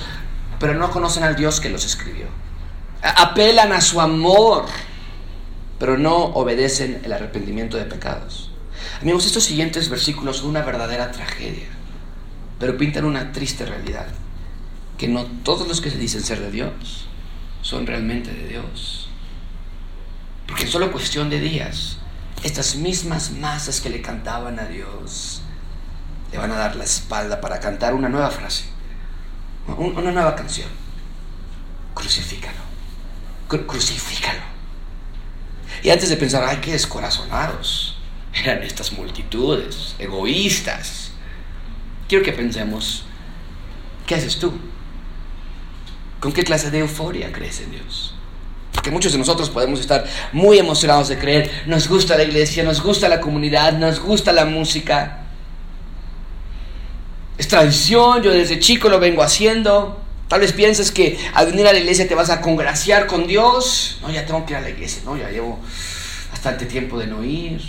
pero 0.59 0.75
no 0.75 0.91
conocen 0.91 1.23
al 1.23 1.37
Dios 1.37 1.61
que 1.61 1.71
los 1.71 1.85
escribió. 1.85 2.27
Apelan 3.03 3.73
a 3.73 3.81
su 3.81 4.01
amor, 4.01 4.67
pero 5.79 5.99
no 5.99 6.17
obedecen 6.17 7.01
el 7.05 7.13
arrepentimiento 7.13 7.77
de 7.77 7.85
pecados. 7.85 8.51
Amigos, 9.01 9.27
estos 9.27 9.45
siguientes 9.45 9.89
versículos 9.89 10.39
son 10.39 10.49
una 10.51 10.63
verdadera 10.63 11.11
tragedia, 11.11 11.69
pero 12.59 12.77
pintan 12.77 13.05
una 13.05 13.33
triste 13.33 13.67
realidad, 13.67 14.07
que 14.97 15.09
no 15.09 15.25
todos 15.45 15.69
los 15.69 15.81
que 15.81 15.91
se 15.91 15.99
dicen 15.99 16.23
ser 16.23 16.41
de 16.41 16.51
Dios 16.51 17.07
son 17.63 17.87
realmente 17.87 18.33
de 18.33 18.49
Dios. 18.49 19.09
Porque 20.47 20.63
en 20.63 20.71
solo 20.71 20.93
cuestión 20.93 21.29
de 21.29 21.41
días, 21.41 21.99
estas 22.43 22.77
mismas 22.77 23.33
masas 23.33 23.81
que 23.81 23.91
le 23.91 24.01
cantaban 24.01 24.59
a 24.59 24.67
Dios 24.67 25.43
le 26.33 26.39
van 26.39 26.53
a 26.53 26.57
dar 26.57 26.77
la 26.77 26.85
espalda 26.85 27.41
para 27.41 27.61
cantar 27.61 27.95
una 27.95 28.09
nueva 28.09 28.31
frase, 28.31 28.65
una 29.67 30.13
nueva 30.13 30.35
canción. 30.35 30.69
Crucifícalo, 31.95 32.59
crucifícalo. 33.49 34.41
Y 35.83 35.91
antes 35.91 36.09
de 36.09 36.17
pensar, 36.17 36.45
ay, 36.45 36.59
qué 36.59 36.73
descorazonados 36.73 37.97
eran 38.35 38.63
estas 38.63 38.93
multitudes, 38.93 39.95
egoístas, 39.99 41.11
quiero 42.09 42.25
que 42.25 42.33
pensemos, 42.33 43.05
¿qué 44.07 44.15
haces 44.15 44.39
tú? 44.39 44.53
¿Con 46.21 46.33
qué 46.33 46.45
clase 46.45 46.71
de 46.71 46.81
euforia 46.81 47.33
crees 47.33 47.61
en 47.61 47.73
Dios? 47.73 48.15
Porque 48.73 48.91
muchos 48.91 49.13
de 49.13 49.19
nosotros 49.19 49.49
podemos 49.49 49.81
estar 49.81 50.07
muy 50.33 50.59
emocionados 50.59 51.09
de 51.09 51.19
creer, 51.19 51.51
nos 51.67 51.89
gusta 51.89 52.17
la 52.17 52.25
iglesia, 52.25 52.63
nos 52.63 52.83
gusta 52.83 53.09
la 53.09 53.21
comunidad, 53.21 53.73
nos 53.73 54.01
gusta 54.01 54.33
la 54.33 54.45
música. 54.45 55.26
Es 57.39 57.49
tradición, 57.49 58.23
yo 58.23 58.31
desde 58.31 58.59
chico 58.59 58.89
lo 58.89 58.99
vengo 58.99 59.23
haciendo. 59.23 60.01
Tal 60.29 60.41
vez 60.41 60.53
piensas 60.53 60.91
que 60.91 61.19
al 61.35 61.47
venir 61.47 61.67
a 61.67 61.73
la 61.73 61.79
iglesia 61.79 62.09
te 62.09 62.15
vas 62.15 62.31
a 62.31 62.41
congraciar 62.41 63.07
con 63.07 63.27
Dios. 63.27 63.99
No, 64.03 64.11
ya 64.11 64.27
tengo 64.27 64.45
que 64.45 64.55
ir 64.55 64.57
a 64.57 64.61
la 64.61 64.71
iglesia, 64.71 65.03
no, 65.05 65.17
ya 65.17 65.31
llevo 65.31 65.59
bastante 66.31 66.67
tiempo 66.67 66.99
de 66.99 67.07
no 67.07 67.23
ir. 67.23 67.61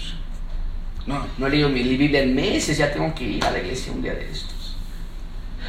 No, 1.05 1.25
no 1.37 1.47
he 1.47 1.49
leído 1.49 1.69
mi 1.69 1.83
Biblia 1.83 2.21
en 2.21 2.35
meses, 2.35 2.77
ya 2.77 2.91
tengo 2.91 3.13
que 3.13 3.23
ir 3.23 3.45
a 3.45 3.51
la 3.51 3.59
iglesia 3.59 3.91
un 3.91 4.01
día 4.01 4.13
de 4.13 4.29
estos. 4.29 4.75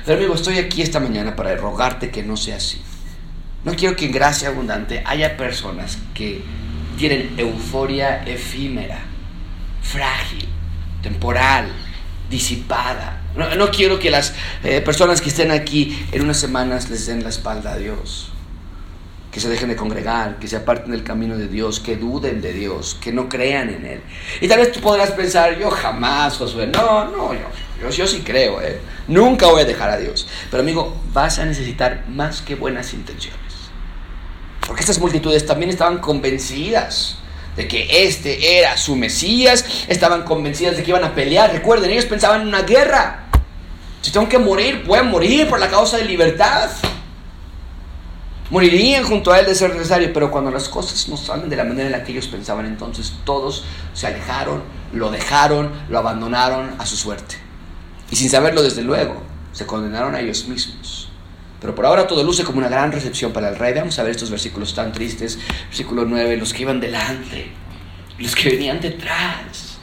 Pero 0.04 0.18
amigo, 0.18 0.34
estoy 0.34 0.58
aquí 0.58 0.82
esta 0.82 1.00
mañana 1.00 1.36
para 1.36 1.54
rogarte 1.56 2.10
que 2.10 2.22
no 2.22 2.36
sea 2.36 2.56
así. 2.56 2.80
No 3.64 3.74
quiero 3.74 3.94
que 3.94 4.06
en 4.06 4.12
gracia 4.12 4.48
abundante 4.48 5.02
haya 5.04 5.36
personas 5.36 5.98
que 6.14 6.42
tienen 6.96 7.34
euforia 7.36 8.24
efímera, 8.24 9.00
frágil, 9.82 10.48
temporal, 11.02 11.68
disipada. 12.30 13.17
No, 13.36 13.70
quiero 13.70 13.98
que 13.98 14.10
las 14.10 14.34
eh, 14.64 14.80
personas 14.80 15.20
que 15.20 15.28
estén 15.28 15.50
aquí 15.50 16.06
en 16.12 16.22
unas 16.22 16.38
semanas 16.38 16.90
les 16.90 17.06
den 17.06 17.22
la 17.22 17.28
espalda 17.28 17.72
a 17.72 17.76
Dios. 17.76 18.32
Que 19.30 19.40
se 19.40 19.48
dejen 19.48 19.68
de 19.68 19.76
congregar, 19.76 20.38
que 20.38 20.48
se 20.48 20.56
aparten 20.56 20.90
del 20.90 21.04
camino 21.04 21.36
de 21.36 21.46
Dios, 21.46 21.78
que 21.78 21.96
duden 21.96 22.40
de 22.40 22.52
Dios, 22.52 22.96
que 23.00 23.12
no 23.12 23.28
crean 23.28 23.68
en 23.68 23.84
Él. 23.84 24.00
Y 24.40 24.48
tal 24.48 24.58
vez 24.58 24.72
tú 24.72 24.80
podrás 24.80 25.12
pensar, 25.12 25.58
yo 25.58 25.70
jamás, 25.70 26.36
Josué, 26.36 26.66
no, 26.66 27.04
no, 27.04 27.32
yo, 27.34 27.90
yo, 27.90 28.06
sí 28.06 28.22
creo, 28.24 28.60
eh. 28.62 28.80
nunca 29.06 29.46
voy 29.46 29.60
a 29.60 29.64
dejar 29.64 29.90
a 29.90 29.98
Dios. 29.98 30.26
Pero 30.50 30.62
amigo, 30.62 30.96
vas 31.12 31.38
a 31.38 31.44
necesitar 31.44 32.04
más 32.08 32.40
que 32.40 32.54
buenas 32.54 32.94
intenciones. 32.94 33.38
Porque 34.66 34.80
estas 34.80 34.98
multitudes 34.98 35.46
también 35.46 35.70
estaban 35.70 35.98
convencidas 35.98 37.17
de 37.58 37.66
que 37.66 38.06
este 38.06 38.60
era 38.60 38.76
su 38.76 38.94
Mesías, 38.94 39.64
estaban 39.88 40.22
convencidas 40.22 40.76
de 40.76 40.84
que 40.84 40.92
iban 40.92 41.02
a 41.02 41.12
pelear. 41.12 41.52
Recuerden, 41.52 41.90
ellos 41.90 42.04
pensaban 42.04 42.42
en 42.42 42.48
una 42.48 42.62
guerra. 42.62 43.24
Si 44.00 44.12
tengo 44.12 44.28
que 44.28 44.38
morir, 44.38 44.84
pueden 44.84 45.08
morir 45.08 45.48
por 45.48 45.58
la 45.58 45.68
causa 45.68 45.96
de 45.96 46.04
libertad. 46.04 46.70
Morirían 48.50 49.02
junto 49.02 49.32
a 49.32 49.40
él 49.40 49.46
de 49.46 49.56
ser 49.56 49.74
necesario, 49.74 50.12
pero 50.12 50.30
cuando 50.30 50.52
las 50.52 50.68
cosas 50.68 51.08
no 51.08 51.16
salen 51.16 51.50
de 51.50 51.56
la 51.56 51.64
manera 51.64 51.86
en 51.86 51.92
la 51.92 52.04
que 52.04 52.12
ellos 52.12 52.28
pensaban, 52.28 52.64
entonces 52.64 53.12
todos 53.24 53.64
se 53.92 54.06
alejaron, 54.06 54.62
lo 54.92 55.10
dejaron, 55.10 55.72
lo 55.88 55.98
abandonaron 55.98 56.76
a 56.78 56.86
su 56.86 56.96
suerte. 56.96 57.34
Y 58.08 58.14
sin 58.14 58.30
saberlo 58.30 58.62
desde 58.62 58.82
luego, 58.82 59.20
se 59.50 59.66
condenaron 59.66 60.14
a 60.14 60.20
ellos 60.20 60.46
mismos. 60.46 61.07
Pero 61.60 61.74
por 61.74 61.86
ahora 61.86 62.06
todo 62.06 62.22
luce 62.22 62.44
como 62.44 62.58
una 62.58 62.68
gran 62.68 62.92
recepción 62.92 63.32
para 63.32 63.48
el 63.48 63.56
rey. 63.56 63.74
Vamos 63.74 63.98
a 63.98 64.02
ver 64.02 64.12
estos 64.12 64.30
versículos 64.30 64.74
tan 64.74 64.92
tristes. 64.92 65.38
Versículo 65.68 66.04
9, 66.04 66.36
los 66.36 66.52
que 66.52 66.62
iban 66.62 66.80
delante, 66.80 67.50
los 68.18 68.34
que 68.34 68.50
venían 68.50 68.80
detrás, 68.80 69.78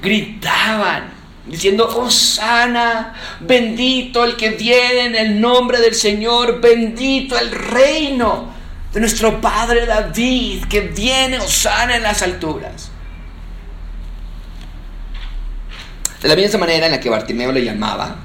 gritaban 0.00 1.18
diciendo, 1.46 1.88
Osana, 1.88 3.14
bendito 3.40 4.24
el 4.24 4.36
que 4.36 4.50
viene 4.50 5.06
en 5.06 5.14
el 5.14 5.40
nombre 5.40 5.80
del 5.80 5.94
Señor, 5.94 6.60
bendito 6.60 7.38
el 7.38 7.50
reino 7.50 8.52
de 8.92 9.00
nuestro 9.00 9.40
Padre 9.40 9.86
David, 9.86 10.64
que 10.64 10.80
viene, 10.80 11.38
Osana 11.38 11.96
en 11.96 12.02
las 12.02 12.22
alturas. 12.22 12.90
De 16.22 16.28
la 16.28 16.36
misma 16.36 16.60
manera 16.60 16.86
en 16.86 16.92
la 16.92 17.00
que 17.00 17.10
Bartimeo 17.10 17.52
le 17.52 17.64
llamaba, 17.64 18.16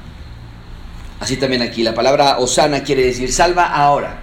Así 1.24 1.38
también 1.38 1.62
aquí, 1.62 1.84
la 1.84 1.94
palabra 1.94 2.38
Osana 2.40 2.84
quiere 2.84 3.06
decir 3.06 3.32
salva 3.32 3.68
ahora. 3.68 4.20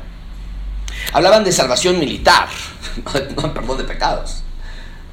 Hablaban 1.15 1.43
de 1.43 1.51
salvación 1.51 1.99
militar, 1.99 2.47
no, 3.37 3.55
perdón 3.55 3.79
de 3.79 3.85
pecados. 3.85 4.43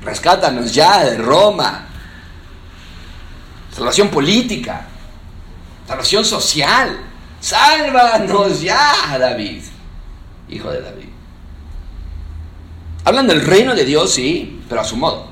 Rescátanos 0.01 0.73
ya 0.73 1.05
de 1.05 1.17
Roma. 1.17 1.87
Salvación 3.73 4.09
política. 4.09 4.85
Salvación 5.87 6.25
social. 6.25 6.99
Sálvanos 7.39 8.59
ya, 8.59 9.17
David. 9.17 9.63
Hijo 10.49 10.69
de 10.69 10.81
David. 10.81 11.09
Hablan 13.05 13.27
del 13.27 13.45
reino 13.45 13.73
de 13.73 13.85
Dios, 13.85 14.13
sí, 14.13 14.61
pero 14.67 14.81
a 14.81 14.83
su 14.83 14.97
modo. 14.97 15.25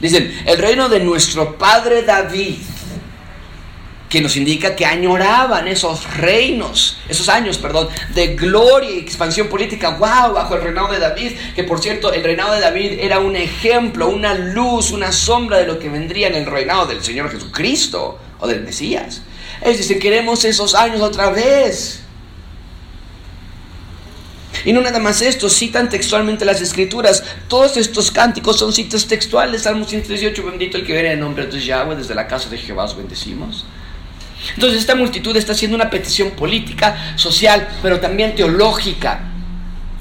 Dicen, 0.00 0.42
el 0.46 0.58
reino 0.58 0.88
de 0.88 0.98
nuestro 0.98 1.56
Padre 1.56 2.02
David 2.02 2.58
que 4.08 4.20
nos 4.20 4.36
indica 4.36 4.76
que 4.76 4.86
añoraban 4.86 5.66
esos 5.66 6.04
reinos, 6.16 6.98
esos 7.08 7.28
años, 7.28 7.58
perdón, 7.58 7.88
de 8.14 8.34
gloria 8.34 8.90
y 8.90 8.98
expansión 8.98 9.48
política, 9.48 9.90
wow, 9.90 10.32
bajo 10.32 10.54
el 10.54 10.62
reinado 10.62 10.92
de 10.92 10.98
David, 10.98 11.32
que 11.54 11.64
por 11.64 11.80
cierto, 11.80 12.12
el 12.12 12.22
reinado 12.22 12.52
de 12.52 12.60
David 12.60 12.98
era 13.00 13.18
un 13.18 13.34
ejemplo, 13.34 14.08
una 14.08 14.34
luz, 14.34 14.92
una 14.92 15.10
sombra 15.10 15.58
de 15.58 15.66
lo 15.66 15.78
que 15.78 15.88
vendría 15.88 16.28
en 16.28 16.36
el 16.36 16.46
reinado 16.46 16.86
del 16.86 17.02
Señor 17.02 17.30
Jesucristo 17.30 18.18
o 18.38 18.46
del 18.46 18.62
Mesías. 18.62 19.22
Es 19.60 19.78
decir, 19.78 19.98
queremos 19.98 20.44
esos 20.44 20.74
años 20.74 21.00
otra 21.00 21.30
vez. 21.30 22.02
Y 24.64 24.72
no 24.72 24.80
nada 24.80 24.98
más 24.98 25.22
esto, 25.22 25.48
citan 25.48 25.88
textualmente 25.88 26.44
las 26.44 26.60
escrituras. 26.60 27.22
Todos 27.48 27.76
estos 27.76 28.10
cánticos 28.10 28.58
son 28.58 28.72
citas 28.72 29.06
textuales. 29.06 29.62
Salmo 29.62 29.84
118, 29.84 30.44
bendito 30.44 30.76
el 30.76 30.86
que 30.86 30.92
viene 30.92 31.12
en 31.12 31.20
nombre 31.20 31.46
de 31.46 31.60
Yahweh, 31.60 31.96
desde 31.96 32.14
la 32.14 32.26
casa 32.26 32.48
de 32.48 32.58
Jehová 32.58 32.84
os 32.84 32.96
bendecimos. 32.96 33.64
Entonces 34.54 34.80
esta 34.80 34.94
multitud 34.94 35.36
está 35.36 35.52
haciendo 35.52 35.74
una 35.74 35.90
petición 35.90 36.30
política, 36.32 37.14
social, 37.16 37.68
pero 37.82 38.00
también 38.00 38.34
teológica. 38.34 39.32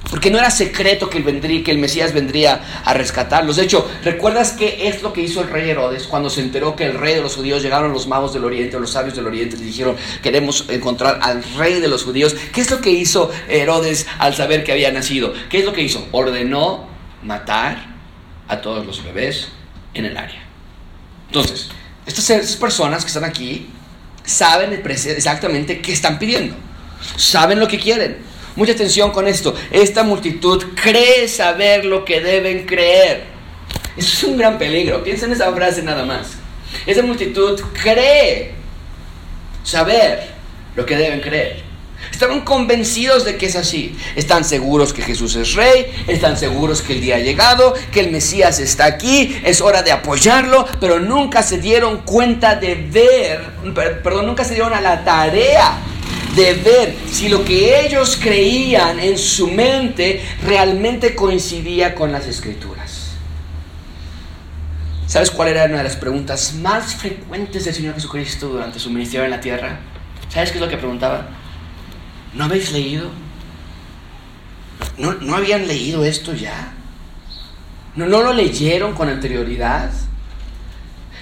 Porque 0.09 0.29
no 0.29 0.37
era 0.37 0.51
secreto 0.51 1.09
que 1.09 1.17
el, 1.17 1.23
vendría, 1.23 1.63
que 1.63 1.71
el 1.71 1.79
Mesías 1.79 2.13
vendría 2.13 2.61
a 2.85 2.93
rescatarlos. 2.93 3.55
De 3.55 3.63
hecho, 3.63 3.89
¿recuerdas 4.03 4.51
qué 4.51 4.87
es 4.87 5.01
lo 5.01 5.11
que 5.11 5.21
hizo 5.21 5.41
el 5.41 5.49
rey 5.49 5.69
Herodes 5.69 6.03
cuando 6.03 6.29
se 6.29 6.41
enteró 6.41 6.75
que 6.75 6.85
el 6.85 6.93
rey 6.93 7.15
de 7.15 7.21
los 7.21 7.35
judíos 7.35 7.63
llegaron 7.63 7.91
los 7.91 8.07
magos 8.07 8.31
del 8.33 8.45
oriente, 8.45 8.79
los 8.79 8.91
sabios 8.91 9.15
del 9.15 9.25
oriente, 9.25 9.57
y 9.59 9.63
dijeron, 9.63 9.95
queremos 10.21 10.65
encontrar 10.69 11.19
al 11.23 11.43
rey 11.57 11.79
de 11.79 11.87
los 11.87 12.03
judíos? 12.03 12.35
¿Qué 12.53 12.61
es 12.61 12.69
lo 12.69 12.81
que 12.81 12.91
hizo 12.91 13.31
Herodes 13.49 14.05
al 14.19 14.35
saber 14.35 14.63
que 14.63 14.71
había 14.71 14.91
nacido? 14.91 15.33
¿Qué 15.49 15.59
es 15.59 15.65
lo 15.65 15.73
que 15.73 15.81
hizo? 15.81 16.07
Ordenó 16.11 16.87
matar 17.23 17.95
a 18.47 18.61
todos 18.61 18.85
los 18.85 19.03
bebés 19.03 19.49
en 19.95 20.05
el 20.05 20.17
área. 20.17 20.43
Entonces, 21.27 21.69
estas 22.05 22.55
personas 22.57 23.03
que 23.03 23.07
están 23.07 23.23
aquí 23.23 23.67
saben 24.25 24.73
exactamente 24.73 25.81
qué 25.81 25.93
están 25.93 26.19
pidiendo, 26.19 26.55
saben 27.17 27.59
lo 27.59 27.67
que 27.67 27.79
quieren. 27.79 28.17
Mucha 28.55 28.71
atención 28.71 29.11
con 29.11 29.27
esto. 29.27 29.53
Esta 29.69 30.03
multitud 30.03 30.63
cree 30.81 31.27
saber 31.27 31.83
lo 31.83 32.05
que 32.05 32.21
deben 32.21 32.65
creer. 32.65 33.25
Eso 33.97 34.13
es 34.13 34.23
un 34.23 34.37
gran 34.37 34.57
peligro. 34.57 35.03
Piensa 35.03 35.25
en 35.25 35.33
esa 35.33 35.51
frase 35.53 35.83
nada 35.83 36.05
más. 36.05 36.37
Esa 36.85 37.01
multitud 37.01 37.59
cree 37.81 38.53
saber 39.63 40.29
lo 40.75 40.85
que 40.85 40.95
deben 40.95 41.19
creer. 41.19 41.64
Estaban 42.15 42.45
convencidos 42.45 43.25
de 43.25 43.35
que 43.35 43.47
es 43.47 43.57
así. 43.57 43.93
Están 44.15 44.45
seguros 44.45 44.93
que 44.93 45.01
Jesús 45.01 45.35
es 45.35 45.53
rey, 45.53 45.87
están 46.07 46.37
seguros 46.37 46.81
que 46.81 46.93
el 46.93 47.01
día 47.01 47.17
ha 47.17 47.19
llegado, 47.19 47.73
que 47.91 47.99
el 47.99 48.09
Mesías 48.09 48.61
está 48.61 48.85
aquí, 48.85 49.37
es 49.43 49.59
hora 49.59 49.83
de 49.83 49.91
apoyarlo, 49.91 50.65
pero 50.79 51.01
nunca 51.01 51.43
se 51.43 51.57
dieron 51.57 52.03
cuenta 52.03 52.55
de 52.55 52.75
ver, 52.75 53.41
perdón, 54.01 54.27
nunca 54.27 54.45
se 54.45 54.53
dieron 54.53 54.73
a 54.73 54.79
la 54.79 55.03
tarea 55.03 55.77
de 56.37 56.53
ver 56.53 56.95
si 57.11 57.27
lo 57.27 57.43
que 57.43 57.85
ellos 57.85 58.15
creían 58.15 58.97
en 59.01 59.17
su 59.17 59.49
mente 59.49 60.23
realmente 60.41 61.15
coincidía 61.15 61.95
con 61.95 62.13
las 62.13 62.27
escrituras. 62.27 63.09
¿Sabes 65.05 65.31
cuál 65.31 65.49
era 65.49 65.65
una 65.65 65.79
de 65.79 65.83
las 65.83 65.97
preguntas 65.97 66.53
más 66.53 66.95
frecuentes 66.95 67.65
del 67.65 67.73
Señor 67.73 67.93
Jesucristo 67.95 68.47
durante 68.47 68.79
su 68.79 68.89
ministerio 68.89 69.25
en 69.25 69.31
la 69.31 69.41
tierra? 69.41 69.79
¿Sabes 70.29 70.51
qué 70.51 70.59
es 70.59 70.61
lo 70.61 70.69
que 70.69 70.77
preguntaba? 70.77 71.43
¿No 72.35 72.43
habéis 72.43 72.71
leído? 72.71 73.09
¿No, 74.97 75.13
no 75.13 75.35
habían 75.35 75.67
leído 75.67 76.03
esto 76.03 76.33
ya? 76.33 76.73
¿No, 77.95 78.05
¿No 78.05 78.21
lo 78.21 78.33
leyeron 78.33 78.93
con 78.93 79.09
anterioridad? 79.09 79.91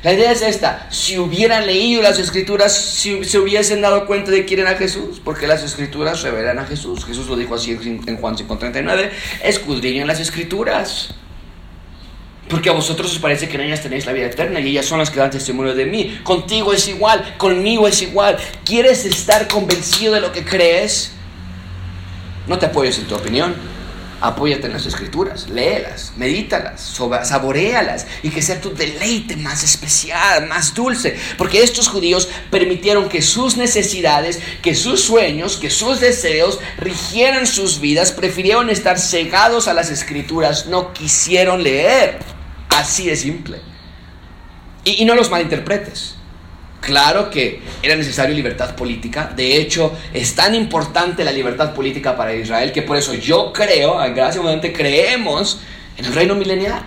La 0.04 0.12
idea 0.12 0.34
es 0.34 0.42
esta, 0.42 0.88
si 0.92 1.18
hubieran 1.18 1.66
leído 1.66 2.02
las 2.02 2.20
escrituras, 2.20 2.76
si 2.76 3.24
se 3.24 3.40
hubiesen 3.40 3.80
dado 3.80 4.06
cuenta 4.06 4.32
de 4.32 4.44
quién 4.44 4.60
era 4.60 4.76
Jesús, 4.76 5.22
porque 5.24 5.48
las 5.48 5.64
escrituras 5.64 6.24
revelan 6.24 6.60
a 6.60 6.66
Jesús. 6.66 7.06
Jesús 7.06 7.28
lo 7.28 7.38
dijo 7.38 7.56
así 7.56 7.72
en 7.72 8.18
Juan 8.18 8.36
5.39, 8.36 9.12
escudriñen 9.44 10.06
las 10.06 10.20
escrituras. 10.20 11.16
Porque 12.50 12.70
a 12.70 12.74
vosotros 12.74 13.12
os 13.12 13.20
parece 13.20 13.48
que 13.48 13.56
en 13.56 13.62
ellas 13.62 13.82
tenéis 13.82 14.06
la 14.06 14.12
vida 14.12 14.26
eterna 14.26 14.60
y 14.60 14.68
ellas 14.68 14.86
son 14.86 15.00
las 15.00 15.10
que 15.10 15.20
dan 15.20 15.32
testimonio 15.32 15.74
de 15.74 15.86
mí. 15.86 16.20
Contigo 16.24 16.74
es 16.74 16.88
igual, 16.88 17.36
conmigo 17.38 17.88
es 17.88 18.02
igual. 18.02 18.38
¿Quieres 18.66 19.06
estar 19.06 19.48
convencido 19.48 20.14
de 20.14 20.22
lo 20.22 20.32
que 20.32 20.44
crees? 20.44 21.14
No 22.48 22.60
te 22.60 22.66
apoyes 22.66 23.00
en 23.00 23.06
tu 23.06 23.16
opinión. 23.16 23.56
Apóyate 24.20 24.68
en 24.68 24.74
las 24.74 24.86
escrituras, 24.86 25.50
léelas, 25.50 26.14
medítalas, 26.16 26.98
saborealas 27.24 28.08
y 28.22 28.30
que 28.30 28.42
sea 28.42 28.62
tu 28.62 28.74
deleite 28.74 29.36
más 29.36 29.66
especial, 29.66 30.48
más 30.48 30.74
dulce. 30.74 31.18
Porque 31.38 31.62
estos 31.62 31.90
judíos 31.90 32.30
permitieron 32.50 33.10
que 33.10 33.22
sus 33.22 33.58
necesidades, 33.58 34.40
que 34.62 34.76
sus 34.76 35.02
sueños, 35.02 35.58
que 35.58 35.70
sus 35.70 36.00
deseos 36.00 36.60
rigieran 36.78 37.46
sus 37.46 37.82
vidas, 37.82 38.14
prefirieron 38.14 38.70
estar 38.70 38.98
cegados 38.98 39.68
a 39.68 39.74
las 39.74 39.90
escrituras, 39.90 40.68
no 40.68 40.94
quisieron 40.94 41.62
leer. 41.62 42.33
Así 42.74 43.06
de 43.06 43.16
simple. 43.16 43.60
Y, 44.84 45.06
no 45.06 45.16
los 45.16 45.30
malinterpretes. 45.30 46.16
Claro 46.82 47.30
que 47.30 47.62
era 47.82 47.96
necesaria 47.96 48.36
libertad 48.36 48.76
política. 48.76 49.32
De 49.34 49.58
hecho, 49.58 49.94
es 50.14 50.36
tan 50.36 50.54
importante 50.54 51.24
la 51.24 51.32
libertad 51.32 51.74
política 51.74 52.18
para 52.18 52.36
Israel 52.36 52.74
que 52.74 52.82
por 52.82 52.98
eso 52.98 53.14
yo 53.14 53.54
creo, 53.54 53.98
gracias 54.14 54.38
abundante, 54.38 54.74
creemos 54.74 55.60
en 55.96 56.06
el 56.06 56.14
reino 56.14 56.36
milenial. 56.36 56.84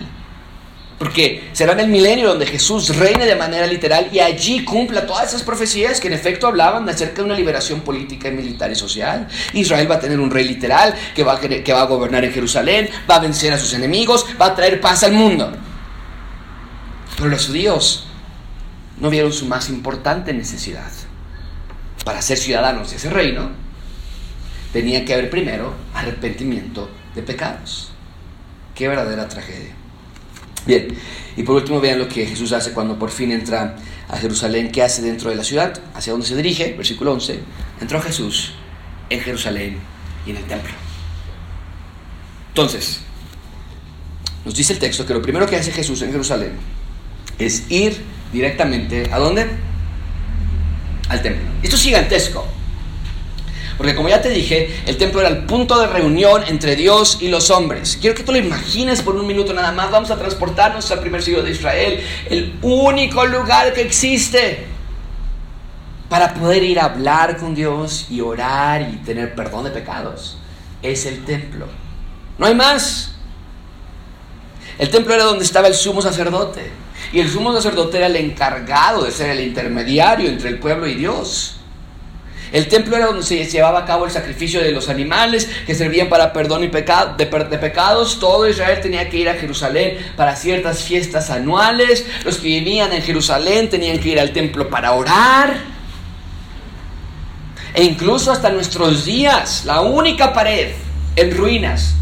Porque 0.99 1.49
será 1.53 1.73
en 1.73 1.81
el 1.81 1.89
milenio 1.89 2.29
donde 2.29 2.47
Jesús 2.47 2.97
reine 2.97 3.27
de 3.27 3.37
manera 3.37 3.67
literal 3.67 4.09
y 4.13 4.19
allí 4.19 4.65
cumpla 4.65 5.07
todas 5.07 5.29
esas 5.29 5.43
profecías 5.43 6.01
que 6.01 6.09
en 6.09 6.15
efecto 6.15 6.47
hablaban 6.47 6.89
acerca 6.89 7.17
de 7.17 7.25
una 7.25 7.35
liberación 7.35 7.81
política, 7.81 8.31
militar 8.31 8.71
y 8.71 8.75
social. 8.75 9.29
Israel 9.53 9.91
va 9.91 9.97
a 9.97 10.01
tener 10.01 10.19
un 10.19 10.31
rey 10.31 10.45
literal 10.45 10.93
a, 10.93 11.41
que 11.41 11.73
va 11.73 11.83
a 11.83 11.87
gobernar 11.87 12.25
en 12.25 12.33
Jerusalén, 12.33 12.89
va 13.09 13.17
a 13.17 13.21
vencer 13.21 13.53
a 13.53 13.59
sus 13.59 13.73
enemigos, 13.75 14.27
va 14.41 14.47
a 14.47 14.55
traer 14.55 14.81
paz 14.81 15.05
al 15.05 15.13
mundo. 15.13 15.53
Pero 17.17 17.31
los 17.31 17.47
judíos 17.47 18.07
no 19.01 19.11
vieron 19.11 19.33
su 19.33 19.47
más 19.47 19.69
importante 19.69 20.33
necesidad. 20.33 20.91
Para 22.05 22.23
ser 22.23 22.39
ciudadanos 22.39 22.91
de 22.91 22.97
ese 22.97 23.11
reino, 23.11 23.51
tenía 24.73 25.05
que 25.05 25.15
haber 25.15 25.31
primero 25.31 25.75
arrepentimiento 25.95 26.91
de 27.15 27.23
pecados. 27.23 27.91
Qué 28.75 28.89
verdadera 28.89 29.29
tragedia. 29.29 29.75
Bien, 30.67 30.89
y 31.37 31.43
por 31.43 31.57
último 31.57 31.81
vean 31.81 31.99
lo 31.99 32.09
que 32.09 32.27
Jesús 32.27 32.53
hace 32.53 32.73
cuando 32.73 32.99
por 32.99 33.11
fin 33.11 33.33
entra 33.33 33.77
a 34.09 34.17
Jerusalén. 34.19 34.71
¿Qué 34.71 34.83
hace 34.83 35.03
dentro 35.03 35.31
de 35.31 35.37
la 35.37 35.45
ciudad? 35.45 35.81
¿Hacia 35.95 36.13
dónde 36.13 36.27
se 36.27 36.37
dirige? 36.37 36.75
Versículo 36.75 37.13
11. 37.13 37.41
Entró 37.81 38.01
Jesús 38.03 38.55
en 39.09 39.21
Jerusalén 39.21 39.79
y 40.27 40.31
en 40.31 40.37
el 40.37 40.45
templo. 40.45 40.73
Entonces, 42.49 43.01
nos 44.45 44.55
dice 44.55 44.75
el 44.75 44.79
texto 44.79 45.07
que 45.07 45.15
lo 45.15 45.23
primero 45.23 45.47
que 45.47 45.57
hace 45.57 45.73
Jesús 45.73 46.03
en 46.03 46.11
Jerusalén 46.11 46.76
es 47.39 47.71
ir 47.71 48.03
directamente, 48.33 49.09
¿a 49.13 49.19
dónde? 49.19 49.47
Al 51.09 51.23
templo. 51.23 51.47
Esto 51.63 51.77
es 51.77 51.83
gigantesco. 51.83 52.47
Porque 53.77 53.95
como 53.95 54.09
ya 54.09 54.23
te 54.23 54.31
dije, 54.31 54.75
el 54.87 54.97
templo 54.97 55.21
era 55.21 55.29
el 55.29 55.45
punto 55.45 55.79
de 55.79 55.87
reunión 55.87 56.43
entre 56.49 56.77
Dios 56.77 57.19
y 57.21 57.29
los 57.29 57.51
hombres. 57.51 57.99
Quiero 58.01 58.17
que 58.17 58.23
tú 58.23 58.33
lo 58.33 58.39
imagines 58.39 59.03
por 59.03 59.17
un 59.17 59.27
minuto 59.27 59.53
nada 59.53 59.71
más. 59.73 59.91
Vamos 59.91 60.11
a 60.11 60.17
transportarnos 60.17 60.91
al 60.91 61.01
primer 61.01 61.23
siglo 61.23 61.43
de 61.43 61.51
Israel. 61.51 62.01
El 62.31 62.55
único 62.63 63.27
lugar 63.27 63.75
que 63.75 63.83
existe 63.83 64.67
para 66.09 66.33
poder 66.35 66.63
ir 66.63 66.81
a 66.81 66.85
hablar 66.85 67.37
con 67.37 67.55
Dios 67.55 68.07
y 68.09 68.21
orar 68.21 68.83
y 68.83 68.97
tener 68.99 69.35
perdón 69.35 69.65
de 69.65 69.71
pecados 69.71 70.39
es 70.83 71.05
el 71.05 71.25
templo. 71.25 71.67
No 72.39 72.47
hay 72.47 72.55
más. 72.55 73.13
El 74.79 74.89
templo 74.91 75.15
era 75.15 75.25
donde 75.25 75.45
estaba 75.45 75.69
el 75.69 75.75
sumo 75.75 76.01
sacerdote. 76.01 76.71
Y 77.17 77.21
el 77.21 77.31
sumo 77.31 77.51
sacerdote 77.55 77.97
era 77.97 78.09
el 78.09 78.17
encargado 78.17 79.03
de 79.03 79.11
ser 79.11 79.31
el 79.31 79.41
intermediario 79.41 80.29
entre 80.29 80.51
el 80.51 80.59
pueblo 80.59 80.87
y 80.87 80.97
Dios. 80.97 81.57
El 82.53 82.69
templo 82.69 82.95
era 82.95 83.07
donde 83.07 83.23
se 83.23 83.43
llevaba 83.43 83.79
a 83.79 83.85
cabo 83.87 84.05
el 84.05 84.11
sacrificio 84.11 84.61
de 84.61 84.71
los 84.71 84.91
animales 84.91 85.49
que 85.67 85.75
servían 85.75 86.11
para 86.11 86.35
perdón 86.35 86.65
y 86.65 86.69
pecado, 86.69 87.15
de, 87.17 87.25
de, 87.25 87.57
pecados. 87.57 88.21
Todo 88.21 88.47
Israel 88.47 88.81
tenía 88.83 89.09
que 89.09 89.17
ir 89.17 89.31
a 89.31 89.35
Jerusalén 89.35 89.97
para 90.15 90.37
ciertas 90.37 90.83
fiestas 90.83 91.31
anuales. 91.31 92.05
Los 92.23 92.37
que 92.37 92.49
vivían 92.49 92.93
en 92.93 93.01
Jerusalén 93.01 93.71
tenían 93.71 93.99
que 93.99 94.11
ir 94.11 94.21
al 94.21 94.35
templo 94.35 94.69
para 94.69 94.93
orar. 94.93 95.57
E 97.73 97.83
incluso 97.83 98.31
hasta 98.31 98.51
nuestros 98.51 99.07
días, 99.07 99.65
la 99.65 99.81
única 99.81 100.35
pared 100.35 100.73
en 101.17 101.35
ruinas 101.35 101.95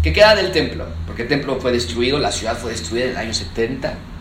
que 0.00 0.12
queda 0.12 0.36
del 0.36 0.52
templo, 0.52 0.86
porque 1.08 1.22
el 1.22 1.28
templo 1.28 1.58
fue 1.60 1.72
destruido, 1.72 2.20
la 2.20 2.30
ciudad 2.30 2.56
fue 2.56 2.70
destruida 2.70 3.06
en 3.06 3.10
el 3.10 3.16
año 3.16 3.34
70 3.34 4.13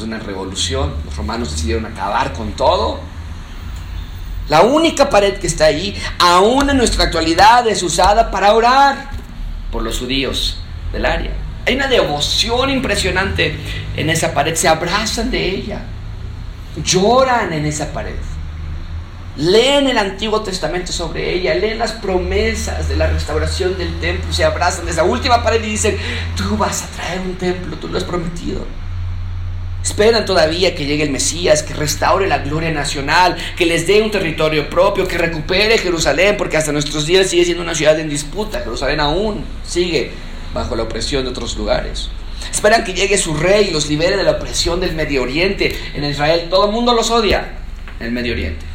de 0.00 0.08
una 0.08 0.18
revolución, 0.18 0.94
los 1.04 1.16
romanos 1.16 1.52
decidieron 1.52 1.86
acabar 1.86 2.32
con 2.32 2.52
todo. 2.52 3.00
La 4.48 4.62
única 4.62 5.10
pared 5.10 5.38
que 5.38 5.46
está 5.46 5.66
ahí, 5.66 6.00
aún 6.18 6.70
en 6.70 6.76
nuestra 6.76 7.04
actualidad, 7.04 7.66
es 7.66 7.82
usada 7.82 8.30
para 8.30 8.54
orar 8.54 9.10
por 9.72 9.82
los 9.82 9.98
judíos 9.98 10.58
del 10.92 11.04
área. 11.04 11.32
Hay 11.66 11.74
una 11.74 11.88
devoción 11.88 12.70
impresionante 12.70 13.58
en 13.96 14.08
esa 14.08 14.32
pared, 14.32 14.54
se 14.54 14.68
abrazan 14.68 15.32
de 15.32 15.48
ella, 15.48 15.82
lloran 16.84 17.52
en 17.52 17.66
esa 17.66 17.92
pared. 17.92 18.14
Leen 19.36 19.88
el 19.88 19.98
Antiguo 19.98 20.40
Testamento 20.42 20.92
sobre 20.92 21.34
ella, 21.34 21.54
leen 21.54 21.78
las 21.78 21.92
promesas 21.92 22.88
de 22.88 22.96
la 22.96 23.08
restauración 23.08 23.76
del 23.76 23.98
templo, 24.00 24.32
se 24.32 24.44
abrazan 24.44 24.86
de 24.86 24.92
esa 24.92 25.02
última 25.02 25.42
pared 25.42 25.62
y 25.62 25.70
dicen, 25.70 25.98
tú 26.36 26.56
vas 26.56 26.84
a 26.84 26.86
traer 26.86 27.20
un 27.20 27.34
templo, 27.34 27.76
tú 27.76 27.88
lo 27.88 27.98
has 27.98 28.04
prometido. 28.04 28.64
Esperan 29.86 30.24
todavía 30.24 30.74
que 30.74 30.84
llegue 30.84 31.04
el 31.04 31.10
Mesías, 31.10 31.62
que 31.62 31.72
restaure 31.72 32.26
la 32.26 32.38
gloria 32.38 32.72
nacional, 32.72 33.36
que 33.56 33.66
les 33.66 33.86
dé 33.86 34.02
un 34.02 34.10
territorio 34.10 34.68
propio, 34.68 35.06
que 35.06 35.16
recupere 35.16 35.78
Jerusalén, 35.78 36.36
porque 36.36 36.56
hasta 36.56 36.72
nuestros 36.72 37.06
días 37.06 37.30
sigue 37.30 37.44
siendo 37.44 37.62
una 37.62 37.72
ciudad 37.72 37.96
en 38.00 38.08
disputa. 38.08 38.58
Jerusalén 38.58 38.98
aún 38.98 39.44
sigue 39.64 40.10
bajo 40.52 40.74
la 40.74 40.82
opresión 40.82 41.22
de 41.22 41.30
otros 41.30 41.56
lugares. 41.56 42.08
Esperan 42.50 42.82
que 42.82 42.94
llegue 42.94 43.16
su 43.16 43.34
rey 43.34 43.68
y 43.68 43.70
los 43.70 43.88
libere 43.88 44.16
de 44.16 44.24
la 44.24 44.32
opresión 44.32 44.80
del 44.80 44.92
Medio 44.92 45.22
Oriente. 45.22 45.78
En 45.94 46.02
Israel 46.02 46.48
todo 46.50 46.66
el 46.66 46.72
mundo 46.72 46.92
los 46.92 47.08
odia 47.12 47.58
en 48.00 48.06
el 48.06 48.12
Medio 48.12 48.32
Oriente. 48.32 48.66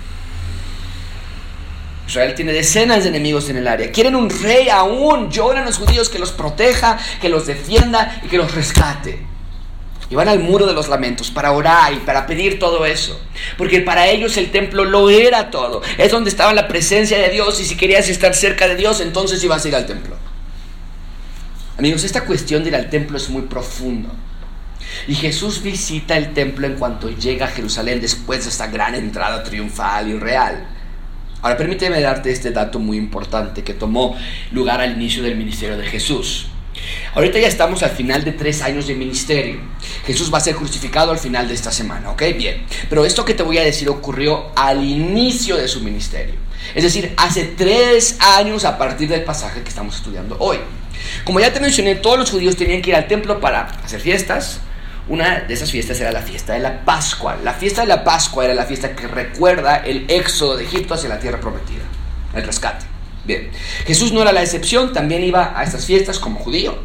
Israel 2.07 2.35
tiene 2.35 2.53
decenas 2.53 3.03
de 3.03 3.09
enemigos 3.09 3.49
en 3.49 3.57
el 3.57 3.67
área. 3.67 3.91
Quieren 3.91 4.15
un 4.15 4.29
rey 4.29 4.69
aún. 4.69 5.29
Lloran 5.29 5.65
los 5.65 5.77
judíos 5.77 6.07
que 6.07 6.19
los 6.19 6.31
proteja, 6.31 6.97
que 7.19 7.27
los 7.27 7.47
defienda 7.47 8.21
y 8.23 8.29
que 8.29 8.37
los 8.37 8.55
rescate. 8.55 9.30
Y 10.11 10.15
van 10.15 10.27
al 10.27 10.39
muro 10.39 10.67
de 10.67 10.73
los 10.73 10.89
lamentos 10.89 11.31
para 11.31 11.53
orar 11.53 11.93
y 11.93 11.97
para 11.97 12.27
pedir 12.27 12.59
todo 12.59 12.85
eso. 12.85 13.19
Porque 13.57 13.79
para 13.79 14.07
ellos 14.09 14.35
el 14.35 14.51
templo 14.51 14.83
lo 14.83 15.09
era 15.09 15.49
todo. 15.49 15.81
Es 15.97 16.11
donde 16.11 16.29
estaba 16.29 16.53
la 16.53 16.67
presencia 16.67 17.17
de 17.17 17.29
Dios 17.29 17.59
y 17.61 17.65
si 17.65 17.77
querías 17.77 18.09
estar 18.09 18.35
cerca 18.35 18.67
de 18.67 18.75
Dios, 18.75 18.99
entonces 18.99 19.41
ibas 19.43 19.63
a 19.63 19.67
ir 19.69 19.75
al 19.75 19.85
templo. 19.85 20.17
Amigos, 21.77 22.03
esta 22.03 22.25
cuestión 22.25 22.61
de 22.61 22.69
ir 22.69 22.75
al 22.75 22.89
templo 22.89 23.17
es 23.17 23.29
muy 23.29 23.43
profundo. 23.43 24.09
Y 25.07 25.15
Jesús 25.15 25.63
visita 25.63 26.17
el 26.17 26.33
templo 26.33 26.67
en 26.67 26.75
cuanto 26.75 27.09
llega 27.09 27.45
a 27.45 27.49
Jerusalén 27.49 28.01
después 28.01 28.43
de 28.43 28.49
esta 28.49 28.67
gran 28.67 28.93
entrada 28.95 29.43
triunfal 29.43 30.09
y 30.09 30.19
real. 30.19 30.67
Ahora 31.41 31.57
permíteme 31.57 32.01
darte 32.01 32.31
este 32.31 32.51
dato 32.51 32.77
muy 32.77 32.97
importante 32.97 33.63
que 33.63 33.73
tomó 33.73 34.15
lugar 34.51 34.79
al 34.79 34.91
inicio 34.91 35.23
del 35.23 35.35
ministerio 35.35 35.77
de 35.77 35.85
Jesús. 35.87 36.50
Ahorita 37.13 37.39
ya 37.39 37.47
estamos 37.47 37.83
al 37.83 37.91
final 37.91 38.23
de 38.23 38.31
tres 38.31 38.61
años 38.61 38.87
de 38.87 38.95
ministerio. 38.95 39.59
Jesús 40.05 40.33
va 40.33 40.37
a 40.37 40.41
ser 40.41 40.55
crucificado 40.55 41.11
al 41.11 41.19
final 41.19 41.47
de 41.47 41.53
esta 41.53 41.71
semana, 41.71 42.11
¿ok? 42.11 42.23
Bien. 42.37 42.65
Pero 42.89 43.05
esto 43.05 43.25
que 43.25 43.33
te 43.33 43.43
voy 43.43 43.57
a 43.57 43.63
decir 43.63 43.89
ocurrió 43.89 44.51
al 44.55 44.83
inicio 44.83 45.57
de 45.57 45.67
su 45.67 45.81
ministerio. 45.81 46.35
Es 46.73 46.83
decir, 46.83 47.13
hace 47.17 47.43
tres 47.43 48.17
años 48.19 48.65
a 48.65 48.77
partir 48.77 49.09
del 49.09 49.23
pasaje 49.23 49.61
que 49.61 49.69
estamos 49.69 49.95
estudiando 49.95 50.37
hoy. 50.39 50.57
Como 51.23 51.39
ya 51.39 51.51
te 51.51 51.59
mencioné, 51.59 51.95
todos 51.95 52.17
los 52.17 52.31
judíos 52.31 52.55
tenían 52.55 52.81
que 52.81 52.91
ir 52.91 52.95
al 52.95 53.07
templo 53.07 53.39
para 53.39 53.63
hacer 53.83 53.99
fiestas. 53.99 54.61
Una 55.09 55.41
de 55.41 55.53
esas 55.53 55.71
fiestas 55.71 55.99
era 55.99 56.11
la 56.11 56.21
fiesta 56.21 56.53
de 56.53 56.59
la 56.59 56.85
Pascua. 56.85 57.37
La 57.43 57.53
fiesta 57.53 57.81
de 57.81 57.87
la 57.87 58.03
Pascua 58.03 58.45
era 58.45 58.53
la 58.53 58.65
fiesta 58.65 58.95
que 58.95 59.07
recuerda 59.07 59.77
el 59.77 60.05
éxodo 60.09 60.57
de 60.57 60.63
Egipto 60.63 60.93
hacia 60.93 61.09
la 61.09 61.19
tierra 61.19 61.39
prometida, 61.39 61.83
el 62.33 62.43
rescate. 62.43 62.90
Bien, 63.23 63.49
Jesús 63.85 64.11
no 64.11 64.21
era 64.21 64.31
la 64.31 64.41
excepción, 64.41 64.93
también 64.93 65.23
iba 65.23 65.57
a 65.57 65.63
estas 65.63 65.85
fiestas 65.85 66.17
como 66.17 66.39
judío, 66.39 66.75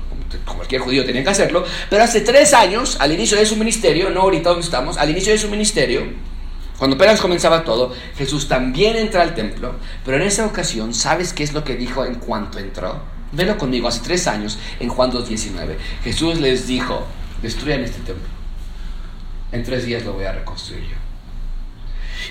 como 0.44 0.58
cualquier 0.58 0.82
judío 0.82 1.04
tenía 1.04 1.24
que 1.24 1.30
hacerlo, 1.30 1.64
pero 1.88 2.04
hace 2.04 2.20
tres 2.20 2.52
años, 2.52 2.98
al 3.00 3.12
inicio 3.12 3.38
de 3.38 3.46
su 3.46 3.56
ministerio, 3.56 4.10
no 4.10 4.22
ahorita 4.22 4.50
donde 4.50 4.64
estamos, 4.64 4.98
al 4.98 5.10
inicio 5.10 5.32
de 5.32 5.38
su 5.38 5.48
ministerio, 5.48 6.02
Cuando 6.78 6.96
apenas 6.96 7.22
comenzaba 7.22 7.64
todo, 7.64 7.94
Jesús 8.18 8.48
también 8.48 8.96
entra 8.96 9.22
al 9.22 9.34
templo, 9.34 9.76
pero 10.04 10.18
en 10.18 10.24
esa 10.24 10.44
ocasión, 10.44 10.92
¿sabes 10.92 11.32
qué 11.32 11.42
es 11.42 11.54
lo 11.54 11.64
que 11.64 11.74
dijo 11.74 12.04
en 12.04 12.16
cuanto 12.16 12.58
entró? 12.58 13.00
Velo 13.32 13.56
conmigo, 13.56 13.88
hace 13.88 14.00
tres 14.00 14.26
años, 14.26 14.58
en 14.78 14.90
Juan 14.90 15.10
2.19. 15.10 15.76
Jesús 16.04 16.38
les 16.38 16.66
dijo, 16.66 17.06
destruyan 17.40 17.82
este 17.82 18.00
templo. 18.00 18.28
En 19.52 19.64
tres 19.64 19.86
días 19.86 20.04
lo 20.04 20.12
voy 20.12 20.26
a 20.26 20.32
reconstruir 20.32 20.82
yo. 20.82 21.05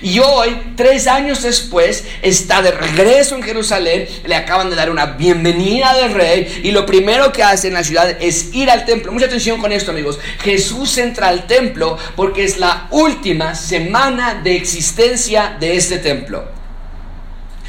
Y 0.02 0.18
hoy, 0.18 0.56
tres 0.76 1.06
años 1.06 1.42
después, 1.42 2.04
está 2.22 2.62
de 2.62 2.70
regreso 2.70 3.36
en 3.36 3.42
Jerusalén. 3.42 4.08
Le 4.24 4.34
acaban 4.34 4.70
de 4.70 4.76
dar 4.76 4.90
una 4.90 5.06
bienvenida 5.06 5.94
del 5.94 6.14
rey. 6.14 6.60
Y 6.62 6.70
lo 6.70 6.86
primero 6.86 7.32
que 7.32 7.42
hace 7.42 7.68
en 7.68 7.74
la 7.74 7.84
ciudad 7.84 8.16
es 8.20 8.52
ir 8.52 8.70
al 8.70 8.84
templo. 8.84 9.12
Mucha 9.12 9.26
atención 9.26 9.60
con 9.60 9.72
esto, 9.72 9.90
amigos. 9.90 10.18
Jesús 10.42 10.98
entra 10.98 11.28
al 11.28 11.46
templo 11.46 11.98
porque 12.14 12.44
es 12.44 12.58
la 12.58 12.88
última 12.90 13.54
semana 13.54 14.40
de 14.42 14.56
existencia 14.56 15.56
de 15.58 15.76
este 15.76 15.98
templo. 15.98 16.56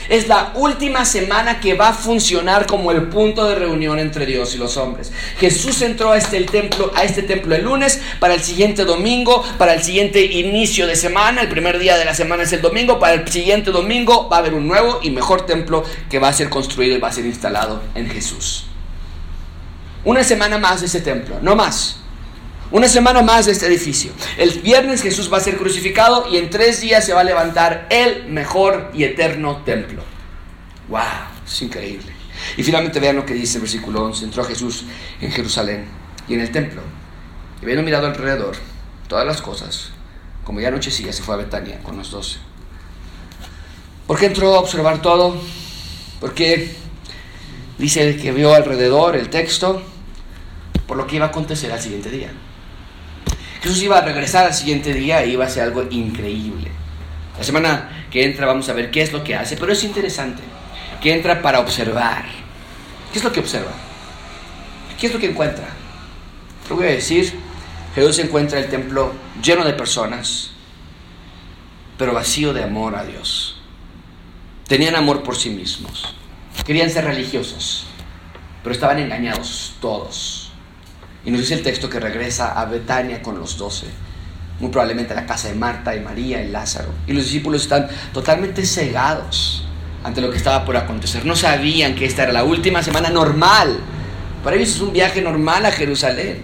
Es 0.10 0.28
la 0.28 0.53
última 0.55 1.05
semana 1.05 1.60
que 1.60 1.74
va 1.74 1.89
a 1.89 1.93
funcionar 1.93 2.66
como 2.66 2.91
el 2.91 3.03
punto 3.03 3.47
de 3.47 3.55
reunión 3.55 3.99
entre 3.99 4.26
Dios 4.26 4.55
y 4.55 4.58
los 4.58 4.78
hombres. 4.78 5.12
Jesús 5.39 5.82
entró 5.82 6.12
a 6.12 6.18
este 6.18 6.41
templo, 6.41 6.91
a 6.95 7.03
este 7.03 7.24
templo 7.24 7.55
el 7.55 7.64
lunes, 7.64 8.01
para 8.20 8.34
el 8.34 8.41
siguiente 8.41 8.86
domingo, 8.86 9.43
para 9.58 9.74
el 9.74 9.84
siguiente 9.84 10.24
inicio 10.24 10.88
de 10.88 10.95
semana, 10.95 11.41
el 11.41 11.49
primer 11.49 11.80
día 11.80 11.97
de 11.97 12.05
la 12.05 12.14
semana 12.14 12.43
es 12.43 12.53
el 12.53 12.62
domingo, 12.62 12.99
para 12.99 13.14
el 13.14 13.28
siguiente 13.28 13.72
domingo 13.72 14.30
va 14.30 14.38
a 14.38 14.39
haber 14.39 14.53
un 14.53 14.68
nuevo 14.68 14.99
y 15.03 15.10
mejor 15.10 15.45
templo 15.45 15.84
que 16.10 16.20
va 16.20 16.30
a 16.30 16.34
ser 16.34 16.49
construido 16.49 16.95
y 16.95 16.99
va 16.99 17.10
a 17.10 17.14
ser 17.14 17.26
instalado 17.26 17.82
en 17.95 18.10
Jesús. 18.10 18.66
Una 20.05 20.24
semana 20.24 20.58
más 20.58 20.80
de 20.80 20.86
ese 20.86 21.01
templo, 21.01 21.38
no 21.41 21.55
más. 21.55 21.97
Una 22.70 22.89
semana 22.89 23.22
más 23.22 23.45
de 23.45 23.53
este 23.53 23.65
edificio. 23.65 24.11
El 24.38 24.59
viernes 24.59 25.01
Jesús 25.01 25.32
va 25.32 25.38
a 25.38 25.41
ser 25.41 25.57
crucificado 25.57 26.28
y 26.30 26.36
en 26.36 26.49
tres 26.49 26.82
días 26.82 27.05
se 27.05 27.13
va 27.13 27.22
a 27.22 27.24
levantar 27.24 27.88
el 27.89 28.28
mejor 28.28 28.91
y 28.93 29.05
eterno 29.05 29.63
templo. 29.63 30.03
¡Wow! 30.89 30.99
Es 31.45 31.61
increíble. 31.61 32.11
Y 32.57 32.63
finalmente 32.63 32.99
vean 32.99 33.15
lo 33.15 33.26
que 33.26 33.34
dice 33.34 33.57
el 33.57 33.61
versículo 33.61 34.03
11. 34.03 34.26
Entró 34.26 34.43
Jesús 34.43 34.84
en 35.22 35.32
Jerusalén 35.32 35.86
y 36.28 36.34
en 36.34 36.41
el 36.41 36.51
templo. 36.51 36.82
Y 37.61 37.63
habiendo 37.63 37.84
mirado 37.84 38.07
alrededor 38.07 38.57
todas 39.07 39.26
las 39.26 39.41
cosas, 39.41 39.91
como 40.43 40.59
ya 40.59 40.68
anochecía, 40.68 41.13
se 41.13 41.24
fue 41.24 41.36
a 41.36 41.38
Betania 41.38 41.80
con 41.80 41.97
los 41.97 42.11
doce. 42.11 42.39
¿Por 44.07 44.20
qué 44.20 44.26
entró 44.26 44.55
a 44.55 44.59
observar 44.59 45.01
todo? 45.01 45.38
Porque 46.20 46.76
dice 47.78 48.18
que 48.18 48.34
vio 48.34 48.53
alrededor 48.53 49.15
el 49.15 49.30
texto 49.30 49.82
por 50.86 50.97
lo 50.97 51.07
que 51.07 51.15
iba 51.15 51.26
a 51.26 51.30
acontecer 51.30 51.72
al 51.72 51.82
siguiente 51.82 52.09
día. 52.09 52.32
Jesús 53.68 53.84
iba 53.84 53.97
a 53.97 54.01
regresar 54.01 54.45
al 54.45 54.53
siguiente 54.53 54.93
día 54.93 55.22
e 55.22 55.28
iba 55.28 55.43
a 55.43 55.49
ser 55.49 55.63
algo 55.63 55.86
increíble. 55.89 56.72
La 57.38 57.43
semana 57.43 58.05
que 58.09 58.24
entra 58.24 58.45
vamos 58.45 58.70
a 58.70 58.74
ver 58.74 58.91
qué 58.91 59.01
es 59.01 59.11
lo 59.11 59.26
que 59.26 59.36
hace, 59.36 59.57
pero 59.57 59.74
es 59.74 59.84
interesante 59.84 60.41
que 61.01 61.13
entra 61.13 61.41
para 61.41 61.59
observar. 61.59 62.24
¿Qué 63.11 63.20
es 63.20 63.26
lo 63.26 63.34
que 63.34 63.41
observa? 63.41 63.74
¿Qué 64.97 65.07
es 65.07 65.13
lo 65.13 65.20
que 65.20 65.32
encuentra? 65.32 65.68
Lo 66.70 66.78
voy 66.78 66.88
a 66.88 66.91
decir, 66.91 67.34
Jesús 67.93 68.20
encuentra 68.20 68.57
el 68.57 68.70
templo 68.70 69.11
lleno 69.43 69.65
de 69.65 69.74
personas, 69.74 70.51
pero 71.97 72.13
vacío 72.13 72.53
de 72.53 72.63
amor 72.63 72.95
a 72.95 73.03
Dios. 73.03 73.59
Tenían 74.65 74.95
amor 74.95 75.24
por 75.24 75.36
sí 75.36 75.49
mismos, 75.49 76.15
querían 76.65 76.89
ser 76.89 77.03
religiosos, 77.03 77.86
pero 78.63 78.74
estaban 78.74 78.99
engañados 78.99 79.76
todos. 79.82 80.37
Y 81.28 81.32
nos 81.32 81.41
dice 81.41 81.55
el 81.55 81.61
texto 81.61 81.89
que 81.89 81.99
regresa 81.99 82.53
a 82.57 82.63
Betania 82.63 83.21
con 83.21 83.38
los 83.38 83.57
doce, 83.57 83.88
muy 84.61 84.71
probablemente 84.71 85.11
a 85.11 85.17
la 85.17 85.25
casa 85.25 85.49
de 85.49 85.55
Marta 85.55 85.93
y 85.93 85.99
María 85.99 86.41
y 86.41 86.47
Lázaro. 86.47 86.88
Y 87.05 87.11
los 87.11 87.25
discípulos 87.25 87.63
están 87.63 87.89
totalmente 88.13 88.65
cegados 88.65 89.67
ante 90.05 90.21
lo 90.21 90.32
que 90.32 90.38
estaba 90.38 90.63
por 90.63 90.78
acontecer. 90.78 91.25
No 91.25 91.36
sabían 91.36 91.95
que 91.95 92.05
esta 92.05 92.23
era 92.23 92.32
la 92.32 92.45
última 92.45 92.82
semana 92.82 93.09
normal. 93.09 93.78
Para 94.41 94.55
ellos 94.55 94.69
es 94.69 94.80
un 94.80 94.93
viaje 94.93 95.21
normal 95.21 95.65
a 95.65 95.71
Jerusalén. 95.71 96.43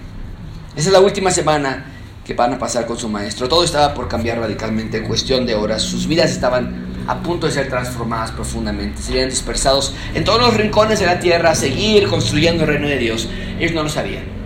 Esa 0.75 0.89
es 0.89 0.93
la 0.93 0.99
última 0.99 1.31
semana 1.31 1.85
que 2.25 2.33
van 2.33 2.51
a 2.53 2.59
pasar 2.59 2.85
con 2.85 2.97
su 2.97 3.07
maestro. 3.07 3.47
Todo 3.47 3.63
estaba 3.63 3.93
por 3.93 4.09
cambiar 4.09 4.39
radicalmente 4.39 4.97
en 4.97 5.05
cuestión 5.05 5.45
de 5.45 5.55
horas. 5.55 5.81
Sus 5.81 6.07
vidas 6.07 6.29
estaban 6.29 7.05
a 7.07 7.21
punto 7.21 7.47
de 7.47 7.53
ser 7.53 7.69
transformadas 7.69 8.31
profundamente. 8.31 9.01
Serían 9.01 9.29
dispersados 9.29 9.93
en 10.13 10.25
todos 10.25 10.41
los 10.41 10.53
rincones 10.57 10.99
de 10.99 11.05
la 11.05 11.21
tierra 11.21 11.51
a 11.51 11.55
seguir 11.55 12.09
construyendo 12.09 12.63
el 12.63 12.67
reino 12.67 12.89
de 12.89 12.97
Dios. 12.97 13.29
Ellos 13.57 13.71
no 13.71 13.83
lo 13.83 13.89
sabían. 13.89 14.42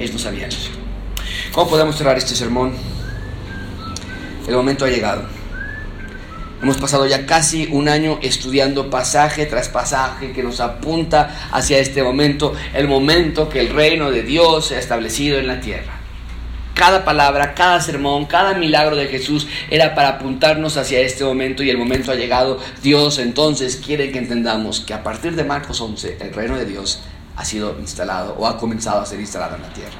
Ellos 0.00 0.14
no 0.14 0.18
sabían. 0.18 0.48
¿Cómo 1.52 1.68
podemos 1.68 1.94
cerrar 1.94 2.16
este 2.16 2.34
sermón? 2.34 2.72
El 4.48 4.54
momento 4.54 4.86
ha 4.86 4.88
llegado. 4.88 5.24
Hemos 6.62 6.78
pasado 6.78 7.06
ya 7.06 7.26
casi 7.26 7.68
un 7.70 7.86
año 7.86 8.18
estudiando 8.22 8.88
pasaje 8.88 9.44
tras 9.44 9.68
pasaje 9.68 10.32
que 10.32 10.42
nos 10.42 10.60
apunta 10.60 11.48
hacia 11.52 11.78
este 11.78 12.02
momento, 12.02 12.54
el 12.72 12.88
momento 12.88 13.50
que 13.50 13.60
el 13.60 13.68
reino 13.68 14.10
de 14.10 14.22
Dios 14.22 14.68
se 14.68 14.76
ha 14.76 14.78
establecido 14.78 15.38
en 15.38 15.46
la 15.46 15.60
tierra. 15.60 15.98
Cada 16.72 17.04
palabra, 17.04 17.52
cada 17.54 17.78
sermón, 17.82 18.24
cada 18.24 18.54
milagro 18.54 18.96
de 18.96 19.06
Jesús 19.06 19.48
era 19.68 19.94
para 19.94 20.08
apuntarnos 20.08 20.78
hacia 20.78 21.00
este 21.00 21.24
momento 21.24 21.62
y 21.62 21.68
el 21.68 21.76
momento 21.76 22.10
ha 22.10 22.14
llegado. 22.14 22.58
Dios 22.82 23.18
entonces 23.18 23.76
quiere 23.76 24.10
que 24.10 24.18
entendamos 24.18 24.80
que 24.80 24.94
a 24.94 25.02
partir 25.02 25.36
de 25.36 25.44
Marcos 25.44 25.78
11 25.78 26.16
el 26.20 26.32
reino 26.32 26.56
de 26.56 26.64
Dios 26.64 27.02
ha 27.40 27.44
sido 27.46 27.74
instalado 27.80 28.34
o 28.38 28.46
ha 28.46 28.58
comenzado 28.58 29.00
a 29.00 29.06
ser 29.06 29.18
instalado 29.18 29.56
en 29.56 29.62
la 29.62 29.72
tierra. 29.72 29.96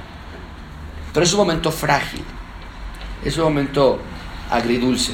Pero 1.10 1.24
es 1.24 1.32
un 1.32 1.38
momento 1.38 1.72
frágil, 1.72 2.22
es 3.24 3.34
un 3.38 3.44
momento 3.44 3.98
agridulce, 4.50 5.12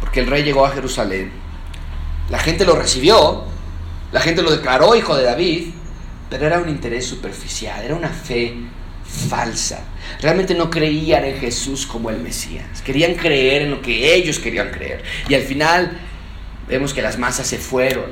porque 0.00 0.20
el 0.20 0.26
rey 0.26 0.42
llegó 0.42 0.64
a 0.64 0.70
Jerusalén, 0.70 1.30
la 2.30 2.38
gente 2.38 2.64
lo 2.64 2.74
recibió, 2.76 3.44
la 4.10 4.20
gente 4.20 4.40
lo 4.40 4.50
declaró 4.50 4.96
hijo 4.96 5.14
de 5.14 5.24
David, 5.24 5.68
pero 6.30 6.46
era 6.46 6.60
un 6.60 6.70
interés 6.70 7.06
superficial, 7.06 7.84
era 7.84 7.94
una 7.94 8.08
fe 8.08 8.54
falsa. 9.04 9.80
Realmente 10.22 10.54
no 10.54 10.70
creían 10.70 11.26
en 11.26 11.38
Jesús 11.38 11.86
como 11.86 12.08
el 12.08 12.20
Mesías, 12.20 12.80
querían 12.82 13.16
creer 13.16 13.62
en 13.62 13.70
lo 13.70 13.82
que 13.82 14.14
ellos 14.14 14.38
querían 14.38 14.70
creer. 14.70 15.04
Y 15.28 15.34
al 15.34 15.42
final 15.42 15.98
vemos 16.66 16.94
que 16.94 17.02
las 17.02 17.18
masas 17.18 17.46
se 17.46 17.58
fueron, 17.58 18.06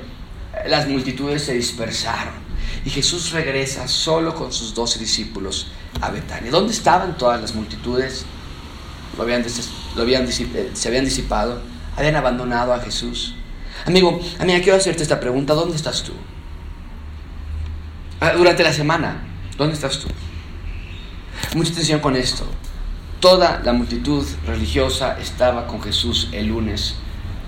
las 0.67 0.87
multitudes 0.87 1.43
se 1.43 1.55
dispersaron. 1.55 2.44
Y 2.85 2.91
Jesús 2.91 3.33
regresa 3.33 3.89
solo 3.89 4.35
con 4.35 4.53
sus 4.53 4.75
doce 4.75 4.99
discípulos 4.99 5.69
a 6.01 6.11
Betania. 6.11 6.51
¿Dónde 6.51 6.73
estaban 6.73 7.17
todas 7.17 7.41
las 7.41 7.55
multitudes? 7.55 8.27
Lo 9.17 9.23
habían, 9.23 9.43
eh, 9.43 10.71
se 10.75 10.89
habían 10.89 11.05
disipado, 11.05 11.63
habían 11.97 12.17
abandonado 12.17 12.75
a 12.75 12.81
Jesús. 12.81 13.35
Amigo, 13.87 14.21
amiga, 14.39 14.61
quiero 14.61 14.77
hacerte 14.77 15.03
esta 15.03 15.19
pregunta. 15.19 15.55
¿Dónde 15.55 15.77
estás 15.77 16.03
tú? 16.03 16.13
Ah, 18.21 18.33
durante 18.33 18.63
la 18.63 18.73
semana, 18.73 19.23
¿dónde 19.57 19.75
estás 19.75 19.99
tú? 19.99 20.09
Mucha 21.55 21.73
atención 21.73 22.01
con 22.01 22.17
esto. 22.17 22.47
Toda 23.21 23.63
la 23.65 23.73
multitud 23.73 24.27
religiosa 24.47 25.19
estaba 25.19 25.67
con 25.67 25.81
Jesús 25.81 26.29
el 26.33 26.49
lunes, 26.49 26.97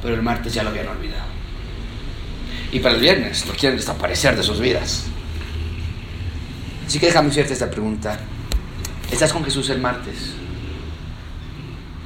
pero 0.02 0.14
el 0.14 0.22
martes 0.22 0.54
ya 0.54 0.62
lo 0.62 0.70
habían 0.70 0.88
olvidado. 0.88 1.26
Y 2.72 2.80
para 2.80 2.94
el 2.94 3.00
viernes 3.00 3.46
lo 3.46 3.54
quieren 3.54 3.76
desaparecer 3.76 4.36
de 4.36 4.42
sus 4.42 4.60
vidas. 4.60 5.06
Así 6.86 6.98
que 6.98 7.06
déjame 7.06 7.30
hacerte 7.30 7.52
esta 7.52 7.70
pregunta. 7.70 8.18
¿Estás 9.10 9.32
con 9.32 9.44
Jesús 9.44 9.68
el 9.70 9.80
martes? 9.80 10.34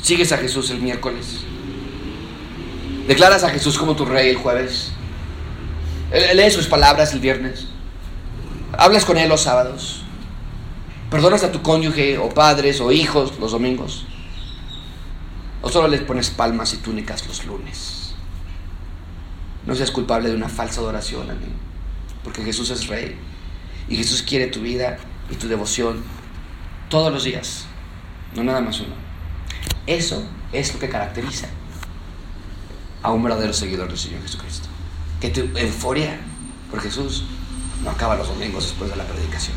¿Sigues 0.03 0.33
a 0.33 0.39
Jesús 0.39 0.70
el 0.70 0.81
miércoles? 0.81 1.41
¿Declaras 3.07 3.45
a 3.45 3.51
Jesús 3.51 3.78
como 3.78 3.97
tu 3.97 4.05
rey 4.05 4.31
el 4.31 4.37
jueves? 4.37 4.93
¿Lees 6.11 6.55
sus 6.55 6.66
palabras 6.66 7.12
el 7.12 7.20
viernes? 7.20 7.66
¿Hablas 8.72 9.05
con 9.05 9.18
Él 9.18 9.28
los 9.28 9.43
sábados? 9.43 10.05
¿Perdonas 11.11 11.45
a 11.45 11.53
tu 11.53 11.61
cónyuge 11.62 12.18
o 12.18 12.28
padres 12.28 12.81
o 12.81 12.93
hijos 12.93 13.39
los 13.39 13.53
domingos? 13.53 14.07
¿O 15.61 15.68
solo 15.68 15.89
les 15.89 16.01
pones 16.03 16.31
palmas 16.31 16.72
y 16.72 16.78
túnicas 16.78 17.26
los 17.26 17.45
lunes? 17.45 18.14
No 19.66 19.74
seas 19.74 19.91
culpable 19.91 20.31
de 20.31 20.37
una 20.37 20.49
falsa 20.49 20.81
adoración 20.81 21.31
a 21.31 21.35
mí, 21.35 21.53
porque 22.24 22.43
Jesús 22.43 22.70
es 22.70 22.87
rey. 22.87 23.18
Y 23.91 23.97
Jesús 23.97 24.22
quiere 24.22 24.47
tu 24.47 24.61
vida 24.61 24.99
y 25.30 25.34
tu 25.34 25.49
devoción 25.49 26.03
todos 26.88 27.12
los 27.12 27.24
días, 27.24 27.66
no 28.34 28.43
nada 28.43 28.61
más 28.61 28.80
uno. 28.80 28.95
Eso 29.86 30.24
es 30.53 30.72
lo 30.72 30.80
que 30.80 30.88
caracteriza 30.88 31.49
a 33.03 33.11
un 33.11 33.22
verdadero 33.22 33.53
seguidor 33.53 33.88
del 33.88 33.99
Señor 33.99 34.22
Jesucristo. 34.22 34.68
Que 35.20 35.30
tu 35.30 35.41
euforia 35.59 36.18
por 36.70 36.80
Jesús 36.80 37.24
no 37.82 37.91
acaba 37.91 38.16
los 38.16 38.28
domingos 38.28 38.64
después 38.64 38.91
de 38.91 38.97
la 38.97 39.05
predicación, 39.05 39.57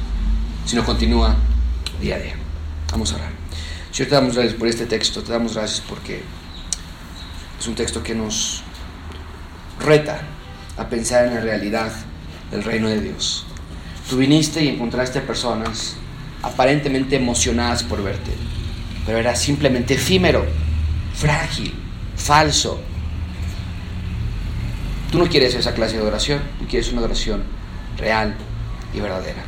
sino 0.66 0.84
continúa 0.84 1.36
día 2.02 2.16
a 2.16 2.20
día. 2.20 2.36
Vamos 2.92 3.14
a 3.14 3.16
orar. 3.16 3.32
Señor, 3.92 4.10
te 4.10 4.16
damos 4.16 4.36
gracias 4.36 4.56
por 4.56 4.68
este 4.68 4.86
texto, 4.88 5.22
te 5.22 5.32
damos 5.32 5.56
gracias 5.56 5.82
porque 5.88 6.24
es 7.60 7.68
un 7.68 7.76
texto 7.76 8.02
que 8.02 8.16
nos 8.16 8.64
reta 9.80 10.22
a 10.78 10.88
pensar 10.90 11.28
en 11.28 11.36
la 11.36 11.42
realidad 11.42 11.92
del 12.50 12.64
reino 12.64 12.90
de 12.90 13.02
Dios. 13.02 13.46
Tú 14.14 14.22
y 14.22 14.68
encontraste 14.68 15.22
personas 15.22 15.95
aparentemente 16.43 17.16
emocionadas 17.16 17.82
por 17.82 18.03
verte, 18.03 18.30
pero 19.07 19.18
era 19.18 19.36
simplemente 19.36 19.95
efímero. 19.95 20.45
frágil, 21.16 21.74
falso. 22.16 22.80
Tú 25.11 25.18
no 25.18 25.26
quieres 25.26 25.55
esa 25.55 25.74
clase 25.74 25.95
de 25.95 26.01
adoración, 26.03 26.41
tú 26.59 26.68
quieres 26.68 26.91
una 26.91 26.99
adoración 26.99 27.41
real 27.97 28.36
y 28.93 28.99
verdadera. 28.99 29.43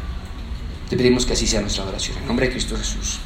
Te 0.89 0.97
pedimos 0.97 1.27
que 1.27 1.33
así 1.33 1.45
sea 1.45 1.61
nuestra 1.61 1.83
adoración. 1.83 2.17
En 2.17 2.25
nombre 2.25 2.47
de 2.47 2.53
Cristo 2.53 2.75
Jesús. 2.75 3.19